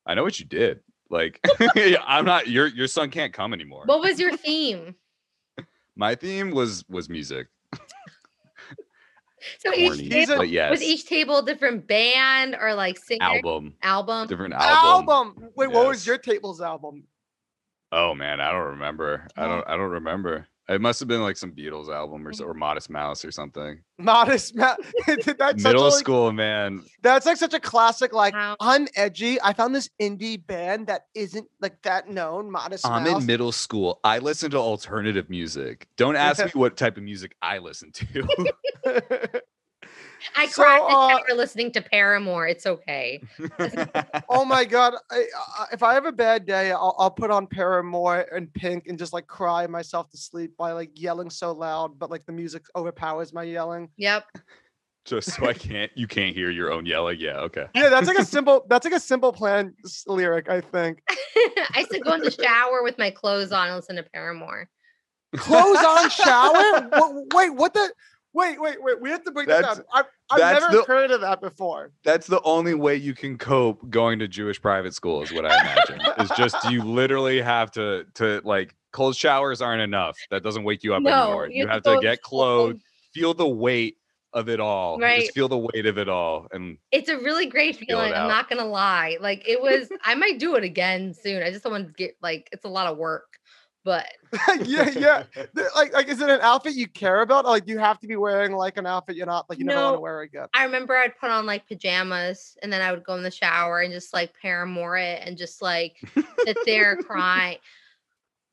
I 0.05 0.15
know 0.15 0.23
what 0.23 0.39
you 0.39 0.45
did. 0.45 0.81
Like 1.11 1.45
I'm 2.07 2.25
not 2.25 2.47
your 2.47 2.67
your 2.67 2.87
son 2.87 3.11
can't 3.11 3.33
come 3.33 3.53
anymore. 3.53 3.83
What 3.85 3.99
was 3.99 4.19
your 4.19 4.35
theme? 4.35 4.95
My 5.95 6.15
theme 6.15 6.51
was 6.51 6.85
was 6.89 7.09
music. 7.09 7.47
So 9.59 9.73
each 9.73 9.89
Corny, 9.89 10.09
table, 10.09 10.37
but 10.37 10.49
yes. 10.49 10.69
was 10.69 10.83
each 10.83 11.07
table 11.07 11.39
a 11.39 11.45
different 11.45 11.87
band 11.87 12.55
or 12.59 12.75
like 12.75 12.97
singer 12.99 13.23
Album. 13.23 13.73
album? 13.81 14.27
Different 14.27 14.53
album. 14.53 15.09
Album. 15.09 15.49
Wait, 15.55 15.71
what 15.71 15.87
was 15.87 16.05
your 16.05 16.19
table's 16.19 16.61
album? 16.61 17.03
Oh 17.91 18.13
man, 18.13 18.39
I 18.39 18.51
don't 18.51 18.67
remember. 18.67 19.27
I 19.35 19.47
don't 19.47 19.67
I 19.67 19.75
don't 19.75 19.89
remember. 19.89 20.47
It 20.71 20.81
must 20.81 20.99
have 20.99 21.07
been 21.07 21.21
like 21.21 21.37
some 21.37 21.51
Beatles 21.51 21.89
album 21.89 22.27
or, 22.27 22.33
so, 22.33 22.45
mm. 22.45 22.49
or 22.49 22.53
Modest 22.53 22.89
Mouse 22.89 23.25
or 23.25 23.31
something. 23.31 23.81
Modest 23.97 24.55
Ma- 24.55 24.75
that's 25.07 25.25
such 25.25 25.39
a, 25.39 25.55
Middle 25.57 25.83
like, 25.83 25.93
school, 25.93 26.31
man. 26.31 26.83
That's 27.01 27.25
like 27.25 27.37
such 27.37 27.53
a 27.53 27.59
classic, 27.59 28.13
like 28.13 28.33
Wow. 28.33 28.55
unedgy. 28.61 29.37
I 29.43 29.53
found 29.53 29.75
this 29.75 29.89
indie 30.01 30.45
band 30.45 30.87
that 30.87 31.05
isn't 31.13 31.47
like 31.59 31.81
that 31.83 32.09
known. 32.09 32.49
Modest 32.49 32.85
Mouse. 32.85 32.93
I'm 32.93 33.03
Mouse. 33.03 33.21
in 33.21 33.27
middle 33.27 33.51
school. 33.51 33.99
I 34.03 34.19
listen 34.19 34.51
to 34.51 34.57
alternative 34.57 35.29
music. 35.29 35.87
Don't 35.97 36.15
ask 36.15 36.43
me 36.45 36.51
what 36.53 36.77
type 36.77 36.97
of 36.97 37.03
music 37.03 37.35
I 37.41 37.57
listen 37.57 37.91
to. 37.91 39.41
I 40.35 40.47
So, 40.47 40.63
cried 40.63 40.81
this 40.81 40.95
uh, 40.95 41.09
summer 41.09 41.37
listening 41.37 41.71
to 41.73 41.81
Paramore. 41.81 42.47
It's 42.47 42.65
okay. 42.65 43.21
oh 44.29 44.45
my 44.45 44.65
god! 44.65 44.95
I, 45.09 45.25
I, 45.59 45.65
if 45.71 45.83
I 45.83 45.93
have 45.93 46.05
a 46.05 46.11
bad 46.11 46.45
day, 46.45 46.71
I'll, 46.71 46.95
I'll 46.97 47.11
put 47.11 47.31
on 47.31 47.47
Paramore 47.47 48.25
and 48.33 48.51
Pink 48.53 48.87
and 48.87 48.97
just 48.97 49.13
like 49.13 49.27
cry 49.27 49.67
myself 49.67 50.09
to 50.11 50.17
sleep 50.17 50.55
by 50.57 50.71
like 50.71 50.91
yelling 50.93 51.29
so 51.29 51.51
loud, 51.51 51.97
but 51.97 52.09
like 52.09 52.25
the 52.25 52.31
music 52.31 52.63
overpowers 52.75 53.33
my 53.33 53.43
yelling. 53.43 53.89
Yep. 53.97 54.25
Just 55.03 55.33
so 55.33 55.47
I 55.47 55.53
can't 55.53 55.91
you 55.95 56.05
can't 56.05 56.35
hear 56.35 56.51
your 56.51 56.71
own 56.71 56.85
yelling. 56.85 57.19
Yeah, 57.19 57.39
okay. 57.39 57.65
Yeah, 57.73 57.89
that's 57.89 58.07
like 58.07 58.19
a 58.19 58.25
simple. 58.25 58.65
That's 58.69 58.85
like 58.85 58.93
a 58.93 58.99
simple 58.99 59.33
plan 59.33 59.73
lyric. 60.05 60.47
I 60.47 60.61
think. 60.61 61.01
I 61.09 61.79
used 61.79 61.91
to 61.91 61.99
go 61.99 62.13
in 62.13 62.21
the 62.21 62.29
shower 62.29 62.83
with 62.83 62.99
my 62.99 63.09
clothes 63.09 63.51
on 63.51 63.67
and 63.67 63.75
listen 63.75 63.95
to 63.95 64.03
Paramore. 64.03 64.69
Clothes 65.35 65.77
on 65.77 66.09
shower. 66.09 66.89
Wha- 66.93 67.23
wait, 67.33 67.49
what 67.51 67.73
the? 67.73 67.91
Wait, 68.33 68.61
wait, 68.61 68.77
wait. 68.81 69.01
We 69.01 69.09
have 69.09 69.23
to 69.25 69.31
break 69.31 69.47
that 69.47 69.61
That's- 69.61 69.77
down. 69.77 69.85
I've, 69.93 70.05
I've 70.31 70.61
never 70.61 70.77
the- 70.77 70.83
heard 70.83 71.11
of 71.11 71.19
that 71.21 71.41
before. 71.41 71.91
That's 72.05 72.27
the 72.27 72.41
only 72.43 72.73
way 72.73 72.95
you 72.95 73.13
can 73.13 73.37
cope 73.37 73.89
going 73.89 74.19
to 74.19 74.27
Jewish 74.27 74.61
private 74.61 74.93
school, 74.95 75.21
is 75.21 75.33
what 75.33 75.45
I 75.45 75.59
imagine. 75.61 76.01
is 76.19 76.29
just 76.37 76.69
you 76.71 76.81
literally 76.85 77.41
have 77.41 77.71
to 77.71 78.05
to 78.15 78.41
like 78.45 78.73
cold 78.93 79.15
showers 79.15 79.61
aren't 79.61 79.81
enough. 79.81 80.17
That 80.29 80.43
doesn't 80.43 80.63
wake 80.63 80.83
you 80.83 80.93
up 80.93 81.01
No, 81.03 81.11
anymore. 81.23 81.47
you 81.49 81.55
You 81.55 81.67
have 81.67 81.75
have 81.75 81.83
to 81.83 81.95
to 81.95 82.01
get 82.01 82.21
cold. 82.23 82.69
clothed, 82.71 82.81
feel 83.13 83.33
the 83.33 83.47
weight 83.47 83.97
of 84.33 84.47
it 84.47 84.61
all. 84.61 84.97
Right. 84.97 85.21
Just 85.23 85.33
feel 85.33 85.49
the 85.49 85.57
weight 85.57 85.85
of 85.85 85.97
it 85.97 86.07
all. 86.07 86.47
And 86.53 86.77
It's 86.93 87.09
a 87.09 87.17
really 87.17 87.47
great 87.47 87.75
Feel 87.75 87.99
feeling. 87.99 88.13
I'm 88.13 88.29
not 88.29 88.49
gonna 88.49 88.65
lie. 88.65 89.17
Like 89.19 89.45
it 89.45 89.61
was. 89.61 89.89
I 90.05 90.15
might 90.15 90.39
do 90.39 90.55
it 90.55 90.63
again 90.63 91.13
soon. 91.13 91.43
I 91.43 91.51
just 91.51 91.63
don't 91.65 91.73
want 91.73 91.87
to 91.87 91.93
get 91.93 92.15
like 92.21 92.47
it's 92.53 92.63
a 92.63 92.69
lot 92.69 92.87
of 92.87 92.97
work. 92.97 93.25
But 93.83 94.07
yeah, 94.63 94.89
yeah. 94.89 95.23
Like, 95.75 95.93
like, 95.93 96.07
is 96.07 96.21
it 96.21 96.29
an 96.29 96.39
outfit 96.41 96.73
you 96.73 96.87
care 96.87 97.21
about? 97.21 97.45
Like, 97.45 97.67
you 97.67 97.79
have 97.79 97.99
to 97.99 98.07
be 98.07 98.15
wearing 98.15 98.51
like 98.51 98.77
an 98.77 98.85
outfit 98.85 99.15
you're 99.15 99.25
not 99.25 99.49
like 99.49 99.59
you 99.59 99.65
never 99.65 99.81
want 99.81 99.95
to 99.95 99.99
wear 99.99 100.21
again. 100.21 100.47
I 100.53 100.65
remember 100.65 100.95
I'd 100.95 101.17
put 101.17 101.29
on 101.31 101.45
like 101.45 101.67
pajamas 101.67 102.57
and 102.61 102.71
then 102.71 102.81
I 102.81 102.91
would 102.91 103.03
go 103.03 103.15
in 103.15 103.23
the 103.23 103.31
shower 103.31 103.79
and 103.79 103.91
just 103.91 104.13
like 104.13 104.33
Paramore 104.39 104.97
it 104.97 105.21
and 105.25 105.37
just 105.37 105.61
like 105.61 105.97
sit 106.45 106.57
there 106.65 106.95
crying. 107.03 107.57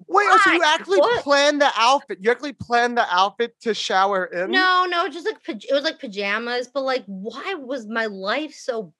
Wait, 0.07 0.27
oh, 0.31 0.41
so 0.45 0.53
you 0.53 0.62
actually 0.64 0.99
What? 0.99 1.23
planned 1.23 1.61
the 1.61 1.71
outfit? 1.77 2.19
You 2.21 2.31
actually 2.31 2.53
planned 2.53 2.97
the 2.97 3.07
outfit 3.14 3.55
to 3.62 3.75
shower 3.75 4.27
in? 4.27 4.51
No, 4.51 4.87
no, 4.88 5.09
just 5.09 5.27
like 5.27 5.37
it 5.47 5.73
was 5.73 5.85
like 5.85 5.99
pajamas, 5.99 6.69
but 6.73 6.83
like 6.83 7.05
why 7.07 7.55
was 7.55 7.87
my 7.87 8.07
life 8.07 8.55
so 8.55 8.95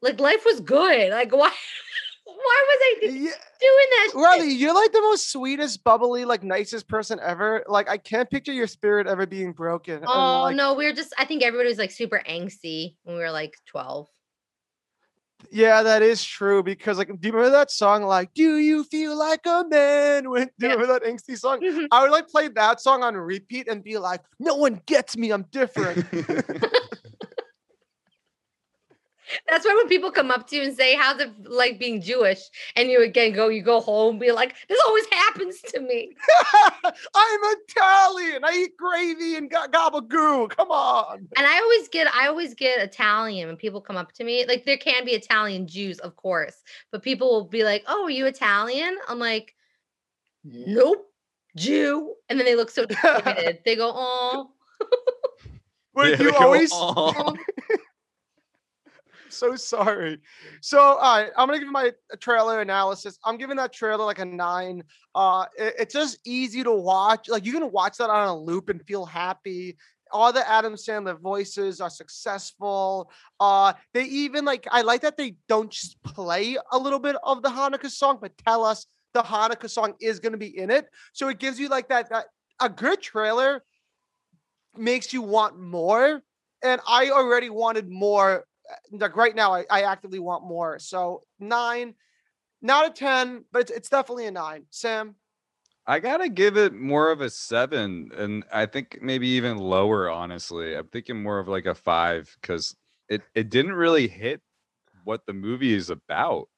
like 0.00 0.20
life 0.20 0.44
was 0.46 0.60
good? 0.60 1.10
Like 1.10 1.34
why 1.34 1.52
why 2.44 2.64
was 2.68 2.78
I 2.80 3.00
doing 3.00 3.24
Yeah, 3.24 3.30
that? 3.30 4.08
shit? 4.12 4.20
Riley, 4.20 4.52
you're 4.52 4.74
like 4.74 4.92
the 4.92 5.00
most 5.00 5.32
sweetest, 5.32 5.82
bubbly, 5.84 6.24
like 6.24 6.42
nicest 6.42 6.88
person 6.88 7.18
ever. 7.22 7.64
Like, 7.66 7.88
I 7.88 7.96
can't 7.96 8.30
picture 8.30 8.52
your 8.52 8.66
spirit 8.66 9.06
ever 9.06 9.26
being 9.26 9.52
broken. 9.52 10.04
Oh 10.06 10.42
like, 10.44 10.56
no, 10.56 10.74
we 10.74 10.86
were 10.86 10.92
just 10.92 11.12
I 11.18 11.24
think 11.24 11.42
everybody 11.42 11.68
was 11.68 11.78
like 11.78 11.90
super 11.90 12.22
angsty 12.28 12.96
when 13.04 13.16
we 13.16 13.22
were 13.22 13.30
like 13.30 13.54
12. 13.66 14.08
Yeah, 15.50 15.82
that 15.82 16.02
is 16.02 16.24
true. 16.24 16.62
Because 16.62 16.98
like, 16.98 17.08
do 17.08 17.28
you 17.28 17.32
remember 17.32 17.50
that 17.56 17.70
song? 17.70 18.02
Like, 18.02 18.32
do 18.34 18.58
you 18.58 18.84
feel 18.84 19.16
like 19.16 19.40
a 19.46 19.64
man? 19.68 20.30
When 20.30 20.44
do 20.58 20.66
you 20.66 20.68
Yeah. 20.68 20.74
remember 20.74 20.98
that 20.98 21.04
angsty 21.04 21.38
song? 21.38 21.60
Mhm. 21.60 21.86
I 21.90 22.02
would 22.02 22.10
like 22.10 22.28
play 22.28 22.48
that 22.48 22.80
song 22.80 23.02
on 23.02 23.16
repeat 23.16 23.68
and 23.68 23.82
be 23.82 23.98
like, 23.98 24.20
no 24.38 24.56
one 24.56 24.80
gets 24.86 25.16
me. 25.16 25.30
I'm 25.32 25.44
different. 25.50 26.04
That's 29.48 29.64
why 29.64 29.74
when 29.74 29.88
people 29.88 30.10
come 30.10 30.30
up 30.30 30.46
to 30.48 30.56
you 30.56 30.62
and 30.62 30.76
say, 30.76 30.94
How's 30.96 31.20
it 31.20 31.30
like 31.48 31.78
being 31.78 32.00
Jewish? 32.00 32.40
And 32.76 32.90
you 32.90 33.02
again 33.02 33.32
go, 33.32 33.48
you 33.48 33.62
go 33.62 33.80
home 33.80 34.18
be 34.18 34.32
like, 34.32 34.54
This 34.68 34.80
always 34.86 35.06
happens 35.10 35.60
to 35.62 35.80
me. 35.80 36.14
I'm 36.84 37.40
Italian. 37.68 38.44
I 38.44 38.52
eat 38.64 38.76
gravy 38.76 39.36
and 39.36 39.50
ga- 39.50 39.68
gabagoo. 39.68 40.50
Come 40.50 40.70
on. 40.70 41.28
And 41.36 41.46
I 41.46 41.58
always 41.60 41.88
get, 41.88 42.06
I 42.14 42.26
always 42.28 42.54
get 42.54 42.80
Italian 42.80 43.48
when 43.48 43.56
people 43.56 43.80
come 43.80 43.96
up 43.96 44.12
to 44.12 44.24
me. 44.24 44.44
Like 44.46 44.64
there 44.64 44.76
can 44.76 45.04
be 45.04 45.12
Italian 45.12 45.66
Jews, 45.66 45.98
of 46.00 46.16
course, 46.16 46.56
but 46.92 47.02
people 47.02 47.28
will 47.30 47.44
be 47.48 47.64
like, 47.64 47.84
"Oh, 47.86 48.04
are 48.04 48.10
you 48.10 48.26
Italian?" 48.26 48.96
I'm 49.08 49.18
like, 49.18 49.54
"Nope, 50.44 51.06
Jew." 51.56 52.14
And 52.28 52.38
then 52.38 52.46
they 52.46 52.56
look 52.56 52.70
so 52.70 52.84
disappointed. 52.86 53.60
they 53.64 53.76
go, 53.76 53.92
"Oh, 53.94 54.50
Wait, 55.94 56.10
Yeah, 56.18 56.24
you 56.24 56.32
they 56.32 56.38
go, 56.38 56.44
always 56.44 56.70
"Aw." 56.72 57.34
so 59.30 59.56
sorry. 59.56 60.20
So, 60.60 60.78
all 60.80 60.96
right, 61.22 61.30
I'm 61.36 61.48
gonna 61.48 61.58
give 61.60 61.68
my 61.68 61.92
trailer 62.20 62.60
analysis. 62.60 63.18
I'm 63.24 63.36
giving 63.36 63.56
that 63.56 63.72
trailer 63.72 64.04
like 64.04 64.18
a 64.18 64.24
nine. 64.24 64.84
Uh, 65.14 65.46
it- 65.56 65.74
it's 65.78 65.94
just 65.94 66.18
easy 66.24 66.62
to 66.62 66.72
watch. 66.72 67.28
Like 67.28 67.44
you 67.44 67.52
can 67.52 67.70
watch 67.70 67.96
that 67.98 68.10
on 68.10 68.28
a 68.28 68.36
loop 68.36 68.68
and 68.68 68.84
feel 68.86 69.04
happy. 69.04 69.76
All 70.10 70.32
the 70.32 70.48
Adam 70.48 70.74
Sandler 70.74 71.18
voices 71.18 71.80
are 71.80 71.90
successful. 71.90 73.10
Uh, 73.40 73.72
they 73.92 74.04
even 74.04 74.44
like 74.44 74.66
I 74.70 74.82
like 74.82 75.00
that 75.02 75.16
they 75.16 75.36
don't 75.48 75.70
just 75.70 76.00
play 76.02 76.56
a 76.72 76.78
little 76.78 77.00
bit 77.00 77.16
of 77.22 77.42
the 77.42 77.48
Hanukkah 77.48 77.90
song, 77.90 78.18
but 78.20 78.36
tell 78.38 78.64
us 78.64 78.86
the 79.12 79.22
Hanukkah 79.22 79.70
song 79.70 79.94
is 80.00 80.20
gonna 80.20 80.36
be 80.36 80.56
in 80.56 80.70
it. 80.70 80.88
So 81.12 81.28
it 81.28 81.38
gives 81.38 81.58
you 81.58 81.68
like 81.68 81.88
that 81.88 82.10
that 82.10 82.26
a 82.60 82.68
good 82.68 83.00
trailer 83.00 83.64
makes 84.76 85.12
you 85.12 85.22
want 85.22 85.58
more. 85.58 86.22
And 86.62 86.80
I 86.86 87.10
already 87.10 87.50
wanted 87.50 87.90
more 87.90 88.38
uh, 88.40 88.40
Uh, 88.70 88.96
like 88.98 89.16
right 89.16 89.34
now 89.34 89.52
I, 89.52 89.64
I 89.70 89.82
actively 89.82 90.18
want 90.18 90.44
more 90.44 90.78
so 90.78 91.22
nine 91.38 91.94
not 92.62 92.88
a 92.88 92.90
10 92.90 93.44
but 93.52 93.62
it's, 93.62 93.70
it's 93.70 93.88
definitely 93.88 94.26
a 94.26 94.30
nine 94.30 94.64
sam 94.70 95.16
I 95.86 96.00
gotta 96.00 96.28
give 96.28 96.56
it 96.56 96.72
more 96.72 97.10
of 97.10 97.20
a 97.20 97.28
seven, 97.28 98.10
and 98.16 98.42
I 98.50 98.64
think 98.64 99.00
maybe 99.02 99.28
even 99.28 99.58
lower. 99.58 100.08
Honestly, 100.08 100.74
I'm 100.74 100.88
thinking 100.88 101.22
more 101.22 101.38
of 101.38 101.46
like 101.46 101.66
a 101.66 101.74
five 101.74 102.34
because 102.40 102.74
it 103.08 103.22
it 103.34 103.50
didn't 103.50 103.74
really 103.74 104.08
hit 104.08 104.40
what 105.04 105.26
the 105.26 105.34
movie 105.34 105.74
is 105.74 105.90
about. 105.90 106.48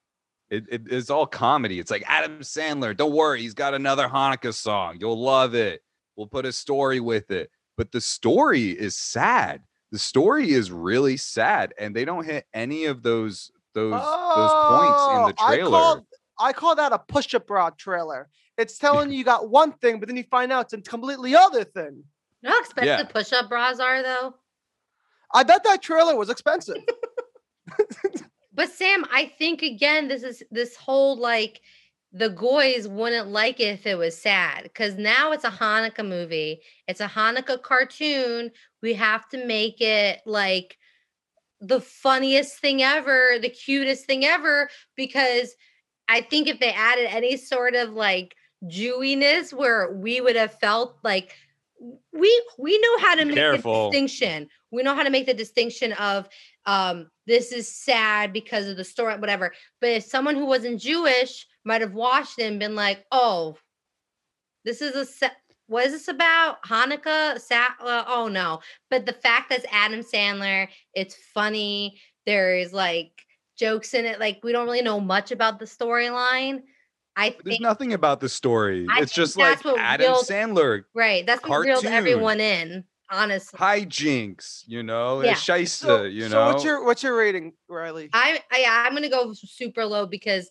It, 0.48 0.64
it 0.70 0.82
it's 0.88 1.10
all 1.10 1.26
comedy. 1.26 1.80
It's 1.80 1.90
like 1.90 2.04
Adam 2.06 2.40
Sandler. 2.40 2.96
Don't 2.96 3.12
worry, 3.12 3.40
he's 3.42 3.54
got 3.54 3.74
another 3.74 4.08
Hanukkah 4.08 4.54
song. 4.54 4.98
You'll 5.00 5.20
love 5.20 5.56
it. 5.56 5.82
We'll 6.14 6.28
put 6.28 6.46
a 6.46 6.52
story 6.52 7.00
with 7.00 7.32
it. 7.32 7.50
But 7.76 7.90
the 7.90 8.00
story 8.00 8.70
is 8.70 8.96
sad. 8.96 9.62
The 9.92 9.98
story 9.98 10.50
is 10.50 10.70
really 10.70 11.16
sad, 11.16 11.72
and 11.78 11.94
they 11.94 12.04
don't 12.04 12.24
hit 12.24 12.44
any 12.52 12.86
of 12.86 13.02
those 13.02 13.50
those 13.74 13.92
those 13.92 14.52
points 14.66 15.02
in 15.08 15.18
oh, 15.18 15.26
the 15.28 15.34
Oh, 15.38 15.46
I 15.46 15.56
trailer. 15.56 16.02
I 16.38 16.52
call 16.52 16.74
that 16.76 16.92
a 16.92 16.98
push-up 16.98 17.46
bra 17.46 17.70
trailer. 17.70 18.28
It's 18.58 18.78
telling 18.78 19.10
you 19.10 19.18
you 19.18 19.24
got 19.24 19.48
one 19.48 19.72
thing, 19.72 20.00
but 20.00 20.08
then 20.08 20.16
you 20.16 20.24
find 20.30 20.52
out 20.52 20.66
it's 20.66 20.72
a 20.74 20.80
completely 20.80 21.34
other 21.34 21.64
thing. 21.64 22.02
You 22.42 22.48
know 22.48 22.50
how 22.50 22.60
expensive 22.60 22.86
Yeah. 22.86 23.04
push-up 23.04 23.48
bras 23.48 23.80
are, 23.80 24.02
though. 24.02 24.34
I 25.32 25.42
bet 25.42 25.64
that 25.64 25.82
trailer 25.82 26.16
was 26.16 26.30
expensive. 26.30 26.76
But 28.56 28.70
Sam, 28.72 29.04
I 29.12 29.26
think 29.38 29.60
again, 29.60 30.08
this 30.08 30.22
is 30.22 30.42
this 30.50 30.74
whole 30.76 31.16
like 31.18 31.60
the 32.12 32.30
goys 32.30 32.88
wouldn't 32.88 33.28
like 33.28 33.60
it 33.60 33.74
if 33.74 33.86
it 33.86 33.98
was 33.98 34.16
sad 34.16 34.62
because 34.62 34.96
now 34.96 35.32
it's 35.32 35.44
a 35.44 35.50
Hanukkah 35.50 36.06
movie. 36.06 36.60
It's 36.88 37.00
a 37.00 37.08
Hanukkah 37.08 37.62
cartoon. 37.62 38.50
We 38.82 38.94
have 38.94 39.28
to 39.30 39.44
make 39.44 39.80
it 39.80 40.20
like 40.24 40.78
the 41.60 41.80
funniest 41.80 42.58
thing 42.58 42.82
ever, 42.82 43.38
the 43.40 43.50
cutest 43.50 44.06
thing 44.06 44.24
ever, 44.24 44.70
because 44.96 45.54
I 46.08 46.20
think 46.20 46.48
if 46.48 46.60
they 46.60 46.72
added 46.72 47.06
any 47.06 47.36
sort 47.36 47.74
of 47.74 47.90
like 47.90 48.34
Jewiness 48.64 49.52
where 49.52 49.92
we 49.92 50.20
would 50.20 50.36
have 50.36 50.58
felt 50.58 50.96
like 51.02 51.34
we 52.12 52.42
we 52.58 52.78
know 52.78 52.98
how 52.98 53.14
to 53.14 53.24
make 53.24 53.34
Careful. 53.34 53.90
the 53.90 53.90
distinction. 53.90 54.48
We 54.70 54.82
know 54.82 54.94
how 54.94 55.02
to 55.02 55.10
make 55.10 55.26
the 55.26 55.34
distinction 55.34 55.92
of 55.94 56.28
um 56.64 57.10
this 57.26 57.52
is 57.52 57.68
sad 57.68 58.32
because 58.32 58.68
of 58.68 58.76
the 58.76 58.84
story, 58.84 59.16
whatever. 59.18 59.52
But 59.80 59.90
if 59.90 60.04
someone 60.04 60.36
who 60.36 60.46
wasn't 60.46 60.80
Jewish 60.80 61.46
might 61.66 61.82
have 61.82 61.92
watched 61.92 62.38
it 62.38 62.44
and 62.44 62.58
been 62.58 62.74
like, 62.74 63.04
oh, 63.12 63.56
this 64.64 64.80
is 64.80 64.94
a 64.96 65.04
sa- 65.04 65.28
what 65.68 65.86
is 65.86 65.92
this 65.92 66.08
about? 66.08 66.62
Hanukkah? 66.64 67.40
Sa- 67.40 67.74
uh, 67.80 68.04
oh 68.06 68.28
no. 68.28 68.60
But 68.90 69.04
the 69.04 69.12
fact 69.12 69.50
that 69.50 69.58
it's 69.58 69.68
Adam 69.72 70.00
Sandler, 70.00 70.68
it's 70.94 71.16
funny. 71.34 72.00
There's 72.24 72.72
like 72.72 73.10
jokes 73.58 73.94
in 73.94 74.04
it. 74.04 74.18
Like 74.20 74.40
we 74.42 74.52
don't 74.52 74.66
really 74.66 74.82
know 74.82 75.00
much 75.00 75.32
about 75.32 75.58
the 75.58 75.64
storyline. 75.66 76.62
I 77.16 77.30
There's 77.30 77.42
think 77.56 77.62
nothing 77.62 77.94
about 77.94 78.20
the 78.20 78.28
story. 78.28 78.86
I 78.90 79.00
it's 79.00 79.12
just 79.12 79.36
like 79.36 79.64
Adam 79.64 80.06
reeled- 80.12 80.24
Sandler 80.26 80.82
right. 80.94 81.24
That's 81.26 81.42
what 81.48 81.60
reeled 81.60 81.82
cartoon. 81.82 81.92
everyone 81.92 82.40
in. 82.40 82.84
Honestly, 83.08 83.56
hijinks, 83.56 84.64
you 84.66 84.82
know, 84.82 85.20
Yeah. 85.22 85.28
yeah. 85.30 85.34
shysta, 85.34 85.68
So, 85.68 86.02
you 86.04 86.22
so 86.22 86.28
know. 86.28 86.46
what's 86.52 86.64
your 86.64 86.84
what's 86.84 87.02
your 87.04 87.16
rating, 87.16 87.52
Riley? 87.68 88.10
I, 88.12 88.42
I 88.50 88.64
I'm 88.84 88.94
gonna 88.94 89.08
go 89.08 89.32
super 89.32 89.84
low 89.84 90.06
because 90.06 90.50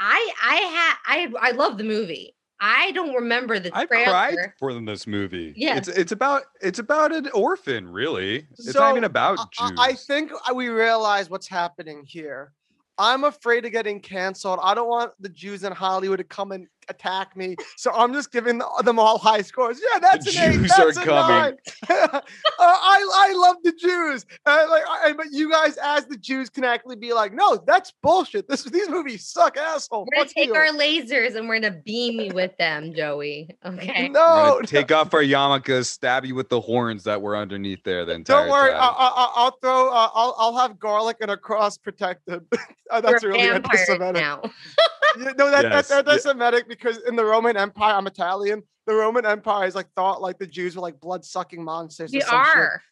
I 0.00 0.32
I 0.42 0.54
had 0.56 1.32
I 1.42 1.48
I 1.48 1.50
love 1.52 1.78
the 1.78 1.84
movie. 1.84 2.34
I 2.60 2.92
don't 2.92 3.14
remember 3.14 3.58
the 3.58 3.70
I 3.76 3.84
trailer. 3.84 4.04
cried 4.06 4.36
for 4.58 4.70
in 4.70 4.84
this 4.84 5.06
movie. 5.06 5.52
Yeah. 5.56 5.76
it's 5.76 5.88
it's 5.88 6.12
about 6.12 6.42
it's 6.62 6.78
about 6.78 7.12
an 7.12 7.28
orphan, 7.34 7.88
really. 7.88 8.46
It's 8.52 8.72
So, 8.72 8.80
not 8.80 8.90
even 8.92 9.04
about 9.04 9.38
I- 9.58 9.68
Jews. 9.68 9.78
I, 9.78 9.88
I 9.88 9.92
think 9.94 10.32
we 10.54 10.68
realize 10.68 11.28
what's 11.28 11.48
happening 11.48 12.04
here. 12.06 12.52
I'm 12.96 13.24
afraid 13.24 13.64
of 13.66 13.72
getting 13.72 13.98
canceled. 14.00 14.60
I 14.62 14.72
don't 14.72 14.88
want 14.88 15.12
the 15.18 15.28
Jews 15.28 15.64
in 15.64 15.72
Hollywood 15.72 16.18
to 16.18 16.24
come 16.24 16.52
and 16.52 16.68
attack 16.88 17.36
me. 17.36 17.56
So 17.76 17.90
I'm 17.92 18.12
just 18.12 18.32
giving 18.32 18.60
them 18.84 18.98
all 18.98 19.18
high 19.18 19.42
scores. 19.42 19.80
Yeah, 19.92 19.98
that's 19.98 20.36
an 20.36 20.42
eight. 20.42 20.52
Jews 20.58 20.70
are 20.72 20.86
That's 20.86 20.96
a 20.98 21.04
coming. 21.04 21.36
nine. 21.36 21.56
uh, 21.90 22.20
I 22.58 23.26
I 23.28 23.32
love 23.36 23.56
the 23.64 23.72
Jews. 23.72 24.26
Uh, 24.46 24.66
like, 24.70 24.82
I, 24.88 25.12
but 25.12 25.26
you 25.32 25.50
guys, 25.50 25.76
as 25.82 26.06
the 26.06 26.16
Jews, 26.16 26.48
can 26.50 26.64
actually 26.64 26.96
be 26.96 27.12
like, 27.12 27.32
no, 27.32 27.56
that's 27.66 27.92
bullshit. 28.02 28.48
This 28.48 28.64
these 28.64 28.88
movies 28.88 29.26
suck, 29.26 29.56
asshole. 29.56 30.00
We're 30.12 30.16
gonna 30.16 30.26
Fuck 30.26 30.34
take 30.34 30.48
you." 30.48 30.54
our 30.54 30.68
lasers 30.68 31.36
and 31.36 31.48
we're 31.48 31.60
gonna 31.60 31.80
beam 31.84 32.20
you 32.20 32.32
with 32.34 32.56
them, 32.58 32.92
Joey. 32.94 33.48
Okay. 33.64 34.04
We're 34.04 34.08
no, 34.10 34.60
take 34.64 34.92
off 34.92 35.12
our 35.14 35.22
yarmulkes, 35.22 35.86
stab 35.86 36.24
you 36.24 36.34
with 36.34 36.48
the 36.48 36.60
horns 36.60 37.04
that 37.04 37.20
were 37.20 37.36
underneath 37.36 37.82
there 37.84 38.04
Then 38.04 38.22
Don't 38.22 38.48
worry, 38.48 38.70
I, 38.72 38.78
time. 38.78 38.94
I, 38.96 39.06
I- 39.06 39.32
I'll 39.36 39.58
throw. 39.62 39.88
Uh, 39.90 40.08
I'll 40.14 40.34
I'll 40.38 40.56
have 40.56 40.78
garlic 40.78 41.16
and 41.20 41.30
a 41.30 41.36
cross 41.36 41.76
protected. 41.78 42.44
Uh, 42.90 43.00
That's 43.00 43.24
We're 43.24 43.30
really 43.30 43.48
vampires 43.48 43.88
anti-Semitic. 43.88 44.22
now. 44.22 44.42
Yeah, 45.18 45.32
no, 45.38 45.50
that, 45.50 45.64
Yes, 45.64 45.88
that's 45.88 45.90
yeah. 45.90 45.98
anti-Semitic 45.98 46.68
because 46.68 46.98
in 47.08 47.16
the 47.16 47.24
Roman 47.24 47.56
Empire, 47.56 47.94
I'm 47.94 48.06
Italian. 48.06 48.62
The 48.86 48.94
Roman 48.94 49.24
Empire 49.24 49.66
is 49.66 49.74
like 49.74 49.88
thought 49.96 50.20
like 50.20 50.38
the 50.38 50.46
Jews 50.46 50.76
were 50.76 50.82
like 50.82 51.00
blood-sucking 51.00 51.62
monsters. 51.62 52.12
or 52.12 52.16
We 52.16 52.20
some 52.20 52.44
shit. 52.44 52.56
are. 52.56 52.82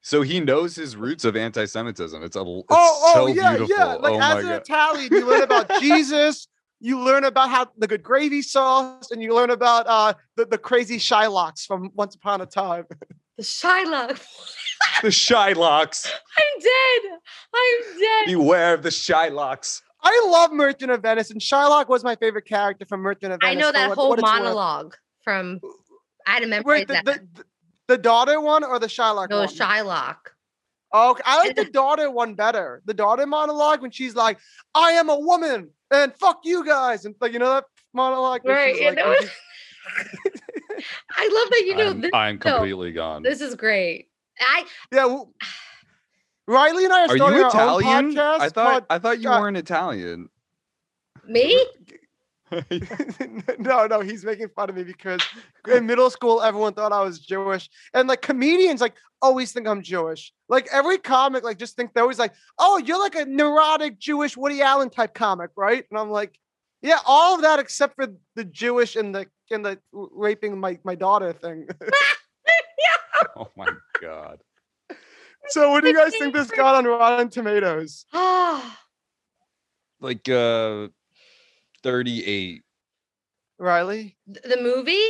so 0.00 0.22
he 0.22 0.40
knows 0.40 0.74
his 0.76 0.96
roots 0.96 1.24
of 1.24 1.36
anti-Semitism. 1.36 2.22
It's 2.24 2.36
a 2.36 2.40
it's 2.40 2.66
Oh, 2.70 3.10
so 3.14 3.22
oh, 3.22 3.26
yeah, 3.26 3.50
beautiful. 3.56 3.76
yeah. 3.76 3.84
Like 3.94 4.12
oh 4.14 4.18
my 4.18 4.32
as 4.38 4.44
an 4.44 4.50
god. 4.50 4.60
Italian, 4.62 5.12
you 5.12 5.26
learn 5.26 5.42
about 5.42 5.70
Jesus. 5.80 6.48
You 6.80 7.00
learn 7.00 7.24
about 7.24 7.50
how 7.50 7.66
the 7.76 7.88
good 7.88 8.02
gravy 8.04 8.40
sauce, 8.40 9.10
and 9.10 9.20
you 9.22 9.34
learn 9.34 9.50
about 9.50 9.86
uh 9.88 10.14
the, 10.36 10.44
the 10.46 10.58
crazy 10.58 10.98
Shylocks 10.98 11.66
from 11.66 11.90
Once 11.94 12.14
Upon 12.14 12.40
a 12.40 12.46
Time. 12.46 12.84
The 13.36 13.42
Shylock. 13.42 14.24
the 15.02 15.08
Shylocks. 15.08 16.06
I'm 16.38 16.60
dead. 16.60 17.18
I'm 17.54 17.98
dead. 18.00 18.26
Beware 18.26 18.74
of 18.74 18.82
the 18.82 18.88
Shylocks. 18.90 19.82
I 20.02 20.28
love 20.30 20.52
Merchant 20.52 20.90
of 20.90 21.02
Venice, 21.02 21.30
and 21.30 21.40
Shylock 21.40 21.88
was 21.88 22.04
my 22.04 22.16
favorite 22.16 22.44
character 22.44 22.86
from 22.86 23.00
Merchant 23.00 23.32
of 23.32 23.40
Venice. 23.40 23.56
I 23.56 23.58
know 23.58 23.68
for 23.68 23.72
that 23.72 23.88
what- 23.88 23.98
whole 23.98 24.08
what 24.10 24.18
it's 24.18 24.28
worth. 24.30 24.42
monologue 24.42 24.96
from. 25.22 25.60
I 26.26 26.32
had 26.32 26.40
to 26.40 26.46
memorize 26.46 26.80
Wait, 26.80 26.88
the, 26.88 26.94
that. 26.94 27.04
the, 27.04 27.12
the, 27.34 27.44
the 27.88 27.98
daughter 27.98 28.40
one 28.40 28.62
or 28.62 28.78
the 28.78 28.86
Shylock 28.86 29.30
no, 29.30 29.40
one? 29.40 29.48
Shylock. 29.48 30.16
Oh, 30.92 31.12
okay. 31.12 31.22
I 31.24 31.38
like 31.38 31.56
the 31.56 31.64
daughter 31.72 32.10
one 32.10 32.34
better. 32.34 32.82
The 32.84 32.94
daughter 32.94 33.26
monologue 33.26 33.82
when 33.82 33.90
she's 33.90 34.14
like, 34.14 34.38
"I 34.74 34.92
am 34.92 35.08
a 35.08 35.18
woman 35.18 35.70
and 35.90 36.14
fuck 36.16 36.40
you 36.44 36.64
guys," 36.64 37.04
and 37.04 37.14
like 37.20 37.32
you 37.32 37.38
know 37.38 37.54
that 37.54 37.64
monologue. 37.92 38.44
Right. 38.44 38.74
she's 38.74 38.82
you 38.82 38.88
like, 38.88 38.96
know? 38.96 39.14
I 41.16 41.28
love 41.32 41.50
that 41.50 41.64
you 41.66 41.76
know 41.76 41.90
I'm, 41.90 42.00
this. 42.00 42.10
I'm 42.14 42.40
no, 42.44 42.52
completely 42.52 42.92
gone. 42.92 43.22
This 43.22 43.40
is 43.40 43.54
great. 43.54 44.08
I 44.40 44.64
yeah. 44.92 45.06
Well, 45.06 45.32
Riley 46.48 46.84
and 46.84 46.92
I 46.92 47.00
are, 47.02 47.04
Are 47.10 47.16
starting 47.16 47.38
you 47.38 47.44
our 47.44 47.60
own 47.68 47.80
Italian? 47.82 48.14
podcast. 48.14 48.40
I 48.40 48.48
thought 48.48 48.70
called- 48.72 48.84
I 48.90 48.98
thought 48.98 49.20
you 49.20 49.30
uh, 49.30 49.40
weren't 49.40 49.56
Italian. 49.58 50.28
me. 51.26 51.64
no, 53.58 53.86
no, 53.86 54.00
he's 54.00 54.24
making 54.24 54.48
fun 54.56 54.70
of 54.70 54.76
me 54.76 54.82
because 54.82 55.20
in 55.70 55.84
middle 55.84 56.08
school 56.08 56.40
everyone 56.40 56.72
thought 56.72 56.92
I 56.92 57.02
was 57.02 57.18
Jewish, 57.18 57.68
and 57.92 58.08
like 58.08 58.22
comedians 58.22 58.80
like 58.80 58.94
always 59.20 59.52
think 59.52 59.66
I'm 59.68 59.82
Jewish. 59.82 60.32
Like 60.48 60.66
every 60.72 60.96
comic 60.96 61.44
like 61.44 61.58
just 61.58 61.76
think 61.76 61.92
they're 61.92 62.04
always 62.04 62.18
like, 62.18 62.32
"Oh, 62.58 62.78
you're 62.78 62.98
like 62.98 63.16
a 63.16 63.26
neurotic 63.26 63.98
Jewish 63.98 64.34
Woody 64.34 64.62
Allen 64.62 64.88
type 64.88 65.12
comic, 65.12 65.50
right?" 65.56 65.84
And 65.90 65.98
I'm 66.00 66.10
like, 66.10 66.38
"Yeah, 66.80 67.00
all 67.06 67.34
of 67.34 67.42
that 67.42 67.58
except 67.58 67.96
for 67.96 68.06
the 68.34 68.44
Jewish 68.44 68.96
and 68.96 69.14
the 69.14 69.26
and 69.50 69.62
the 69.62 69.78
raping 69.92 70.58
my 70.58 70.78
my 70.84 70.94
daughter 70.94 71.34
thing." 71.34 71.68
Oh 73.36 73.50
my 73.56 73.68
god. 74.00 74.38
So, 75.50 75.70
what 75.70 75.82
do 75.82 75.88
you 75.90 75.94
guys 75.96 76.14
think 76.16 76.34
this 76.34 76.50
got 76.50 76.74
on 76.76 76.84
Rotten 76.86 77.28
Tomatoes? 77.30 78.04
Ah, 78.14 78.78
Like 80.00 80.28
uh 80.28 80.88
38. 81.82 82.62
Riley? 83.58 84.16
th- 84.32 84.44
the 84.44 84.60
movie 84.62 85.02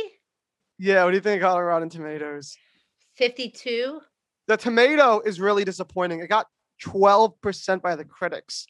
Yeah, 0.77 1.03
what 1.03 1.11
do 1.11 1.17
you 1.17 1.21
think 1.21 1.37
it 1.37 1.41
got 1.41 1.57
on 1.57 1.63
Rotten 1.63 1.89
Tomatoes? 1.89 2.57
fifty-two. 3.15 4.01
The 4.47 4.57
tomato 4.57 5.19
is 5.19 5.39
really 5.39 5.63
disappointing. 5.63 6.21
It 6.21 6.27
got 6.27 6.47
12% 6.83 7.81
by 7.81 7.95
the 7.95 8.05
critics, 8.05 8.65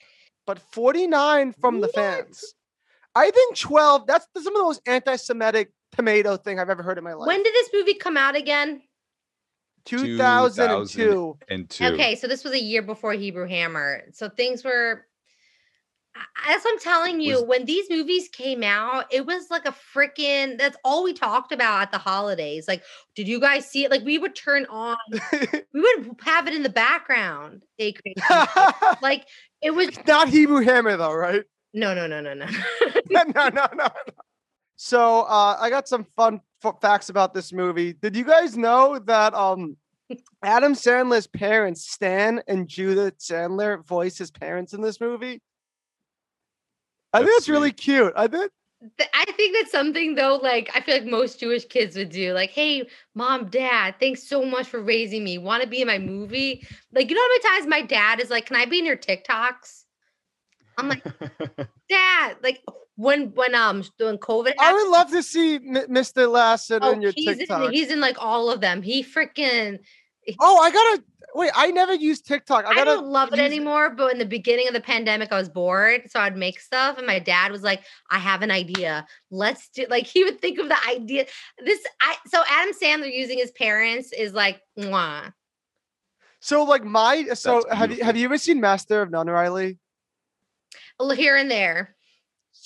but 0.46 0.60
49 0.60 1.54
from 1.54 1.80
the 1.80 1.88
fans. 1.88 2.44
I 3.16 3.32
think 3.32 3.56
12, 3.58 4.06
that's 4.06 4.28
some 4.36 4.54
of 4.56 4.60
the 4.60 4.64
most 4.64 4.82
anti-Semitic 4.86 5.72
tomato 5.96 6.36
thing 6.36 6.60
I've 6.60 6.70
ever 6.70 6.84
heard 6.84 6.98
in 6.98 7.04
my 7.06 7.14
life. 7.14 7.28
When 7.28 7.42
did 7.44 7.54
this 7.54 7.70
movie 7.74 7.94
come 7.94 8.18
out 8.18 8.36
again? 8.36 8.82
2002. 9.86 11.38
And. 11.50 11.78
Okay, 11.82 12.16
so 12.16 12.28
this 12.28 12.44
was 12.44 12.54
a 12.54 12.62
year 12.62 12.82
before 12.82 13.14
Hebrew 13.14 13.48
Hammer. 13.48 14.04
So 14.12 14.30
things 14.30 14.64
were 14.64 15.06
I- 16.16 16.56
As 16.56 16.64
I'm 16.66 16.80
telling 16.80 17.22
you, 17.22 17.36
Was- 17.36 17.44
when 17.44 17.66
these 17.66 17.90
movies 17.90 18.30
came 18.30 18.64
out, 18.64 19.06
it 19.12 19.26
was 19.26 19.50
like 19.52 19.66
a 19.66 19.72
freaking 19.94 20.58
that's 20.58 20.78
all 20.84 21.04
we 21.04 21.14
talked 21.14 21.52
about 21.52 21.82
at 21.82 21.92
the 21.92 21.98
holidays. 21.98 22.68
Like, 22.68 22.84
did 23.16 23.28
you 23.28 23.40
guys 23.40 23.70
see 23.70 23.86
it? 23.86 23.92
Like, 23.92 24.04
we 24.04 24.18
would 24.18 24.36
turn 24.36 24.66
on, 24.66 24.98
we 25.74 25.82
would 25.82 26.16
have 26.22 26.48
it 26.48 26.54
in 26.54 26.64
the 26.64 26.70
background. 26.70 27.64
A 27.78 27.94
Crazy 27.94 28.16
like, 29.02 29.26
it 29.62 29.72
was 29.72 29.90
Not 30.08 30.30
Hebrew 30.30 30.62
Hammer 30.62 30.98
though, 30.98 31.14
right? 31.14 31.44
no, 31.74 31.94
no, 31.94 32.08
no, 32.08 32.20
no, 32.20 32.34
no. 32.34 32.48
no, 33.10 33.24
no, 33.36 33.50
no, 33.50 33.68
no. 33.76 33.88
So 34.76 35.22
uh, 35.22 35.58
I 35.60 35.70
got 35.70 35.88
some 35.88 36.06
fun 36.16 36.42
f- 36.64 36.82
facts 36.82 37.10
about 37.10 37.34
this 37.34 37.54
movie. 37.54 37.94
Did 37.94 38.16
you 38.16 38.24
guys 38.24 38.58
know 38.58 39.00
that 39.00 39.34
um, 39.34 39.78
Adam 40.44 40.74
Sandler's 40.74 41.28
parents, 41.28 41.90
Stan 41.90 42.42
and 42.48 42.68
Judith 42.68 43.20
Sandler, 43.20 43.86
voice 43.86 44.18
his 44.18 44.32
parents 44.32 44.74
in 44.74 44.82
this 44.82 45.00
movie? 45.00 45.42
I 47.12 47.20
think 47.20 47.30
That's 47.30 47.38
that's 47.38 47.50
really 47.50 47.72
cute. 47.72 48.14
I 48.16 48.28
think 48.28 48.52
I 49.14 49.26
think 49.36 49.58
that's 49.58 49.72
something 49.72 50.16
though, 50.16 50.40
like 50.42 50.70
I 50.74 50.82
feel 50.82 50.96
like 50.96 51.06
most 51.06 51.40
Jewish 51.40 51.66
kids 51.66 51.98
would 51.98 52.10
do. 52.10 52.34
Like, 52.34 52.52
hey, 52.52 52.88
mom, 53.14 53.50
dad, 53.50 53.96
thanks 54.00 54.24
so 54.24 54.46
much 54.46 54.68
for 54.68 54.82
raising 54.82 55.24
me. 55.24 55.38
Want 55.38 55.64
to 55.64 55.68
be 55.68 55.82
in 55.82 55.88
my 55.88 55.98
movie? 55.98 56.66
Like, 56.94 57.10
you 57.10 57.16
know 57.16 57.22
how 57.22 57.28
many 57.28 57.60
times 57.60 57.70
my 57.70 57.82
dad 57.82 58.20
is 58.20 58.30
like, 58.30 58.46
Can 58.46 58.56
I 58.56 58.66
be 58.66 58.80
in 58.80 58.86
your 58.86 58.96
TikToks? 58.96 59.84
I'm 60.80 60.88
like, 60.88 61.04
Dad, 61.90 62.38
like 62.42 62.62
when 63.00 63.34
when 63.34 63.56
um 63.56 63.82
when 63.98 64.18
COVID 64.18 64.54
I 64.60 64.64
happened, 64.66 64.84
would 64.84 64.90
love 64.92 65.10
to 65.12 65.24
see 65.24 65.56
M- 65.56 65.88
Mr. 65.90 66.30
Lassen 66.30 66.80
oh, 66.82 66.92
in 66.92 67.02
your 67.02 67.14
he's 67.16 67.38
TikTok. 67.38 67.68
in 67.68 67.72
he's 67.72 67.90
in 67.92 68.02
like 68.02 68.18
all 68.20 68.52
of 68.52 68.60
them. 68.60 68.82
He 68.82 69.04
freaking 69.04 69.80
Oh, 70.38 70.60
I 70.60 70.70
gotta 70.70 71.04
wait. 71.34 71.52
I 71.56 71.72
never 71.72 71.94
used 71.94 72.28
TikTok. 72.28 72.66
I 72.66 72.72
I, 72.72 72.76
gotta. 72.76 72.92
don't 72.92 73.08
love 73.08 73.30
it 73.32 73.38
use- 73.38 73.46
anymore, 73.46 73.90
but 73.92 74.12
in 74.12 74.20
the 74.20 74.26
beginning 74.26 74.68
of 74.68 74.74
the 74.74 74.82
pandemic, 74.82 75.32
I 75.32 75.38
was 75.38 75.48
bored, 75.48 76.12
so 76.12 76.20
I'd 76.20 76.36
make 76.36 76.60
stuff, 76.60 76.98
and 76.98 77.08
my 77.08 77.20
dad 77.20 77.54
was 77.54 77.64
like, 77.64 77.82
"I 78.12 78.20
have 78.20 78.42
an 78.42 78.52
idea. 78.52 79.08
Let's 79.32 79.70
do." 79.70 79.86
Like 79.90 80.06
he 80.06 80.26
would 80.26 80.42
think 80.42 80.60
of 80.60 80.68
the 80.68 80.78
idea. 80.88 81.26
This, 81.64 81.80
I 82.02 82.18
so 82.28 82.44
Adam 82.50 82.74
Sandler 82.74 83.12
using 83.12 83.40
his 83.40 83.52
parents 83.52 84.12
is 84.12 84.34
like, 84.34 84.62
mwah. 84.78 85.34
So 86.42 86.64
like 86.64 86.84
my 86.84 87.30
so 87.34 87.64
have 87.72 87.92
you 87.92 88.04
have 88.04 88.18
you 88.18 88.26
ever 88.26 88.38
seen 88.38 88.60
Master 88.60 89.02
of 89.02 89.10
None, 89.10 89.28
Riley? 89.28 89.80
A 91.00 91.16
here 91.16 91.38
and 91.38 91.50
there. 91.50 91.96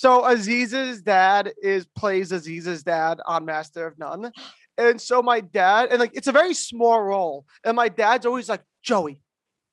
So 0.04 0.20
Aziz's 0.20 1.00
dad 1.00 1.54
is 1.62 1.86
plays 1.96 2.30
Aziz's 2.30 2.82
dad 2.82 3.22
on 3.24 3.46
Master 3.46 3.86
of 3.86 3.98
None. 3.98 4.30
And 4.76 5.00
so 5.00 5.22
my 5.22 5.40
dad, 5.40 5.88
and 5.90 5.98
like 5.98 6.10
it's 6.12 6.26
a 6.26 6.32
very 6.32 6.52
small 6.52 7.00
role. 7.00 7.46
And 7.64 7.74
my 7.74 7.88
dad's 7.88 8.26
always 8.26 8.50
like, 8.50 8.60
Joey, 8.82 9.22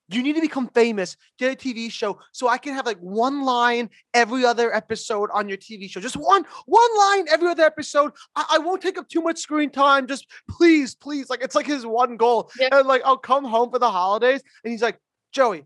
you 0.08 0.24
need 0.24 0.36
to 0.36 0.42
become 0.42 0.70
famous, 0.70 1.18
get 1.38 1.52
a 1.52 1.56
TV 1.58 1.92
show 1.92 2.18
so 2.32 2.48
I 2.48 2.60
can 2.60 2.74
have 2.76 2.86
like 2.86 3.00
one 3.00 3.44
line 3.44 3.90
every 4.14 4.46
other 4.46 4.74
episode 4.74 5.30
on 5.34 5.50
your 5.50 5.58
TV 5.58 5.90
show. 5.90 6.00
Just 6.00 6.16
one, 6.16 6.46
one 6.66 6.98
line 6.98 7.26
every 7.30 7.50
other 7.50 7.64
episode. 7.64 8.14
I, 8.34 8.46
I 8.52 8.60
won't 8.60 8.82
take 8.82 8.98
up 8.98 9.10
too 9.10 9.22
much 9.22 9.38
screen 9.38 9.70
time. 9.70 10.08
Just 10.08 10.28
please, 10.50 10.96
please. 10.96 11.30
Like 11.30 11.44
it's 11.44 11.56
like 11.56 11.68
his 11.68 11.86
one 11.86 12.16
goal. 12.16 12.50
Yeah. 12.58 12.70
And 12.72 12.88
like 12.88 13.02
I'll 13.04 13.18
come 13.18 13.44
home 13.44 13.70
for 13.70 13.80
the 13.80 13.92
holidays 13.92 14.42
and 14.64 14.72
he's 14.72 14.82
like, 14.82 14.98
Joey, 15.34 15.66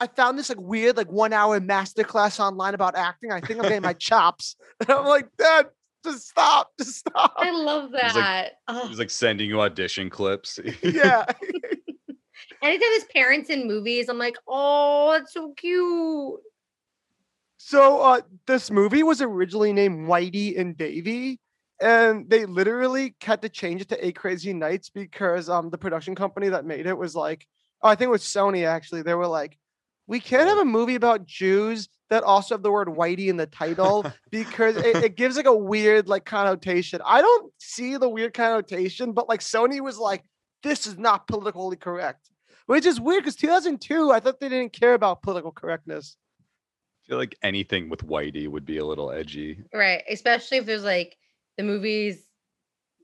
I 0.00 0.06
found 0.06 0.38
this 0.38 0.48
like 0.48 0.60
weird, 0.60 0.96
like 0.96 1.10
one 1.12 1.32
hour 1.32 1.60
masterclass 1.60 2.40
online 2.40 2.74
about 2.74 2.96
acting. 2.96 3.32
I 3.32 3.40
think 3.40 3.58
I'm 3.58 3.64
getting 3.64 3.82
my 3.82 3.92
chops. 3.98 4.56
And 4.80 4.90
I'm 4.90 5.04
like, 5.04 5.28
Dad, 5.36 5.66
just 6.04 6.28
stop, 6.28 6.70
just 6.78 6.96
stop. 7.00 7.34
I 7.36 7.50
love 7.50 7.90
He's 7.92 8.02
like- 8.02 8.14
that. 8.14 8.52
Ugh. 8.68 8.88
He's 8.88 8.98
like 8.98 9.10
sending 9.10 9.48
you 9.48 9.60
audition 9.60 10.08
clips. 10.08 10.58
yeah. 10.82 11.26
Anytime 12.62 12.92
his 12.94 13.04
parents 13.14 13.50
in 13.50 13.66
movies, 13.66 14.08
I'm 14.08 14.18
like, 14.18 14.36
oh, 14.48 15.12
that's 15.12 15.32
so 15.34 15.52
cute. 15.56 16.40
So 17.58 18.00
uh 18.00 18.20
this 18.46 18.70
movie 18.70 19.02
was 19.02 19.20
originally 19.20 19.72
named 19.72 20.08
Whitey 20.08 20.58
and 20.58 20.76
Davy. 20.76 21.38
And 21.82 22.28
they 22.28 22.44
literally 22.46 23.14
had 23.22 23.40
to 23.42 23.48
change 23.48 23.80
it 23.82 23.88
to 23.90 24.06
Eight 24.06 24.16
Crazy 24.16 24.52
Nights 24.52 24.88
because 24.90 25.48
um 25.50 25.68
the 25.70 25.78
production 25.78 26.14
company 26.14 26.48
that 26.48 26.64
made 26.64 26.86
it 26.86 26.96
was 26.96 27.14
like, 27.14 27.46
oh, 27.82 27.88
I 27.90 27.94
think 27.94 28.08
it 28.08 28.12
was 28.12 28.22
Sony 28.22 28.66
actually. 28.66 29.02
They 29.02 29.14
were 29.14 29.26
like, 29.26 29.58
we 30.10 30.18
can't 30.18 30.48
have 30.48 30.58
a 30.58 30.64
movie 30.64 30.96
about 30.96 31.24
Jews 31.24 31.88
that 32.10 32.24
also 32.24 32.56
have 32.56 32.64
the 32.64 32.72
word 32.72 32.88
whitey 32.88 33.28
in 33.28 33.36
the 33.36 33.46
title 33.46 34.04
because 34.32 34.76
it, 34.76 34.96
it 34.96 35.16
gives 35.16 35.36
like 35.36 35.46
a 35.46 35.54
weird 35.56 36.08
like 36.08 36.24
connotation. 36.24 37.00
I 37.06 37.22
don't 37.22 37.52
see 37.58 37.96
the 37.96 38.08
weird 38.08 38.34
connotation, 38.34 39.12
but 39.12 39.28
like 39.28 39.38
Sony 39.38 39.80
was 39.80 39.98
like, 39.98 40.24
this 40.64 40.88
is 40.88 40.98
not 40.98 41.28
politically 41.28 41.76
correct. 41.76 42.28
Which 42.66 42.86
is 42.86 43.00
weird 43.00 43.22
because 43.22 43.36
2002, 43.36 44.10
I 44.10 44.18
thought 44.18 44.40
they 44.40 44.48
didn't 44.48 44.72
care 44.72 44.94
about 44.94 45.22
political 45.22 45.52
correctness. 45.52 46.16
I 47.04 47.08
feel 47.08 47.18
like 47.18 47.36
anything 47.44 47.88
with 47.88 48.04
Whitey 48.04 48.48
would 48.48 48.66
be 48.66 48.78
a 48.78 48.84
little 48.84 49.12
edgy. 49.12 49.62
Right. 49.72 50.02
Especially 50.10 50.58
if 50.58 50.66
there's 50.66 50.82
like 50.82 51.16
the 51.56 51.62
movie's 51.62 52.20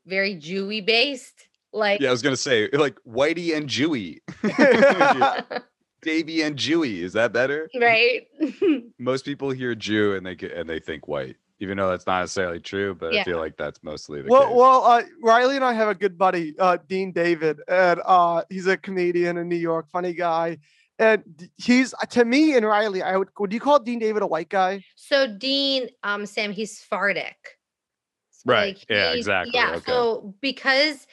very 0.07 0.35
Jewy 0.35 0.85
based. 0.85 1.47
Like 1.73 2.01
Yeah, 2.01 2.09
I 2.09 2.13
was 2.13 2.23
gonna 2.23 2.37
say 2.37 2.69
like 2.73 2.99
Whitey 3.07 3.57
and 3.57 3.69
Jewy, 3.69 4.19
Davy 6.07 6.43
and 6.43 6.57
Jewy. 6.57 7.03
Is 7.03 7.13
that 7.13 7.33
better? 7.33 7.69
right. 7.79 8.27
Most 8.99 9.25
people 9.27 9.51
hear 9.51 9.75
Jew 9.75 10.15
and 10.15 10.25
they 10.25 10.35
get, 10.35 10.53
and 10.53 10.69
they 10.71 10.79
think 10.79 11.07
white, 11.09 11.37
even 11.59 11.77
though 11.77 11.91
that's 11.91 12.07
not 12.07 12.21
necessarily 12.21 12.61
true. 12.61 12.95
But 12.95 13.15
I 13.15 13.25
feel 13.25 13.39
like 13.39 13.57
that's 13.59 13.83
mostly 13.83 14.23
the 14.23 14.29
Well, 14.29 14.49
case. 14.49 14.57
well, 14.57 14.85
uh, 14.85 15.03
Riley 15.23 15.57
and 15.57 15.65
I 15.65 15.75
have 15.75 15.89
a 15.89 15.95
good 15.95 16.17
buddy, 16.17 16.55
uh, 16.59 16.79
Dean 16.89 17.13
David, 17.13 17.61
and 17.69 18.01
uh, 18.07 18.43
he's 18.49 18.67
a 18.67 18.77
comedian 18.77 19.37
in 19.37 19.49
New 19.49 19.57
York, 19.57 19.91
funny 19.91 20.15
guy. 20.15 20.59
And 20.99 21.23
he's 21.59 21.93
to 22.11 22.25
me 22.25 22.57
and 22.57 22.65
Riley. 22.65 23.03
I 23.03 23.19
would 23.19 23.29
would 23.39 23.53
you 23.53 23.61
call 23.61 23.79
Dean 23.81 23.99
David 23.99 24.23
a 24.23 24.27
white 24.27 24.49
guy? 24.49 24.83
So 24.95 25.27
Dean, 25.27 25.89
um, 26.03 26.25
Sam, 26.25 26.53
he's 26.53 26.79
Sephardic. 26.79 27.37
So, 28.31 28.51
Right. 28.53 28.83
Yeah, 28.89 29.13
he- 29.13 29.19
exactly. 29.19 29.53
Yeah. 29.59 29.73
Okay. 29.73 29.81
So 29.85 30.35
because 30.41 31.07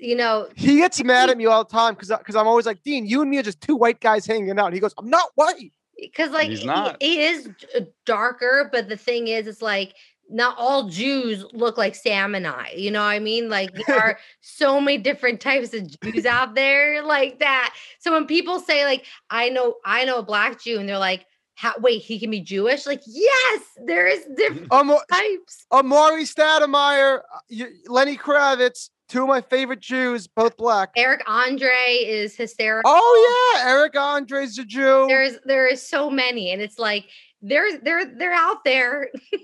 you 0.00 0.14
know, 0.16 0.48
He 0.56 0.76
gets 0.76 1.02
mad 1.02 1.30
at 1.30 1.36
me 1.36 1.46
all 1.46 1.64
the 1.64 1.70
time 1.70 1.94
because 1.94 2.08
because 2.18 2.36
I'm 2.36 2.46
always 2.46 2.66
like, 2.66 2.82
Dean, 2.82 3.06
you 3.06 3.20
and 3.22 3.30
me 3.30 3.38
are 3.38 3.42
just 3.42 3.60
two 3.60 3.76
white 3.76 4.00
guys 4.00 4.26
hanging 4.26 4.58
out. 4.58 4.66
And 4.66 4.74
he 4.74 4.80
goes, 4.80 4.94
I'm 4.98 5.10
not 5.10 5.28
white. 5.34 5.72
because 5.96 6.30
like 6.30 6.48
He's 6.50 6.60
he- 6.60 6.66
not. 6.66 6.96
He, 7.02 7.20
is 7.22 7.48
uh, 7.76 7.80
darker, 8.06 8.68
but 8.72 8.88
the 8.88 8.96
thing 8.96 9.28
is, 9.28 9.46
it's 9.46 9.62
like 9.62 9.94
not 10.30 10.56
all 10.58 10.88
Jews 10.88 11.44
look 11.54 11.78
like 11.78 11.94
Sam 11.94 12.34
and 12.34 12.46
I. 12.46 12.72
You 12.76 12.90
know 12.90 13.00
what 13.00 13.06
I 13.08 13.18
mean? 13.18 13.48
Like 13.48 13.74
there 13.86 13.98
are 13.98 14.18
so 14.42 14.80
many 14.80 14.98
different 14.98 15.40
types 15.40 15.72
of 15.74 15.88
Jews 16.02 16.26
out 16.26 16.54
there 16.54 17.02
like 17.02 17.38
that. 17.40 17.74
So 17.98 18.12
when 18.12 18.26
people 18.26 18.60
say 18.60 18.84
like, 18.84 19.06
I 19.30 19.48
know, 19.48 19.76
I 19.84 20.04
know 20.04 20.18
a 20.18 20.22
black 20.22 20.60
Jew, 20.62 20.78
and 20.78 20.88
they're 20.88 20.98
like, 20.98 21.24
How, 21.54 21.72
wait, 21.80 22.02
he 22.02 22.20
can 22.20 22.30
be 22.30 22.40
Jewish? 22.40 22.86
Like, 22.86 23.02
yes, 23.06 23.62
there 23.86 24.06
is 24.06 24.24
different 24.36 24.70
Um, 24.72 24.94
types. 25.10 25.66
Amar'e 25.72 26.22
Stoudemire, 26.22 27.20
uh, 27.34 27.64
Lenny 27.88 28.16
Kravitz, 28.18 28.90
two 29.08 29.22
of 29.22 29.28
my 29.28 29.40
favorite 29.40 29.80
Jews, 29.80 30.26
both 30.26 30.56
black. 30.56 30.90
Eric 30.96 31.22
Andre 31.26 32.04
is 32.04 32.36
hysterical. 32.36 32.90
Oh 32.94 33.54
yeah, 33.56 33.70
Eric 33.70 33.96
Andre's 33.98 34.58
a 34.58 34.64
Jew. 34.64 35.06
There's 35.08 35.38
there 35.44 35.66
is 35.66 35.86
so 35.86 36.10
many, 36.10 36.52
and 36.52 36.62
it's 36.62 36.78
like 36.78 37.06
they're 37.42 37.78
they're 37.78 38.04
they're 38.04 38.34
out 38.34 38.64
there. 38.64 39.08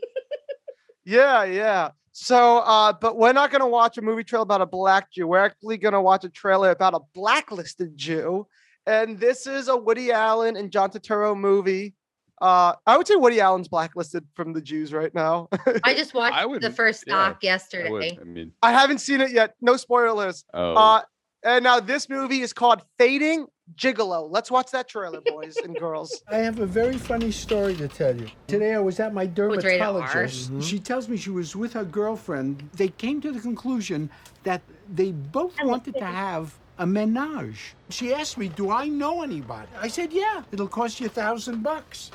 Yeah, 1.04 1.44
yeah. 1.44 1.90
So, 2.12 2.58
uh, 2.58 2.92
but 2.92 3.18
we're 3.18 3.32
not 3.32 3.50
gonna 3.50 3.68
watch 3.68 3.98
a 3.98 4.02
movie 4.02 4.24
trailer 4.24 4.44
about 4.44 4.60
a 4.60 4.66
black 4.66 5.10
Jew. 5.12 5.26
We're 5.26 5.44
actually 5.44 5.78
gonna 5.78 6.00
watch 6.00 6.24
a 6.24 6.28
trailer 6.28 6.70
about 6.70 6.94
a 6.94 7.00
blacklisted 7.14 7.96
Jew, 7.96 8.46
and 8.86 9.18
this 9.18 9.46
is 9.46 9.68
a 9.68 9.76
Woody 9.76 10.12
Allen 10.12 10.56
and 10.56 10.70
John 10.70 10.90
Turturro 10.90 11.36
movie. 11.36 11.94
Uh, 12.40 12.74
I 12.86 12.96
would 12.96 13.06
say 13.06 13.16
Woody 13.16 13.40
Allen's 13.40 13.68
blacklisted 13.68 14.24
from 14.34 14.52
the 14.52 14.60
Jews 14.60 14.92
right 14.92 15.14
now. 15.14 15.48
I 15.84 15.94
just 15.94 16.14
watched 16.14 16.36
I 16.36 16.42
the 16.42 16.48
wouldn't- 16.48 16.76
first 16.76 17.04
yeah, 17.06 17.14
doc 17.28 17.38
I 17.42 17.46
yesterday. 17.46 17.90
would. 17.90 18.18
I 18.20 18.24
mean, 18.24 18.52
I 18.62 18.72
haven't 18.72 18.98
seen 18.98 19.20
it 19.20 19.30
yet. 19.30 19.54
No 19.60 19.76
spoilers. 19.76 20.44
oh, 20.52 20.74
Uh, 20.74 21.02
and 21.44 21.62
now 21.62 21.78
this 21.80 22.08
movie 22.08 22.40
is 22.40 22.52
called 22.52 22.82
Fading 22.98 23.46
Gigolo. 23.76 24.28
Let's 24.30 24.50
watch 24.50 24.70
that 24.72 24.88
trailer, 24.88 25.20
boys 25.20 25.56
and 25.58 25.78
girls. 25.78 26.22
I 26.30 26.36
have 26.38 26.58
a 26.58 26.66
very 26.66 26.96
funny 26.98 27.30
story 27.30 27.74
to 27.76 27.86
tell 27.88 28.16
you. 28.18 28.28
Today 28.46 28.74
I 28.74 28.78
was 28.80 28.98
at 29.00 29.12
my 29.14 29.24
it's 29.24 29.38
rated 29.38 29.80
R. 29.80 30.00
dermatologist. 30.00 30.62
She 30.62 30.78
tells 30.78 31.08
me 31.08 31.16
she 31.16 31.30
was 31.30 31.54
with 31.54 31.72
her 31.74 31.84
girlfriend. 31.84 32.68
They 32.74 32.88
came 32.88 33.20
to 33.20 33.30
the 33.32 33.40
conclusion 33.40 34.10
that 34.42 34.60
they 34.92 35.12
both 35.12 35.54
wanted 35.62 35.94
to 35.94 36.04
have 36.04 36.54
a 36.78 36.86
menage. 36.86 37.74
She 37.90 38.12
asked 38.14 38.36
me, 38.38 38.48
"Do 38.48 38.70
I 38.70 38.88
know 38.88 39.22
anybody?" 39.22 39.68
I 39.80 39.88
said, 39.88 40.12
"Yeah, 40.12 40.42
it'll 40.52 40.68
cost 40.68 41.00
you 41.00 41.06
a 41.06 41.10
thousand 41.10 41.62
bucks." 41.62 42.10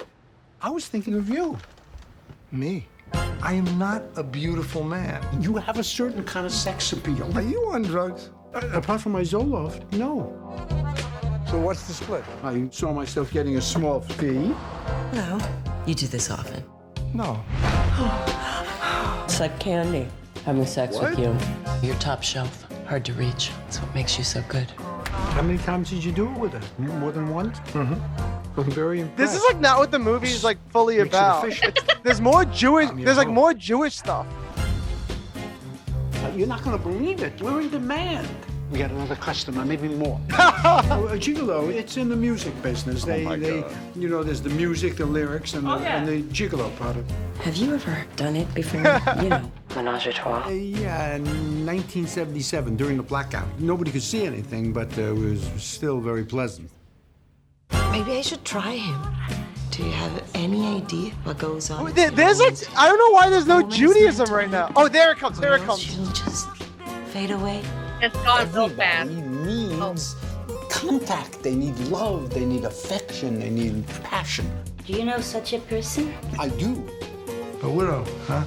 I 0.62 0.70
was 0.70 0.88
thinking 0.88 1.14
of 1.16 1.30
you. 1.30 1.58
Me? 2.52 2.88
I 3.42 3.54
am 3.54 3.78
not 3.80 4.04
a 4.18 4.24
beautiful 4.24 4.84
man. 4.84 5.22
You 5.42 5.56
have 5.56 5.80
a 5.80 5.84
certain 5.84 6.24
kind 6.26 6.46
of 6.46 6.52
sex 6.52 6.92
appeal. 6.92 7.32
Are 7.38 7.42
you 7.42 7.70
on 7.72 7.84
drugs? 7.84 8.30
Uh, 8.54 8.60
apart 8.74 9.00
from 9.02 9.14
my 9.14 9.22
Zoloft, 9.22 9.90
no. 9.94 10.34
So 11.50 11.58
what's 11.60 11.88
the 11.88 11.94
split? 11.94 12.24
I 12.44 12.68
saw 12.72 12.92
myself 12.92 13.32
getting 13.32 13.56
a 13.58 13.62
small 13.62 14.02
fee. 14.02 14.54
No. 15.14 15.40
You 15.86 15.96
do 15.96 16.08
this 16.08 16.30
often. 16.30 16.64
No. 17.14 17.42
It's 19.24 19.40
like 19.40 19.60
candy. 19.60 20.08
Having 20.44 20.66
sex 20.66 20.96
What? 20.96 21.12
with 21.12 21.20
you. 21.20 21.38
You're 21.88 21.96
top 22.00 22.24
shelf. 22.24 22.66
Hard 22.90 23.06
to 23.06 23.14
reach. 23.14 23.52
That's 23.66 23.80
what 23.82 23.94
makes 23.94 24.18
you 24.18 24.24
so 24.24 24.44
good. 24.48 24.70
How 25.36 25.42
many 25.44 25.60
times 25.60 25.92
did 25.92 26.04
you 26.04 26.12
do 26.12 26.26
it 26.28 26.38
with 26.40 26.54
her? 26.54 26.82
More 27.00 27.12
than 27.12 27.30
once? 27.30 27.60
Mm-hmm. 27.74 28.60
I'm 28.60 28.72
very 28.72 29.02
impressed. 29.02 29.18
This 29.18 29.36
is 29.40 29.48
like 29.48 29.60
not 29.62 29.78
what 29.78 29.92
the 29.92 30.00
movie 30.00 30.28
is 30.30 30.44
like 30.44 30.58
fully 30.72 30.98
Makes 30.98 31.06
it 31.06 31.10
about. 31.10 31.44
official. 31.48 31.68
It's- 31.70 31.98
there's 32.04 32.20
more 32.20 32.46
Jewish. 32.46 32.90
There's 32.96 33.18
like 33.18 33.30
more 33.30 33.54
Jewish 33.54 33.96
stuff. 33.96 34.26
You're 36.36 36.48
not 36.48 36.64
going 36.64 36.78
to 36.78 36.84
believe 36.84 37.22
it. 37.22 37.40
We're 37.42 37.62
in 37.62 37.70
demand. 37.70 38.28
We 38.72 38.78
got 38.78 38.92
another 38.92 39.16
customer, 39.16 39.66
maybe 39.66 39.88
more. 39.88 40.20
Oh, 40.32 41.10
a 41.12 41.18
gigolo, 41.18 41.70
it's 41.74 41.98
in 41.98 42.08
the 42.08 42.16
music 42.16 42.60
business. 42.62 43.04
They, 43.04 43.24
my 43.26 43.36
they, 43.36 43.62
God. 43.62 43.72
you 43.96 44.08
know, 44.10 44.22
there's 44.22 44.42
the 44.42 44.52
music, 44.52 44.96
the 44.98 45.08
lyrics, 45.08 45.56
and, 45.56 45.66
the, 45.66 45.72
and 45.72 46.08
the 46.08 46.22
gigolo 46.32 46.76
part 46.78 46.96
of 46.96 47.10
it. 47.10 47.16
Have 47.42 47.56
you 47.56 47.74
ever 47.74 48.06
done 48.16 48.36
it 48.36 48.54
before? 48.54 48.82
you 49.24 49.30
know, 49.30 49.52
menage 49.76 50.06
a 50.08 50.14
trois. 50.14 50.46
Uh, 50.46 50.50
yeah, 50.50 51.16
in 51.16 51.24
1977, 51.66 52.76
during 52.78 52.98
the 52.98 53.04
blackout. 53.04 53.48
Nobody 53.60 53.90
could 53.92 54.04
see 54.04 54.24
anything, 54.24 54.72
but 54.72 54.96
uh, 55.00 55.02
it 55.02 55.18
was 55.18 55.42
still 55.58 56.00
very 56.00 56.24
pleasant. 56.24 56.70
Maybe 57.92 58.18
I 58.18 58.22
should 58.22 58.46
try 58.46 58.76
him. 58.76 59.02
Do 59.72 59.84
you 59.84 59.92
have 59.92 60.30
any 60.36 60.68
idea 60.68 61.12
what 61.24 61.40
goes 61.40 61.72
on? 61.72 61.88
Oh, 61.88 61.90
There- 61.92 62.12
There's 62.12 62.40
like 62.40 62.56
I 62.78 62.88
don't 62.88 63.00
know 63.00 63.12
why 63.12 63.30
there's 63.32 63.48
no 63.48 63.64
Judaism 63.68 64.32
right 64.32 64.50
now. 64.50 64.72
Oh, 64.76 64.88
there 64.88 65.12
it 65.12 65.18
comes. 65.18 65.40
There 65.40 65.56
it 65.56 65.62
comes. 65.64 65.80
She'll 65.80 66.06
just 66.08 66.48
fade 67.08 67.32
away. 67.32 67.64
It's 68.02 68.16
gone 68.24 68.50
so 68.54 68.70
fast. 68.70 69.10
Everybody 69.10 69.46
needs 69.46 70.16
oh. 70.48 70.68
contact. 70.72 71.44
They 71.44 71.54
need 71.54 71.78
love. 71.90 72.30
They 72.30 72.46
need 72.46 72.64
affection. 72.64 73.40
They 73.40 73.50
need 73.50 73.86
passion. 74.04 74.50
Do 74.86 74.94
you 74.94 75.04
know 75.04 75.20
such 75.20 75.52
a 75.52 75.60
person? 75.60 76.14
I 76.40 76.48
do. 76.48 76.88
A 77.62 77.70
widow, 77.70 78.06
huh? 78.26 78.46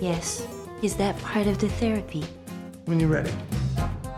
Yes. 0.00 0.46
Is 0.82 0.94
that 0.96 1.18
part 1.18 1.48
of 1.48 1.58
the 1.58 1.68
therapy? 1.68 2.24
When 2.84 3.00
you're 3.00 3.08
ready. 3.08 3.32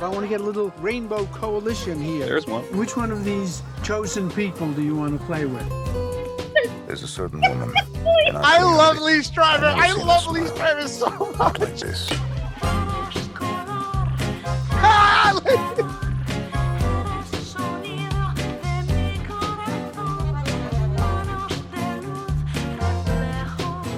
I 0.00 0.08
want 0.08 0.20
to 0.20 0.28
get 0.28 0.42
a 0.42 0.44
little 0.44 0.68
rainbow 0.80 1.24
coalition 1.26 1.98
here. 2.02 2.26
There's 2.26 2.46
one. 2.46 2.62
Which 2.76 2.94
one 2.94 3.10
of 3.10 3.24
these 3.24 3.62
chosen 3.82 4.30
people 4.30 4.70
do 4.72 4.82
you 4.82 4.94
want 4.94 5.18
to 5.18 5.26
play 5.26 5.46
with? 5.46 5.66
There's 6.86 7.02
a 7.02 7.08
certain 7.08 7.40
woman. 7.40 7.72
and 8.26 8.36
I 8.36 8.62
love 8.62 8.96
it. 8.96 9.00
Liev 9.00 9.32
Schreiber. 9.32 9.64
I've 9.64 9.98
I 9.98 10.04
love 10.04 10.22
smile 10.24 10.34
Liev 10.34 10.56
Schreiber 10.56 10.88
so 10.88 11.08
much. 11.38 11.58
like 11.58 11.76
this. 11.78 12.12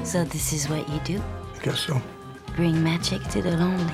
So 0.05 0.25
this 0.25 0.55
is 0.55 0.69
what 0.69 0.89
you 0.89 0.99
do? 1.01 1.23
I 1.55 1.63
guess 1.63 1.81
so. 1.81 2.01
Bring 2.55 2.83
magic 2.83 3.23
to 3.25 3.43
the 3.43 3.51
lonely. 3.51 3.93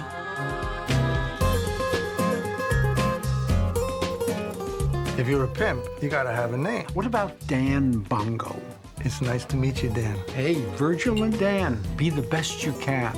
If 5.19 5.27
you're 5.27 5.45
a 5.45 5.49
pimp, 5.49 5.85
you 6.01 6.09
gotta 6.09 6.33
have 6.33 6.55
a 6.55 6.57
name. 6.57 6.87
What 6.95 7.07
about 7.07 7.45
Dan 7.49 8.01
Bongo? 8.01 8.57
It's 9.01 9.21
nice 9.21 9.45
to 9.47 9.57
meet 9.57 9.83
you, 9.83 9.91
Dan. 9.91 10.17
Hey, 10.35 10.55
Virgil 10.77 11.25
and 11.25 11.37
Dan, 11.41 11.83
be 11.97 12.09
the 12.09 12.23
best 12.23 12.63
you 12.63 12.73
can. 12.75 13.13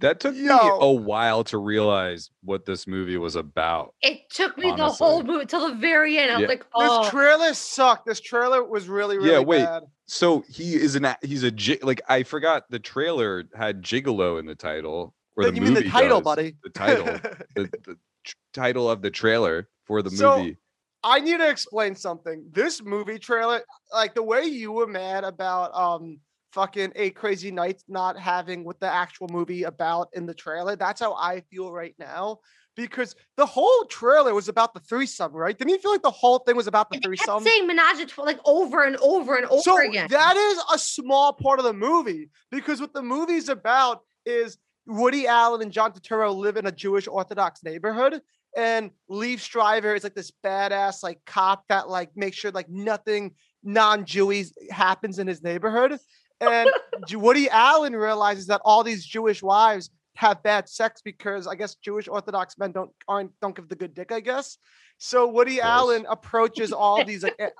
That 0.00 0.20
took 0.20 0.34
me 0.36 0.48
a 0.48 0.92
while 0.92 1.42
to 1.44 1.58
realize 1.58 2.30
what 2.44 2.64
this 2.64 2.86
movie 2.86 3.16
was 3.16 3.34
about. 3.34 3.94
It 4.00 4.30
took 4.30 4.56
me 4.56 4.70
the 4.76 4.88
whole 4.88 5.24
movie 5.24 5.44
till 5.46 5.68
the 5.68 5.74
very 5.74 6.18
end. 6.18 6.30
I 6.30 6.34
was 6.34 6.42
Yeah. 6.42 6.48
like, 6.48 6.66
oh, 6.74 7.02
This 7.02 7.10
trailer 7.10 7.54
sucked. 7.54 8.06
This 8.06 8.20
trailer 8.20 8.62
was 8.62 8.88
really, 8.88 9.16
really 9.18 9.30
yeah, 9.32 9.40
wait. 9.40 9.64
bad. 9.64 9.82
So 10.06 10.44
he 10.48 10.74
is 10.76 10.94
an 10.94 11.04
a- 11.04 11.18
he's 11.22 11.42
a 11.44 11.52
like 11.82 12.00
I 12.08 12.22
forgot 12.22 12.64
the 12.70 12.78
trailer 12.78 13.44
had 13.56 13.82
gigolo 13.82 14.38
in 14.38 14.46
the 14.46 14.54
title 14.54 15.14
or 15.36 15.44
the 15.44 15.54
you 15.54 15.60
mean 15.62 15.74
the 15.74 15.82
title, 15.88 16.20
does. 16.20 16.24
buddy? 16.24 16.54
The 16.62 16.70
title, 16.70 17.04
the, 17.56 17.64
the 17.84 17.98
tr- 18.24 18.34
title 18.54 18.88
of 18.90 19.02
the 19.02 19.10
trailer 19.10 19.68
for 19.84 20.00
the 20.02 20.10
So, 20.10 20.38
movie. 20.38 20.56
I 21.04 21.20
need 21.20 21.38
to 21.38 21.48
explain 21.48 21.94
something. 21.94 22.44
This 22.52 22.82
movie 22.82 23.18
trailer, 23.18 23.62
like 23.92 24.14
the 24.14 24.22
way 24.22 24.44
you 24.44 24.72
were 24.72 24.86
mad 24.86 25.24
about 25.24 25.74
um 25.74 26.20
fucking 26.52 26.92
Eight 26.96 27.14
Crazy 27.14 27.50
Nights 27.50 27.84
not 27.88 28.18
having 28.18 28.64
what 28.64 28.80
the 28.80 28.86
actual 28.86 29.28
movie 29.28 29.64
about 29.64 30.08
in 30.12 30.26
the 30.26 30.34
trailer, 30.34 30.76
that's 30.76 31.00
how 31.00 31.14
I 31.14 31.42
feel 31.50 31.72
right 31.72 31.94
now. 31.98 32.38
Because 32.76 33.16
the 33.36 33.44
whole 33.44 33.84
trailer 33.86 34.32
was 34.34 34.48
about 34.48 34.72
the 34.72 34.78
threesome, 34.78 35.32
right? 35.32 35.58
Didn't 35.58 35.70
you 35.70 35.78
feel 35.80 35.90
like 35.90 36.02
the 36.02 36.12
whole 36.12 36.38
thing 36.38 36.54
was 36.54 36.68
about 36.68 36.90
the 36.90 36.96
they 36.96 37.00
kept 37.00 37.06
threesome? 37.06 37.42
saying 37.42 37.66
menage 37.66 37.98
a 37.98 38.06
trois 38.06 38.24
like 38.24 38.38
over 38.44 38.84
and 38.84 38.96
over 38.98 39.34
and 39.34 39.46
over 39.46 39.62
so 39.62 39.80
again. 39.84 40.06
that 40.10 40.36
is 40.36 40.60
a 40.72 40.78
small 40.78 41.32
part 41.32 41.58
of 41.58 41.64
the 41.64 41.72
movie 41.72 42.30
because 42.52 42.80
what 42.80 42.94
the 42.94 43.02
movie's 43.02 43.48
about 43.48 44.02
is 44.24 44.58
Woody 44.86 45.26
Allen 45.26 45.60
and 45.62 45.72
John 45.72 45.92
Turturro 45.92 46.32
live 46.34 46.56
in 46.56 46.66
a 46.66 46.72
Jewish 46.72 47.08
Orthodox 47.08 47.64
neighborhood, 47.64 48.20
and 48.56 48.92
Liev 49.10 49.40
Schreiber 49.40 49.94
is 49.94 50.04
like 50.04 50.14
this 50.14 50.30
badass 50.44 51.02
like 51.02 51.20
cop 51.26 51.64
that 51.68 51.88
like 51.88 52.10
makes 52.16 52.36
sure 52.36 52.52
like 52.52 52.68
nothing 52.68 53.34
non-Jewish 53.64 54.50
happens 54.70 55.18
in 55.18 55.26
his 55.26 55.42
neighborhood. 55.42 55.98
And 56.40 56.70
Woody 57.12 57.48
Allen 57.50 57.94
realizes 57.96 58.46
that 58.46 58.60
all 58.64 58.84
these 58.84 59.04
Jewish 59.04 59.42
wives 59.42 59.90
have 60.14 60.42
bad 60.42 60.68
sex 60.68 61.00
because 61.02 61.46
I 61.46 61.54
guess 61.54 61.76
Jewish 61.76 62.08
Orthodox 62.08 62.58
men 62.58 62.72
don't 62.72 62.90
aren't 63.06 63.30
don't 63.40 63.54
give 63.54 63.68
the 63.68 63.76
good 63.76 63.94
dick, 63.94 64.10
I 64.12 64.20
guess. 64.20 64.58
So 64.98 65.28
Woody 65.28 65.60
Allen 65.60 66.06
approaches 66.08 66.72
all 66.72 67.04
these 67.04 67.22
like 67.22 67.36
eh, 67.38 67.50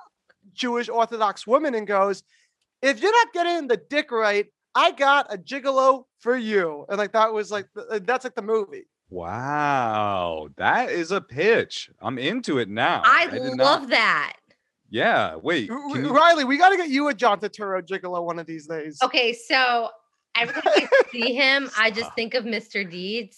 Jewish 0.53 0.89
Orthodox 0.89 1.47
women 1.47 1.73
and 1.75 1.87
goes, 1.87 2.23
"If 2.81 3.01
you're 3.01 3.11
not 3.13 3.33
getting 3.33 3.67
the 3.67 3.77
dick 3.89 4.11
right, 4.11 4.47
I 4.75 4.91
got 4.91 5.33
a 5.33 5.37
gigolo 5.37 6.03
for 6.19 6.35
you." 6.35 6.85
And 6.89 6.97
like 6.97 7.13
that 7.13 7.31
was 7.33 7.49
like 7.49 7.67
the- 7.75 7.87
uh, 7.87 7.99
that's 8.03 8.25
like 8.25 8.35
the 8.35 8.41
movie. 8.41 8.87
Wow, 9.09 10.49
that 10.57 10.89
is 10.91 11.11
a 11.11 11.21
pitch. 11.21 11.89
I'm 12.01 12.17
into 12.17 12.57
it 12.59 12.69
now. 12.69 13.01
I, 13.05 13.27
did 13.27 13.41
love 13.57 13.81
not- 13.83 13.89
that. 13.89 14.33
Yeah, 14.89 15.35
wait. 15.35 15.69
R- 15.69 15.97
you- 15.97 16.13
Riley, 16.13 16.45
we 16.45 16.57
got 16.57 16.69
to 16.69 16.77
get 16.77 16.89
you 16.89 17.07
a 17.09 17.13
John 17.13 17.39
Turturro 17.39 17.81
gigolo 17.85 18.23
one 18.23 18.39
of 18.39 18.45
these 18.47 18.67
days. 18.67 18.97
Okay, 19.03 19.33
so 19.33 19.89
every 20.35 20.53
time 20.53 20.63
I 20.65 20.87
see 21.11 21.33
him, 21.33 21.69
I 21.77 21.91
just 21.91 22.13
think 22.15 22.33
of 22.33 22.43
Mr. 22.45 22.89
Deeds. 22.89 23.37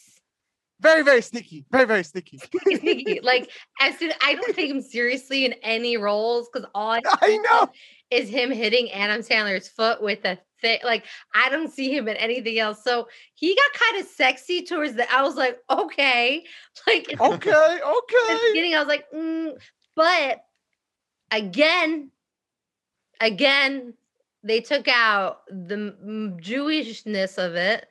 Very, 0.79 1.03
very 1.03 1.21
sneaky. 1.21 1.63
Very, 1.71 1.85
very 1.85 2.03
sneaky. 2.03 2.39
Sneaky. 2.63 3.19
like 3.23 3.51
as 3.79 3.95
soon 3.99 4.13
I 4.19 4.33
don't 4.33 4.55
take 4.55 4.69
him 4.69 4.81
seriously 4.81 5.45
in 5.45 5.53
any 5.61 5.95
roles 5.95 6.49
because 6.51 6.67
all 6.73 6.89
I, 6.93 7.01
I 7.05 7.37
know. 7.37 7.67
is 8.09 8.29
him 8.29 8.49
hitting 8.49 8.91
Adam 8.91 9.21
Sandler's 9.21 9.67
foot 9.67 10.01
with 10.01 10.25
a 10.25 10.39
thing. 10.59 10.79
Like 10.83 11.05
I 11.35 11.49
don't 11.49 11.71
see 11.71 11.95
him 11.95 12.07
in 12.07 12.17
anything 12.17 12.57
else. 12.57 12.83
So 12.83 13.07
he 13.35 13.55
got 13.55 13.79
kind 13.79 14.01
of 14.03 14.09
sexy 14.09 14.63
towards 14.63 14.95
the. 14.95 15.11
I 15.13 15.21
was 15.21 15.35
like, 15.35 15.59
okay, 15.69 16.43
like 16.87 17.13
Okay, 17.19 17.51
okay. 17.51 18.37
beginning, 18.51 18.73
I 18.73 18.79
was 18.79 18.87
like, 18.87 19.05
mm. 19.13 19.51
but 19.95 20.39
again, 21.31 22.11
again, 23.19 23.93
they 24.43 24.59
took 24.61 24.87
out 24.87 25.41
the 25.49 25.95
Jewishness 26.41 27.37
of 27.37 27.55
it 27.55 27.87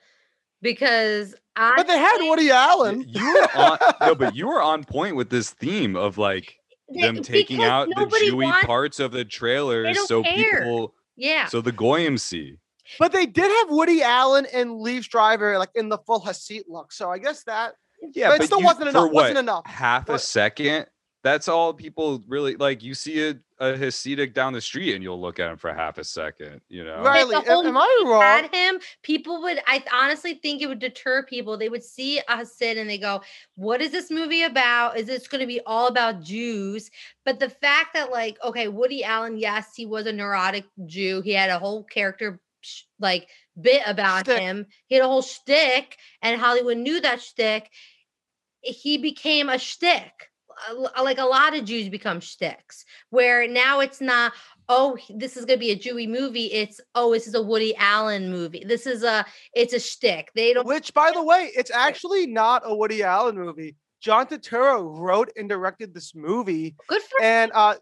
because 0.62 1.34
I. 1.56 1.74
But 1.76 1.86
they 1.86 1.98
had 1.98 2.18
Woody 2.28 2.50
Allen. 2.50 3.04
You 3.08 3.34
were 3.34 3.48
on 3.56 3.78
no, 4.00 4.14
but 4.14 4.34
you 4.34 4.48
were 4.48 4.62
on 4.62 4.84
point 4.84 5.16
with 5.16 5.30
this 5.30 5.50
theme 5.50 5.96
of 5.96 6.18
like 6.18 6.56
They- 6.92 7.02
them 7.02 7.22
taking 7.22 7.62
out 7.62 7.88
the 7.88 7.94
nobody 7.96 8.30
Jewy 8.30 8.44
wants- 8.44 8.66
parts 8.66 9.00
of 9.00 9.12
the 9.12 9.24
trailers 9.24 9.96
don't 9.96 10.08
so 10.08 10.22
care. 10.22 10.58
people 10.62 10.94
Yeah. 11.16 11.46
so 11.46 11.60
the 11.60 11.72
goyim 11.72 12.18
see. 12.18 12.56
But 12.98 13.12
they 13.12 13.24
did 13.26 13.48
have 13.48 13.70
Woody 13.70 14.02
Allen 14.02 14.46
and 14.52 14.70
Liev 14.70 15.04
Schreiber 15.08 15.56
like 15.58 15.70
in 15.76 15.88
the 15.88 15.98
full 15.98 16.20
Hasid 16.20 16.62
look. 16.66 16.90
So 16.92 17.08
I 17.10 17.18
guess 17.18 17.44
that 17.44 17.74
Yeah, 18.12 18.30
but 18.30 18.40
it 18.42 18.46
still 18.46 18.58
you- 18.58 18.64
wasn't 18.64 18.86
for 18.86 18.90
enough. 18.90 19.04
what, 19.04 19.14
Wasn't 19.14 19.38
enough. 19.38 19.64
Half 19.66 20.08
a 20.08 20.18
second. 20.18 20.86
That's 21.22 21.48
all 21.48 21.74
people 21.74 22.22
really 22.26 22.56
like. 22.56 22.82
You 22.82 22.94
see 22.94 23.28
a, 23.28 23.30
a 23.58 23.76
Hasidic 23.76 24.32
down 24.32 24.54
the 24.54 24.60
street 24.60 24.94
and 24.94 25.02
you'll 25.02 25.20
look 25.20 25.38
at 25.38 25.50
him 25.50 25.58
for 25.58 25.72
half 25.72 25.98
a 25.98 26.04
second. 26.04 26.62
You 26.70 26.84
know, 26.84 27.02
Right. 27.02 27.24
Riley, 27.24 27.34
the 27.34 27.52
whole 27.52 27.66
am 27.66 27.76
I 27.76 28.02
wrong? 28.06 28.22
Had 28.22 28.54
him, 28.54 28.80
people 29.02 29.42
would. 29.42 29.60
I 29.66 29.84
honestly 29.92 30.34
think 30.34 30.62
it 30.62 30.66
would 30.66 30.78
deter 30.78 31.22
people. 31.22 31.58
They 31.58 31.68
would 31.68 31.84
see 31.84 32.20
a 32.20 32.22
Hasid 32.38 32.78
and 32.78 32.88
they 32.88 32.96
go, 32.96 33.20
"What 33.56 33.82
is 33.82 33.90
this 33.90 34.10
movie 34.10 34.44
about? 34.44 34.96
Is 34.96 35.06
this 35.06 35.28
going 35.28 35.42
to 35.42 35.46
be 35.46 35.60
all 35.66 35.88
about 35.88 36.22
Jews?" 36.22 36.90
But 37.26 37.38
the 37.38 37.50
fact 37.50 37.92
that, 37.94 38.10
like, 38.10 38.38
okay, 38.42 38.68
Woody 38.68 39.04
Allen, 39.04 39.36
yes, 39.36 39.74
he 39.76 39.84
was 39.84 40.06
a 40.06 40.12
neurotic 40.12 40.64
Jew. 40.86 41.20
He 41.20 41.32
had 41.32 41.50
a 41.50 41.58
whole 41.58 41.84
character 41.84 42.40
like 42.98 43.28
bit 43.60 43.82
about 43.86 44.26
Shtick. 44.26 44.40
him. 44.40 44.66
He 44.86 44.94
had 44.94 45.04
a 45.04 45.08
whole 45.08 45.22
shtick, 45.22 45.98
and 46.22 46.40
Hollywood 46.40 46.78
knew 46.78 47.00
that 47.02 47.20
shtick. 47.20 47.70
He 48.62 48.96
became 48.96 49.50
a 49.50 49.58
shtick. 49.58 50.29
L- 50.70 50.92
Like 51.02 51.18
a 51.18 51.24
lot 51.24 51.56
of 51.56 51.64
Jews 51.64 51.88
become 51.88 52.20
shticks, 52.20 52.84
where 53.10 53.48
now 53.48 53.80
it's 53.80 54.00
not 54.00 54.32
oh, 54.68 54.96
this 55.10 55.36
is 55.36 55.44
gonna 55.44 55.58
be 55.58 55.72
a 55.72 55.76
Jewy 55.78 56.08
movie. 56.08 56.46
It's 56.46 56.80
oh, 56.94 57.12
this 57.12 57.26
is 57.26 57.34
a 57.34 57.42
Woody 57.42 57.74
Allen 57.76 58.30
movie. 58.30 58.64
This 58.66 58.86
is 58.86 59.02
a 59.02 59.26
it's 59.52 59.74
a 59.74 59.80
shtick. 59.80 60.30
They 60.34 60.54
don't 60.54 60.66
Which, 60.66 60.94
by 60.94 61.10
the 61.12 61.22
way, 61.22 61.50
it's 61.56 61.70
actually 61.74 62.26
not 62.26 62.62
a 62.64 62.74
Woody 62.74 63.02
Allen 63.02 63.36
movie. 63.36 63.76
John 64.00 64.26
Turturro 64.26 64.98
wrote 64.98 65.30
and 65.36 65.48
directed 65.48 65.92
this 65.92 66.14
movie, 66.14 66.74
good 66.86 67.02
for 67.02 67.22
and 67.22 67.52
uh, 67.54 67.74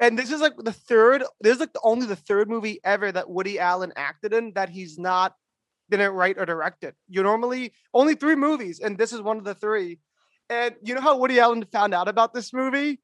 and 0.00 0.18
this 0.18 0.30
is 0.30 0.40
like 0.40 0.56
the 0.58 0.72
third. 0.72 1.24
This 1.40 1.54
is 1.54 1.60
like 1.60 1.72
the 1.72 1.80
only 1.82 2.06
the 2.06 2.16
third 2.16 2.48
movie 2.50 2.80
ever 2.84 3.10
that 3.10 3.30
Woody 3.30 3.58
Allen 3.58 3.92
acted 3.96 4.32
in 4.34 4.52
that 4.54 4.68
he's 4.68 4.98
not 4.98 5.34
didn't 5.90 6.12
write 6.12 6.36
or 6.38 6.44
direct 6.44 6.84
it. 6.84 6.94
You 7.08 7.22
normally 7.22 7.72
only 7.94 8.14
three 8.14 8.34
movies, 8.36 8.80
and 8.80 8.98
this 8.98 9.12
is 9.12 9.22
one 9.22 9.38
of 9.38 9.44
the 9.44 9.54
three. 9.54 9.98
And 10.50 10.74
you 10.82 10.94
know 10.94 11.00
how 11.00 11.18
Woody 11.18 11.38
Allen 11.38 11.64
found 11.72 11.94
out 11.94 12.08
about 12.08 12.32
this 12.32 12.52
movie? 12.52 13.00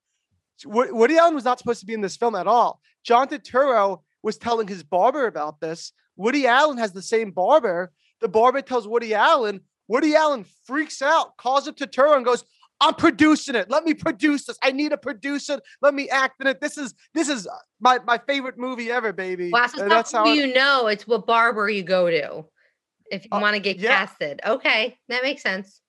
Woody 0.65 1.19
Allen 1.19 1.35
was 1.35 1.45
not 1.45 1.59
supposed 1.59 1.81
to 1.81 1.87
be 1.87 1.95
in 1.95 2.01
this 2.01 2.17
film 2.17 2.35
at 2.35 2.47
all. 2.47 2.81
John 3.05 3.29
Turturro 3.29 4.03
was 4.23 4.39
telling 4.39 4.67
his 4.69 4.83
barber 4.83 5.27
about 5.27 5.61
this. 5.61 5.93
Woody 6.17 6.47
Allen 6.47 6.79
has 6.79 6.93
the 6.93 7.03
same 7.03 7.33
barber. 7.33 7.93
The 8.21 8.29
barber 8.29 8.63
tells 8.63 8.89
Woody 8.89 9.15
Allen. 9.15 9.61
Woody 9.89 10.15
Allen 10.15 10.47
freaks 10.65 11.03
out, 11.03 11.37
calls 11.37 11.69
up 11.69 11.77
Turturro 11.77 12.17
and 12.17 12.25
goes, 12.25 12.45
"I'm 12.81 12.95
producing 12.95 13.55
it. 13.57 13.69
Let 13.69 13.85
me 13.85 13.93
produce 13.93 14.47
this. 14.47 14.57
I 14.63 14.73
need 14.73 14.93
a 14.93 14.97
producer. 14.97 15.61
Let 15.83 15.93
me 15.93 16.09
act 16.09 16.41
in 16.41 16.47
it. 16.47 16.61
This 16.61 16.79
is 16.79 16.95
this 17.13 17.29
is 17.29 17.47
uh, 17.47 17.51
my 17.81 17.99
my 18.07 18.19
favorite 18.27 18.57
movie 18.57 18.91
ever, 18.91 19.13
baby." 19.13 19.51
Wow, 19.51 19.67
so 19.67 19.87
that's 19.89 20.13
how 20.13 20.33
you 20.33 20.55
know 20.55 20.87
it's 20.87 21.07
what 21.07 21.27
barber 21.27 21.69
you 21.69 21.83
go 21.83 22.09
to 22.09 22.47
if 23.11 23.25
you 23.25 23.31
Uh, 23.33 23.41
want 23.41 23.55
to 23.55 23.61
get 23.61 23.77
yeah. 23.79 24.07
casted. 24.07 24.41
Okay, 24.47 24.97
that 25.09 25.23
makes 25.23 25.43
sense. 25.43 25.83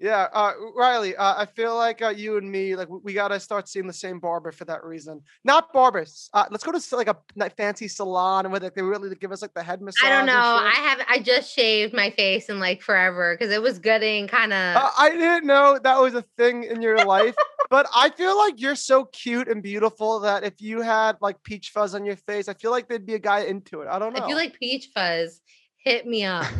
Yeah, 0.00 0.26
uh, 0.32 0.52
Riley, 0.76 1.14
uh, 1.14 1.34
I 1.36 1.46
feel 1.46 1.76
like 1.76 2.02
uh, 2.02 2.08
you 2.08 2.36
and 2.36 2.50
me, 2.50 2.74
like 2.74 2.88
we- 2.88 2.98
we 3.04 3.12
gotta 3.14 3.38
start 3.38 3.68
seeing 3.68 3.86
the 3.86 3.92
same 3.92 4.18
barber 4.18 4.50
for 4.50 4.64
that 4.64 4.82
reason. 4.84 5.20
Not 5.44 5.72
barbers. 5.72 6.28
Uh, 6.34 6.46
let's 6.50 6.64
go 6.64 6.72
to 6.72 6.96
like 6.96 7.06
a 7.08 7.16
ni- 7.36 7.48
fancy 7.56 7.86
salon 7.86 8.44
and 8.44 8.52
where 8.52 8.60
like, 8.60 8.74
they 8.74 8.82
really 8.82 9.14
give 9.14 9.30
us 9.30 9.40
like 9.40 9.54
the 9.54 9.62
head 9.62 9.80
massage. 9.80 10.04
I 10.04 10.16
don't 10.16 10.26
know. 10.26 10.32
I 10.34 10.72
have 10.74 11.00
I 11.08 11.20
just 11.20 11.54
shaved 11.54 11.94
my 11.94 12.10
face 12.10 12.48
in 12.48 12.58
like 12.58 12.82
forever 12.82 13.36
because 13.38 13.52
it 13.54 13.62
was 13.62 13.78
getting 13.78 14.26
kind 14.26 14.52
of 14.52 14.76
Uh, 14.76 14.90
I 14.98 15.10
didn't 15.10 15.46
know 15.46 15.78
that 15.82 16.00
was 16.00 16.14
a 16.14 16.22
thing 16.36 16.64
in 16.64 16.82
your 16.82 17.04
life, 17.04 17.36
but 17.70 17.86
I 17.94 18.10
feel 18.10 18.36
like 18.36 18.60
you're 18.60 18.74
so 18.74 19.04
cute 19.06 19.46
and 19.46 19.62
beautiful 19.62 20.18
that 20.20 20.42
if 20.42 20.60
you 20.60 20.80
had 20.80 21.16
like 21.20 21.40
peach 21.44 21.70
fuzz 21.70 21.94
on 21.94 22.04
your 22.04 22.16
face, 22.16 22.48
I 22.48 22.54
feel 22.54 22.72
like 22.72 22.88
there'd 22.88 23.06
be 23.06 23.14
a 23.14 23.18
guy 23.20 23.42
into 23.42 23.80
it. 23.82 23.88
I 23.88 24.00
don't 24.00 24.12
know. 24.12 24.24
if 24.24 24.28
you 24.28 24.34
like 24.34 24.58
peach 24.58 24.90
fuzz, 24.92 25.40
hit 25.76 26.04
me 26.04 26.24
up. 26.24 26.46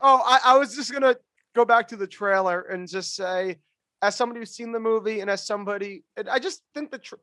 Oh, 0.00 0.22
I, 0.24 0.52
I 0.52 0.58
was 0.58 0.76
just 0.76 0.92
gonna 0.92 1.16
go 1.58 1.64
back 1.64 1.88
to 1.88 1.96
the 1.96 2.06
trailer 2.06 2.60
and 2.62 2.88
just 2.88 3.14
say, 3.16 3.56
as 4.00 4.14
somebody 4.14 4.40
who's 4.40 4.52
seen 4.52 4.70
the 4.70 4.78
movie 4.80 5.20
and 5.20 5.28
as 5.28 5.44
somebody, 5.44 6.04
and 6.16 6.28
I 6.28 6.38
just 6.38 6.62
think 6.74 6.90
the. 6.92 6.98
Tr- 6.98 7.16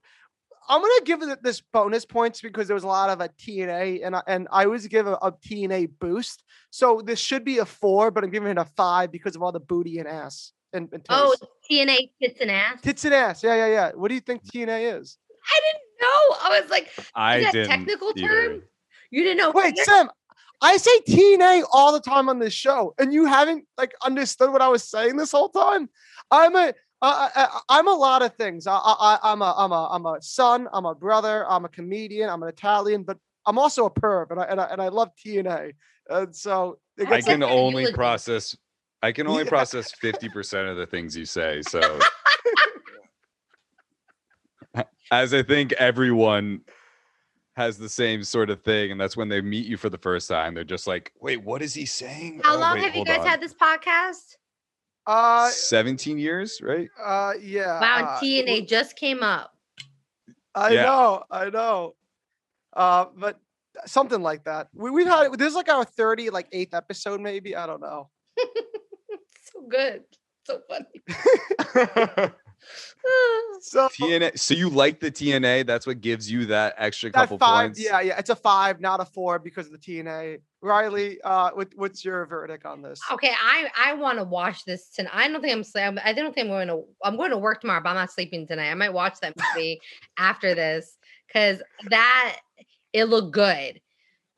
I'm 0.68 0.82
gonna 0.82 1.06
give 1.06 1.22
it 1.22 1.44
this 1.44 1.62
bonus 1.62 2.06
points 2.06 2.42
because 2.42 2.68
there 2.68 2.74
was 2.74 2.84
a 2.84 2.88
lot 2.88 3.10
of 3.12 3.22
a 3.22 3.30
TNA, 3.30 4.06
and 4.06 4.16
I, 4.16 4.22
and 4.28 4.48
I 4.52 4.66
always 4.66 4.88
give 4.88 5.06
a, 5.08 5.14
a 5.22 5.32
TNA 5.32 5.92
boost. 6.00 6.44
So 6.72 7.02
this 7.06 7.20
should 7.20 7.46
be 7.46 7.60
a 7.60 7.66
four, 7.66 8.10
but 8.12 8.24
I'm 8.24 8.32
giving 8.32 8.50
it 8.50 8.58
a 8.58 8.66
five 8.76 9.12
because 9.12 9.36
of 9.36 9.44
all 9.44 9.52
the 9.52 9.60
booty 9.60 10.00
and 10.00 10.08
ass 10.08 10.52
and, 10.74 10.90
and 10.92 11.06
Oh, 11.10 11.36
tits. 11.40 11.52
TNA 11.72 12.10
tits 12.22 12.42
and 12.42 12.52
ass. 12.52 12.82
tits 12.82 13.06
and 13.06 13.14
ass. 13.14 13.44
Yeah, 13.44 13.56
yeah, 13.56 13.68
yeah. 13.68 13.92
What 13.94 14.10
do 14.10 14.16
you 14.16 14.22
think 14.22 14.44
TNA 14.44 15.00
is? 15.00 15.18
I 15.48 15.60
didn't 15.66 15.84
know. 16.02 16.38
I 16.44 16.60
was 16.60 16.70
like, 16.72 16.90
I 17.14 17.38
is 17.38 17.44
that 17.46 17.54
didn't 17.54 17.70
technical 17.70 18.12
either. 18.18 18.28
term? 18.28 18.64
You 19.12 19.24
didn't 19.24 19.38
know. 19.38 19.52
Wait. 19.52 19.78
Sam. 19.78 20.10
I 20.62 20.78
say 20.78 21.00
TNA 21.08 21.64
all 21.72 21.92
the 21.94 22.00
time 22.00 22.30
on 22.30 22.40
this 22.40 22.54
show, 22.54 22.94
and 22.98 23.14
you 23.14 23.26
haven't 23.26 23.66
like 23.78 23.94
understood 24.04 24.52
what 24.52 24.62
I 24.62 24.68
was 24.68 24.84
saying 24.84 25.18
this 25.18 25.32
whole 25.32 25.50
time. 25.50 25.90
I'm 26.32 26.56
a 26.56 26.74
uh, 27.02 27.30
I, 27.36 27.60
I'm 27.70 27.88
a 27.88 27.94
lot 27.94 28.22
of 28.22 28.34
things. 28.36 28.66
I, 28.68 28.76
I, 28.76 29.20
I'm 29.24 29.42
a 29.42 29.54
I'm 29.58 29.72
a 29.72 29.88
I'm 29.92 30.06
a 30.06 30.22
son. 30.22 30.68
I'm 30.74 30.86
a 30.86 30.96
brother. 30.96 31.46
I'm 31.50 31.66
a 31.66 31.70
comedian. 31.70 32.30
I'm 32.30 32.42
an 32.44 32.50
Italian, 32.50 33.04
but 33.04 33.18
I'm 33.46 33.60
also 33.60 33.86
a 33.86 33.92
perv, 33.92 34.32
and 34.32 34.40
I 34.40 34.44
and 34.46 34.62
I, 34.62 34.66
and 34.66 34.82
I 34.82 34.88
love 34.88 35.10
TNA. 35.24 35.74
And 36.10 36.36
so 36.36 36.80
it 36.98 37.08
I 37.10 37.22
can 37.22 37.42
like- 37.42 37.52
only 37.52 37.92
process. 37.94 38.56
I 39.04 39.12
can 39.12 39.28
only 39.28 39.44
Yeah. 39.44 39.50
process 39.50 39.92
fifty 39.92 40.30
percent 40.30 40.68
of 40.68 40.78
the 40.78 40.86
things 40.88 41.16
you 41.16 41.26
say. 41.26 41.62
So, 41.62 42.00
as 45.12 45.34
I 45.34 45.44
think 45.44 45.74
everyone 45.74 46.62
has 47.56 47.78
the 47.78 47.90
same 47.90 48.24
sort 48.24 48.50
of 48.50 48.62
thing, 48.62 48.92
and 48.92 49.00
that's 49.00 49.16
when 49.18 49.30
they 49.30 49.42
meet 49.42 49.66
you 49.66 49.78
for 49.78 49.90
the 49.90 49.98
first 49.98 50.28
time, 50.30 50.54
they're 50.54 50.64
just 50.64 50.88
like, 50.88 51.12
"Wait, 51.20 51.38
what 51.44 51.62
is 51.62 51.74
he 51.74 51.86
saying?" 51.86 52.42
How 52.44 52.56
Oh, 52.56 52.60
long 52.60 52.74
wait, 52.76 52.84
have 52.84 52.96
you 52.96 53.06
guys 53.06 53.20
on. 53.20 53.28
had 53.28 53.42
this 53.42 53.54
podcast? 53.54 54.36
Uh, 55.08 55.50
Seventeen 55.50 56.18
years, 56.18 56.60
right? 56.62 56.90
uh, 57.04 57.34
yeah. 57.42 57.80
Wow, 57.80 57.96
uh, 57.96 58.00
and 58.00 58.08
TNA 58.48 58.68
just 58.68 58.96
came 58.96 59.24
up. 59.24 59.52
I 60.54 60.74
Yeah. 60.74 60.84
know, 60.84 61.24
I 61.32 61.50
know. 61.50 61.96
Uh, 62.74 63.06
but 63.16 63.40
something 63.86 64.22
like 64.22 64.44
that. 64.46 64.68
We, 64.74 64.90
we've 64.92 65.08
had 65.08 65.32
this 65.34 65.50
is 65.50 65.56
like 65.56 65.70
our 65.70 65.86
30, 65.86 66.30
like 66.30 66.48
eighth 66.52 66.74
episode, 66.74 67.20
maybe. 67.22 67.56
I 67.56 67.66
don't 67.68 67.82
know. 67.82 68.10
So 69.54 69.62
good. 69.70 70.04
So 70.46 70.60
funny. 70.68 72.32
So 73.62 73.88
TNA. 73.88 74.38
So 74.38 74.54
you 74.54 74.70
like 74.70 75.00
the 75.00 75.12
TNA? 75.12 75.66
That's 75.66 75.88
what 75.88 76.02
gives 76.02 76.30
you 76.30 76.46
that 76.48 76.76
extra 76.78 77.12
that 77.12 77.18
couple 77.18 77.40
five, 77.40 77.68
points. 77.70 77.84
yeah, 77.84 78.00
yeah, 78.02 78.20
it's 78.20 78.30
a 78.30 78.36
five, 78.36 78.80
not 78.80 79.00
a 79.00 79.06
four 79.06 79.40
because 79.40 79.66
of 79.68 79.72
the 79.72 79.78
TNA. 79.78 80.40
Riley, 80.62 81.20
uh, 81.24 81.52
what, 81.54 81.70
what's 81.76 82.04
your 82.04 82.26
verdict 82.26 82.66
on 82.66 82.82
this? 82.82 83.00
Okay, 83.12 83.32
I 83.32 83.68
I 83.78 83.94
want 83.94 84.18
to 84.20 84.24
watch 84.24 84.66
this 84.66 84.90
tonight. 84.90 85.12
I 85.14 85.28
don't 85.28 85.42
think 85.42 85.54
I'm 85.54 85.64
sleeping. 85.64 86.00
I 86.00 86.14
don't 86.14 86.34
think 86.34 86.46
I'm 86.46 86.52
going 86.52 86.68
to. 86.68 86.84
I'm 87.04 87.18
going 87.18 87.32
to 87.32 87.38
work 87.38 87.62
tomorrow, 87.62 87.82
but 87.82 87.90
I'm 87.90 87.96
not 87.96 88.12
sleeping 88.12 88.48
tonight. 88.48 88.70
I 88.70 88.76
might 88.76 88.94
watch 88.94 89.20
that 89.22 89.34
movie 89.56 89.80
after 90.18 90.54
this 90.54 90.98
because 91.28 91.62
that 91.90 92.38
it 92.94 93.06
looked 93.06 93.32
good. 93.32 93.82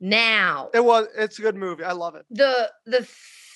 Now 0.00 0.70
It 0.72 0.84
was. 0.84 1.08
It's 1.16 1.38
a 1.38 1.42
good 1.42 1.56
movie. 1.56 1.84
I 1.84 1.92
love 1.92 2.14
it. 2.14 2.24
the 2.30 2.70
the 2.86 3.00
f- 3.00 3.47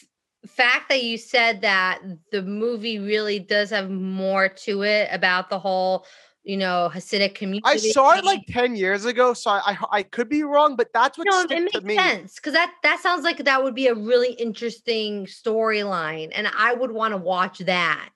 fact 0.46 0.88
that 0.88 1.02
you 1.02 1.16
said 1.18 1.60
that 1.60 2.00
the 2.30 2.42
movie 2.42 2.98
really 2.98 3.38
does 3.38 3.70
have 3.70 3.90
more 3.90 4.48
to 4.48 4.82
it 4.82 5.08
about 5.12 5.50
the 5.50 5.58
whole 5.58 6.04
you 6.44 6.56
know 6.56 6.90
Hasidic 6.92 7.34
community. 7.36 7.62
I 7.64 7.76
saw 7.76 8.16
it 8.16 8.24
like 8.24 8.42
ten 8.48 8.74
years 8.74 9.04
ago, 9.04 9.32
so 9.34 9.50
I 9.50 9.60
I, 9.66 9.78
I 9.98 10.02
could 10.02 10.28
be 10.28 10.42
wrong, 10.42 10.74
but 10.74 10.88
that's 10.92 11.16
what 11.16 11.28
no, 11.30 11.42
it 11.42 11.50
makes 11.50 11.72
to 11.72 11.80
me. 11.82 11.96
sense 11.96 12.34
because 12.36 12.54
that 12.54 12.72
that 12.82 13.00
sounds 13.00 13.22
like 13.22 13.44
that 13.44 13.62
would 13.62 13.74
be 13.74 13.86
a 13.86 13.94
really 13.94 14.32
interesting 14.32 15.26
storyline, 15.26 16.32
and 16.34 16.48
I 16.56 16.74
would 16.74 16.90
want 16.90 17.12
to 17.12 17.18
watch 17.18 17.58
that. 17.60 18.10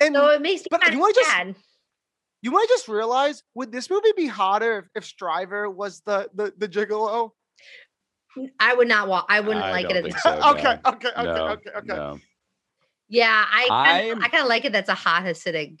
And 0.00 0.14
so 0.14 0.28
it 0.28 0.42
makes 0.42 0.60
me 0.62 0.66
but 0.70 0.92
you 0.92 0.98
wanna 0.98 1.14
just- 1.14 1.30
sad. 1.30 1.54
You 2.42 2.52
might 2.52 2.66
just 2.68 2.86
realize 2.86 3.42
would 3.54 3.72
this 3.72 3.90
movie 3.90 4.12
be 4.14 4.26
hotter 4.26 4.78
if, 4.94 5.02
if 5.02 5.04
Schreiber 5.16 5.68
was 5.70 6.02
the 6.02 6.28
the 6.34 6.52
the 6.56 6.68
gigolo? 6.68 7.30
I 8.60 8.74
would 8.74 8.88
not 8.88 9.08
watch. 9.08 9.24
I 9.28 9.40
wouldn't 9.40 9.64
I 9.64 9.70
like 9.70 9.90
it 9.90 9.94
don't 9.94 10.14
as 10.14 10.22
so, 10.22 10.50
okay, 10.50 10.62
no. 10.62 10.90
okay, 10.92 11.08
okay, 11.08 11.24
No, 11.24 11.48
okay, 11.48 11.70
okay. 11.76 11.86
no. 11.86 12.18
Yeah, 13.08 13.44
I 13.48 13.62
kinda, 13.62 14.22
I'm- 14.22 14.30
kind 14.30 14.42
of 14.42 14.48
like 14.48 14.64
it. 14.64 14.72
That's 14.72 14.88
a 14.88 14.94
hot 14.94 15.24
Hasidic 15.24 15.78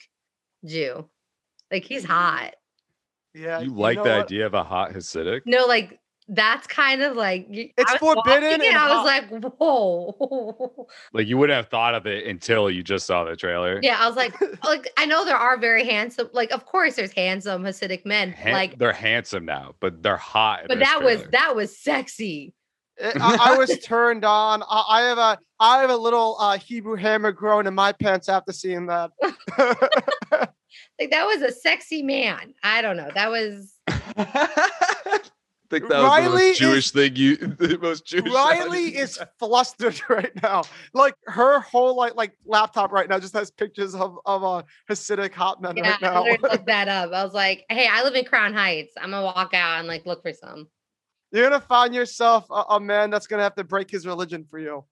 Jew. 0.64 1.08
Like 1.70 1.84
he's 1.84 2.04
mm-hmm. 2.04 2.12
hot. 2.12 2.54
Yeah, 3.34 3.60
You 3.60 3.74
like 3.74 3.96
the 3.96 4.02
what? 4.02 4.24
idea 4.24 4.46
of 4.46 4.54
a 4.54 4.62
hot 4.64 4.92
Hasidic? 4.92 5.42
No, 5.44 5.66
like 5.66 5.98
that's 6.28 6.66
kind 6.66 7.02
of 7.02 7.16
like 7.16 7.46
It's 7.50 7.72
I 7.78 7.98
was 8.00 8.14
forbidden 8.14 8.60
it, 8.60 8.66
and 8.68 8.76
I 8.76 8.88
was 8.88 9.08
hot. 9.08 9.30
like, 9.42 9.54
whoa. 9.58 10.86
Like 11.12 11.26
you 11.28 11.38
wouldn't 11.38 11.56
have 11.56 11.68
thought 11.68 11.94
of 11.94 12.06
it 12.06 12.26
until 12.26 12.68
you 12.70 12.82
just 12.82 13.06
saw 13.06 13.24
the 13.24 13.36
trailer. 13.36 13.78
yeah, 13.82 13.96
I 14.00 14.06
was 14.08 14.16
like, 14.16 14.34
like 14.64 14.90
I 14.96 15.06
know 15.06 15.24
there 15.24 15.36
are 15.36 15.56
very 15.56 15.84
handsome. 15.84 16.28
Like, 16.32 16.50
of 16.50 16.66
course, 16.66 16.96
there's 16.96 17.12
handsome 17.12 17.62
Hasidic 17.62 18.04
men. 18.04 18.32
Han- 18.32 18.52
like, 18.52 18.78
they're 18.78 18.92
handsome 18.92 19.44
now, 19.44 19.74
but 19.80 20.02
they're 20.02 20.16
hot. 20.16 20.62
but 20.68 20.78
this 20.78 20.88
that 20.88 21.02
was 21.02 21.22
that 21.32 21.54
was 21.54 21.78
sexy. 21.78 22.52
Eh, 22.98 23.12
I, 23.20 23.52
I 23.52 23.56
was 23.58 23.78
turned 23.80 24.24
on. 24.24 24.62
I, 24.68 24.84
I 24.88 25.00
have 25.02 25.18
a 25.18 25.38
I 25.60 25.80
have 25.80 25.90
a 25.90 25.96
little 25.96 26.36
uh, 26.40 26.58
Hebrew 26.58 26.96
hammer 26.96 27.30
growing 27.32 27.66
in 27.66 27.74
my 27.74 27.92
pants 27.92 28.28
after 28.28 28.52
seeing 28.52 28.86
that. 28.86 29.10
Like 30.98 31.10
that 31.10 31.24
was 31.26 31.42
a 31.42 31.52
sexy 31.52 32.02
man. 32.02 32.54
I 32.62 32.82
don't 32.82 32.96
know. 32.96 33.10
That 33.14 33.30
was 33.30 33.74
I 35.66 35.78
think 35.78 35.88
that 35.88 35.98
was 35.98 36.04
the 36.04 36.08
Riley 36.08 36.28
most 36.28 36.52
is- 36.52 36.58
Jewish 36.58 36.90
thing 36.92 37.16
you, 37.16 37.36
the 37.58 37.78
most 37.82 38.06
Jewish. 38.06 38.32
Riley 38.32 38.90
thing. 38.92 39.00
is 39.00 39.18
flustered 39.38 40.00
right 40.08 40.30
now. 40.42 40.62
Like 40.94 41.14
her 41.26 41.60
whole 41.60 41.96
like 41.96 42.14
like 42.14 42.32
laptop 42.46 42.92
right 42.92 43.08
now 43.08 43.18
just 43.18 43.34
has 43.34 43.50
pictures 43.50 43.94
of 43.94 44.18
of 44.26 44.42
a 44.44 44.64
Hasidic 44.88 45.32
hot 45.32 45.60
men 45.60 45.76
yeah. 45.76 45.90
right 45.90 46.02
now. 46.02 46.22
literally 46.22 46.50
looked 46.50 46.66
that 46.66 46.88
up. 46.88 47.12
I 47.12 47.24
was 47.24 47.34
like, 47.34 47.64
hey, 47.68 47.88
I 47.90 48.04
live 48.04 48.14
in 48.14 48.24
Crown 48.24 48.54
Heights. 48.54 48.94
I'm 48.96 49.10
gonna 49.10 49.24
walk 49.24 49.54
out 49.54 49.80
and 49.80 49.88
like 49.88 50.06
look 50.06 50.22
for 50.22 50.32
some. 50.32 50.68
You're 51.32 51.48
gonna 51.48 51.60
find 51.60 51.94
yourself 51.94 52.46
a, 52.50 52.62
a 52.70 52.80
man 52.80 53.10
that's 53.10 53.26
gonna 53.26 53.42
have 53.42 53.56
to 53.56 53.64
break 53.64 53.90
his 53.90 54.06
religion 54.06 54.46
for 54.48 54.60
you. 54.60 54.84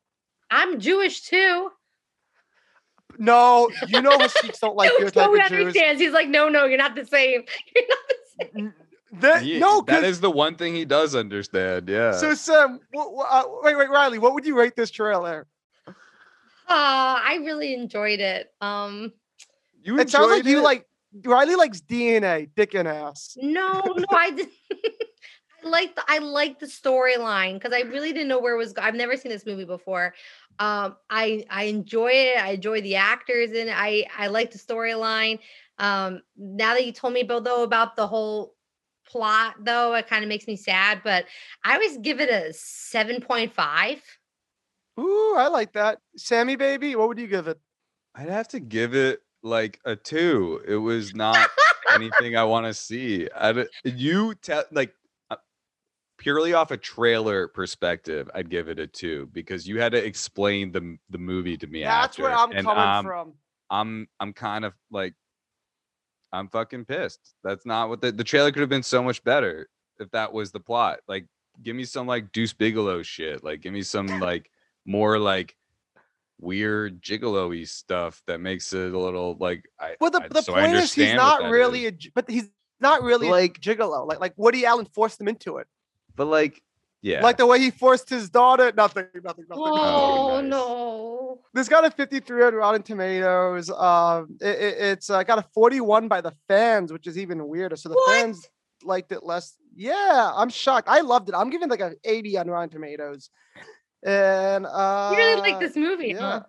I'm 0.50 0.80
Jewish 0.80 1.22
too. 1.22 1.70
No, 3.16 3.70
you 3.86 4.02
know 4.02 4.18
Hasidics 4.18 4.58
don't 4.58 4.76
like 4.76 4.90
your 4.98 5.10
type 5.10 5.28
of 5.28 5.36
Jews. 5.48 5.52
understands. 5.52 6.00
He's 6.00 6.12
like, 6.12 6.28
no, 6.28 6.48
no, 6.48 6.64
you're 6.64 6.78
not 6.78 6.96
the 6.96 7.06
same. 7.06 7.44
You're 7.74 7.84
not 7.88 7.98
the 8.08 8.48
same. 8.52 8.74
That- 9.20 9.42
He- 9.42 9.58
no, 9.58 9.80
that 9.82 10.00
'cause- 10.00 10.04
is 10.04 10.20
the 10.20 10.30
one 10.30 10.56
thing 10.56 10.74
he 10.74 10.84
does 10.84 11.14
understand. 11.14 11.88
Yeah. 11.88 12.12
So 12.12 12.34
Sam, 12.34 12.80
wh- 12.94 13.14
wh- 13.16 13.32
uh, 13.34 13.44
wait, 13.62 13.76
wait, 13.76 13.90
Riley, 13.90 14.18
what 14.18 14.34
would 14.34 14.44
you 14.46 14.56
rate 14.56 14.74
this 14.76 14.90
trailer? 14.90 15.46
Uh, 15.86 15.92
I 16.68 17.38
really 17.44 17.74
enjoyed 17.74 18.20
it. 18.20 18.52
Um, 18.60 19.12
you 19.82 19.98
It 19.98 20.08
sounds 20.10 20.28
like 20.30 20.38
enjoyed 20.40 20.50
you 20.50 20.62
like 20.62 20.86
Riley 21.24 21.54
likes 21.56 21.80
DNA, 21.80 22.48
dick 22.56 22.74
and 22.74 22.88
ass. 22.88 23.36
no, 23.40 23.82
no, 23.96 24.04
I 24.10 24.30
did. 24.30 24.48
I 25.64 25.68
like 25.68 25.94
the 25.94 26.02
I 26.08 26.18
like 26.18 26.58
the 26.58 26.66
storyline 26.66 27.54
because 27.54 27.72
I 27.72 27.80
really 27.82 28.12
didn't 28.12 28.28
know 28.28 28.38
where 28.40 28.54
it 28.54 28.58
was. 28.58 28.72
Go- 28.72 28.82
I've 28.82 28.94
never 28.94 29.16
seen 29.16 29.30
this 29.30 29.46
movie 29.46 29.64
before. 29.64 30.14
Um, 30.58 30.96
I 31.10 31.44
I 31.50 31.64
enjoy 31.64 32.10
it. 32.12 32.42
I 32.42 32.50
enjoy 32.52 32.80
the 32.80 32.96
actors 32.96 33.50
and. 33.52 33.70
I 33.70 34.06
I 34.16 34.26
like 34.28 34.50
the 34.50 34.58
storyline. 34.58 35.38
Um, 35.78 36.22
now 36.36 36.74
that 36.74 36.84
you 36.86 36.92
told 36.92 37.12
me 37.14 37.20
about 37.22 37.44
though 37.44 37.62
about 37.62 37.96
the 37.96 38.06
whole 38.06 38.53
plot 39.06 39.56
though, 39.60 39.94
it 39.94 40.08
kind 40.08 40.22
of 40.24 40.28
makes 40.28 40.46
me 40.46 40.56
sad. 40.56 41.00
But 41.04 41.26
I 41.64 41.74
always 41.74 41.98
give 41.98 42.20
it 42.20 42.30
a 42.30 42.52
seven 42.52 43.20
point 43.20 43.52
five. 43.52 44.02
Ooh, 44.98 45.34
I 45.36 45.48
like 45.48 45.72
that. 45.72 45.98
Sammy 46.16 46.56
baby, 46.56 46.94
what 46.96 47.08
would 47.08 47.18
you 47.18 47.26
give 47.26 47.48
it? 47.48 47.58
I'd 48.14 48.28
have 48.28 48.48
to 48.48 48.60
give 48.60 48.94
it 48.94 49.20
like 49.42 49.80
a 49.84 49.96
two. 49.96 50.62
It 50.66 50.76
was 50.76 51.14
not 51.14 51.50
anything 51.92 52.36
I 52.36 52.44
want 52.44 52.66
to 52.66 52.74
see. 52.74 53.28
I 53.34 53.52
d- 53.52 53.66
you 53.84 54.34
tell 54.36 54.64
like 54.70 54.94
uh, 55.30 55.36
purely 56.18 56.54
off 56.54 56.70
a 56.70 56.76
trailer 56.76 57.48
perspective, 57.48 58.30
I'd 58.34 58.50
give 58.50 58.68
it 58.68 58.78
a 58.78 58.86
two 58.86 59.28
because 59.32 59.66
you 59.66 59.80
had 59.80 59.92
to 59.92 60.04
explain 60.04 60.72
the 60.72 60.96
the 61.10 61.18
movie 61.18 61.56
to 61.56 61.66
me 61.66 61.82
That's 61.82 62.18
after. 62.18 62.22
where 62.22 62.32
I'm 62.32 62.52
and, 62.52 62.66
coming 62.66 62.82
um, 62.84 63.04
from. 63.04 63.32
I'm 63.70 64.08
I'm 64.20 64.32
kind 64.32 64.64
of 64.64 64.74
like 64.90 65.14
I'm 66.34 66.48
fucking 66.48 66.84
pissed. 66.86 67.34
That's 67.42 67.64
not 67.64 67.88
what 67.88 68.00
the 68.00 68.12
the 68.12 68.24
trailer 68.24 68.50
could 68.52 68.60
have 68.60 68.68
been 68.68 68.82
so 68.82 69.02
much 69.02 69.22
better 69.24 69.68
if 69.98 70.10
that 70.10 70.32
was 70.32 70.50
the 70.52 70.60
plot. 70.60 71.00
Like 71.08 71.26
give 71.62 71.76
me 71.76 71.84
some 71.84 72.06
like 72.06 72.32
Deuce 72.32 72.52
Bigalow 72.52 73.02
shit. 73.04 73.44
Like 73.44 73.60
give 73.60 73.72
me 73.72 73.82
some 73.82 74.06
like 74.20 74.50
more 74.84 75.18
like 75.18 75.56
weird 76.40 77.00
gigolo-y 77.00 77.64
stuff 77.64 78.20
that 78.26 78.40
makes 78.40 78.72
it 78.72 78.92
a 78.92 78.98
little 78.98 79.36
like 79.38 79.64
I 79.80 79.96
Well, 80.00 80.10
the, 80.10 80.22
I- 80.24 80.28
the 80.28 80.42
so 80.42 80.52
point 80.52 80.74
is 80.74 80.92
he's 80.92 81.14
not 81.14 81.44
really 81.50 81.86
is. 81.86 81.92
a, 82.06 82.10
but 82.14 82.28
he's 82.28 82.50
not 82.80 83.02
really 83.02 83.28
Like- 83.28 83.60
gigolo. 83.60 84.06
Like 84.06 84.20
like 84.20 84.34
Woody 84.36 84.66
Allen 84.66 84.86
forced 84.86 85.20
him 85.20 85.28
into 85.28 85.58
it. 85.58 85.66
but 86.16 86.26
like 86.26 86.60
yeah. 87.04 87.22
Like 87.22 87.36
the 87.36 87.46
way 87.46 87.58
he 87.60 87.70
forced 87.70 88.08
his 88.08 88.30
daughter. 88.30 88.72
Nothing, 88.76 89.06
nothing, 89.22 89.44
nothing. 89.48 89.64
Oh, 89.66 90.40
nice. 90.40 90.50
no. 90.50 91.40
This 91.52 91.68
got 91.68 91.84
a 91.84 91.90
53 91.90 92.44
on 92.44 92.54
Rotten 92.54 92.82
Tomatoes. 92.82 93.70
Um, 93.70 94.36
it, 94.40 94.58
it- 94.66 94.76
it's 94.92 95.10
uh, 95.10 95.22
got 95.22 95.38
a 95.38 95.46
41 95.54 96.08
by 96.08 96.20
the 96.20 96.32
fans, 96.48 96.92
which 96.92 97.06
is 97.06 97.16
even 97.18 97.46
weirder. 97.46 97.76
So 97.76 97.88
the 97.90 97.94
What? 97.94 98.20
fans 98.20 98.48
liked 98.82 99.12
it 99.12 99.22
less. 99.22 99.54
Yeah, 99.76 100.30
I'm 100.34 100.48
shocked. 100.48 100.88
I 100.88 101.00
loved 101.00 101.28
it. 101.28 101.34
I'm 101.34 101.50
giving 101.50 101.68
like 101.68 101.80
a 101.80 101.92
80 102.04 102.38
on 102.38 102.46
Rotten 102.48 102.70
Tomatoes. 102.70 103.28
And 104.04 104.66
uh, 104.66 105.08
You 105.12 105.18
really 105.18 105.40
like 105.40 105.60
this 105.60 105.76
movie, 105.76 106.08
yeah. 106.08 106.20
huh? 106.20 106.42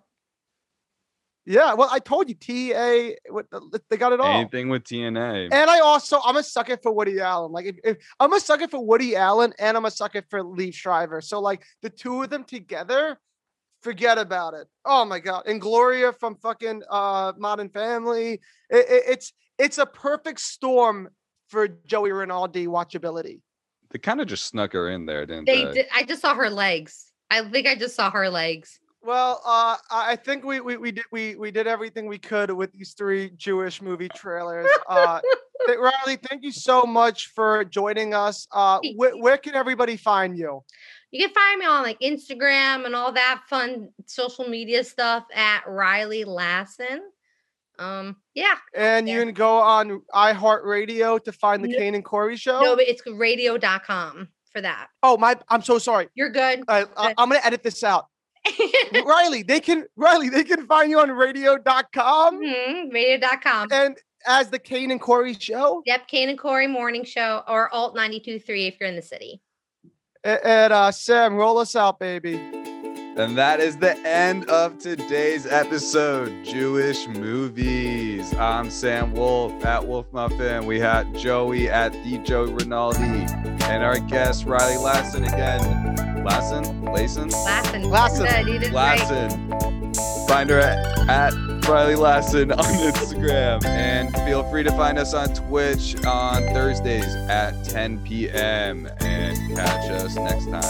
Yeah, 1.48 1.74
well, 1.74 1.88
I 1.92 2.00
told 2.00 2.28
you, 2.28 2.34
TA, 2.34 3.14
what 3.30 3.46
they 3.88 3.96
got 3.96 4.12
it 4.12 4.18
all. 4.18 4.26
Anything 4.26 4.68
with 4.68 4.82
TNA. 4.82 5.48
And 5.52 5.70
I 5.70 5.78
also, 5.78 6.20
I'm 6.24 6.36
a 6.36 6.42
sucker 6.42 6.76
for 6.82 6.90
Woody 6.90 7.20
Allen. 7.20 7.52
Like, 7.52 7.66
if, 7.66 7.76
if 7.84 7.96
I'm 8.18 8.32
a 8.32 8.40
sucker 8.40 8.66
for 8.66 8.84
Woody 8.84 9.14
Allen, 9.14 9.52
and 9.60 9.76
I'm 9.76 9.84
a 9.84 9.90
sucker 9.92 10.22
for 10.28 10.42
Liev 10.42 10.74
Schreiber. 10.74 11.20
So, 11.20 11.40
like, 11.40 11.62
the 11.82 11.90
two 11.90 12.22
of 12.24 12.30
them 12.30 12.42
together, 12.42 13.18
forget 13.80 14.18
about 14.18 14.54
it. 14.54 14.66
Oh 14.84 15.04
my 15.04 15.20
god! 15.20 15.44
And 15.46 15.60
Gloria 15.60 16.12
from 16.12 16.34
fucking 16.36 16.82
uh, 16.90 17.32
Modern 17.38 17.68
Family. 17.68 18.40
It, 18.68 18.86
it- 18.90 19.04
it's 19.06 19.32
it's 19.58 19.78
a 19.78 19.86
perfect 19.86 20.40
storm 20.40 21.08
for 21.48 21.68
Joey 21.68 22.10
Rinaldi 22.10 22.66
watchability. 22.66 23.40
They 23.92 24.00
kind 24.00 24.20
of 24.20 24.26
just 24.26 24.46
snuck 24.46 24.72
her 24.72 24.88
in 24.90 25.06
there, 25.06 25.24
didn't 25.24 25.46
They 25.46 25.64
they? 25.64 25.72
did. 25.72 25.86
I 25.94 26.02
just 26.02 26.20
saw 26.22 26.34
her 26.34 26.50
legs. 26.50 27.06
I 27.30 27.48
think 27.48 27.68
I 27.68 27.76
just 27.76 27.94
saw 27.94 28.10
her 28.10 28.28
legs. 28.28 28.80
Well, 29.06 29.40
uh, 29.44 29.76
I 29.90 30.16
think 30.16 30.44
we, 30.44 30.60
we 30.60 30.76
we 30.76 30.90
did 30.92 31.04
we 31.12 31.36
we 31.36 31.50
did 31.52 31.66
everything 31.66 32.06
we 32.06 32.18
could 32.18 32.50
with 32.50 32.72
these 32.72 32.92
three 32.94 33.30
Jewish 33.36 33.80
movie 33.80 34.08
trailers. 34.08 34.68
Uh, 34.88 35.20
Riley, 35.68 36.16
thank 36.16 36.42
you 36.42 36.52
so 36.52 36.82
much 36.82 37.28
for 37.28 37.64
joining 37.64 38.14
us. 38.14 38.46
Uh, 38.52 38.80
wh- 38.98 39.20
where 39.20 39.36
can 39.36 39.54
everybody 39.54 39.96
find 39.96 40.36
you? 40.36 40.62
You 41.12 41.26
can 41.26 41.34
find 41.34 41.60
me 41.60 41.66
on 41.66 41.82
like 41.82 42.00
Instagram 42.00 42.84
and 42.84 42.94
all 42.96 43.12
that 43.12 43.42
fun 43.48 43.90
social 44.06 44.48
media 44.48 44.82
stuff 44.84 45.24
at 45.34 45.62
Riley 45.68 46.24
Lassen. 46.24 47.00
Um, 47.78 48.16
yeah. 48.34 48.54
And 48.74 49.08
you 49.08 49.20
can 49.20 49.34
go 49.34 49.58
on 49.58 50.02
iHeartRadio 50.14 51.22
to 51.24 51.32
find 51.32 51.62
the 51.62 51.68
No- 51.68 51.78
Kane 51.78 51.94
and 51.94 52.04
Corey 52.04 52.36
show. 52.36 52.60
No, 52.60 52.74
but 52.76 52.88
it's 52.88 53.02
radio.com 53.06 54.28
for 54.52 54.60
that. 54.62 54.88
oh 55.02 55.16
my, 55.16 55.36
I'm 55.48 55.62
so 55.62 55.78
sorry. 55.78 56.08
You're 56.14 56.30
good. 56.30 56.64
I, 56.68 56.86
I, 56.96 57.14
I'm 57.18 57.28
gonna 57.28 57.40
edit 57.44 57.62
this 57.62 57.84
out. 57.84 58.06
Riley, 59.04 59.42
they 59.42 59.60
can 59.60 59.84
Riley, 59.96 60.28
they 60.28 60.44
can 60.44 60.66
find 60.66 60.90
you 60.90 60.98
on 61.00 61.10
radio.com 61.10 62.40
Mhm, 62.40 62.92
radio.com. 62.92 63.68
and 63.72 63.96
as 64.26 64.50
the 64.50 64.58
Kane 64.58 64.90
and 64.90 65.00
Corey 65.00 65.34
show. 65.34 65.82
Yep, 65.86 66.08
Kane 66.08 66.28
and 66.28 66.38
Corey 66.38 66.66
morning 66.66 67.04
show 67.04 67.42
or 67.48 67.72
alt 67.72 67.94
92.3 67.96 68.66
if 68.68 68.76
you're 68.80 68.88
in 68.88 68.96
the 68.96 69.02
city. 69.02 69.40
A- 70.24 70.44
And 70.46 70.72
uh, 70.72 70.90
Sam, 70.90 71.34
roll 71.36 71.58
us 71.58 71.76
out, 71.76 71.98
baby. 72.00 72.34
And 73.18 73.38
that 73.38 73.60
is 73.60 73.78
the 73.78 73.96
end 74.06 74.50
of 74.50 74.76
today's 74.78 75.46
episode, 75.46 76.44
Jewish 76.44 77.06
Movies. 77.08 78.34
I'm 78.34 78.68
Sam 78.68 79.12
Wolf 79.14 79.64
at 79.64 79.86
Wolf 79.86 80.12
Muffin. 80.12 80.66
We 80.66 80.78
had 80.80 81.14
Joey 81.16 81.70
at 81.70 81.92
the 82.04 82.18
Joe 82.18 82.44
Rinaldi. 82.44 83.02
And 83.64 83.82
our 83.82 83.98
guest, 84.00 84.44
Riley 84.44 84.76
Lassen 84.76 85.24
again. 85.24 86.15
Lassen? 86.26 86.82
Lassen? 86.82 87.28
Lassen. 87.30 87.82
Lassen. 87.84 88.26
Good, 88.26 88.46
you 88.48 88.58
did 88.58 88.72
great. 88.72 88.72
Lassen. 88.72 89.94
Find 90.26 90.50
her 90.50 90.58
at, 90.58 91.08
at 91.08 91.68
Riley 91.68 91.94
Lassen 91.94 92.50
on 92.50 92.58
Instagram. 92.64 93.64
And 93.64 94.12
feel 94.26 94.42
free 94.50 94.64
to 94.64 94.72
find 94.72 94.98
us 94.98 95.14
on 95.14 95.32
Twitch 95.34 95.94
on 96.04 96.42
Thursdays 96.52 97.14
at 97.28 97.64
10 97.64 98.00
p.m. 98.00 98.88
And 98.98 99.56
catch 99.56 99.88
us 99.90 100.16
next 100.16 100.46
time. 100.46 100.64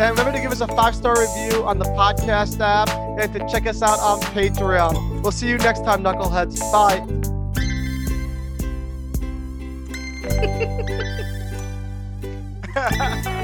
And 0.00 0.10
remember 0.18 0.32
to 0.32 0.40
give 0.40 0.50
us 0.50 0.62
a 0.62 0.68
five 0.68 0.94
star 0.94 1.20
review 1.20 1.62
on 1.64 1.78
the 1.78 1.84
podcast 1.84 2.58
app 2.60 2.88
and 3.20 3.30
to 3.34 3.46
check 3.50 3.66
us 3.66 3.82
out 3.82 3.98
on 3.98 4.18
Patreon. 4.32 5.22
We'll 5.22 5.30
see 5.30 5.48
you 5.48 5.58
next 5.58 5.84
time, 5.84 6.02
Knuckleheads. 6.02 6.58
Bye. 6.72 7.02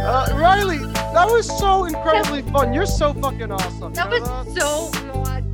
uh, 0.00 0.36
Riley, 0.36 0.78
that 0.78 1.26
was 1.26 1.46
so 1.58 1.84
incredibly 1.84 2.42
fun. 2.42 2.72
You're 2.72 2.86
so 2.86 3.12
fucking 3.14 3.50
awesome. 3.50 3.92
That 3.94 4.10
was 4.10 4.24
so 4.56 4.90
much 5.14 5.44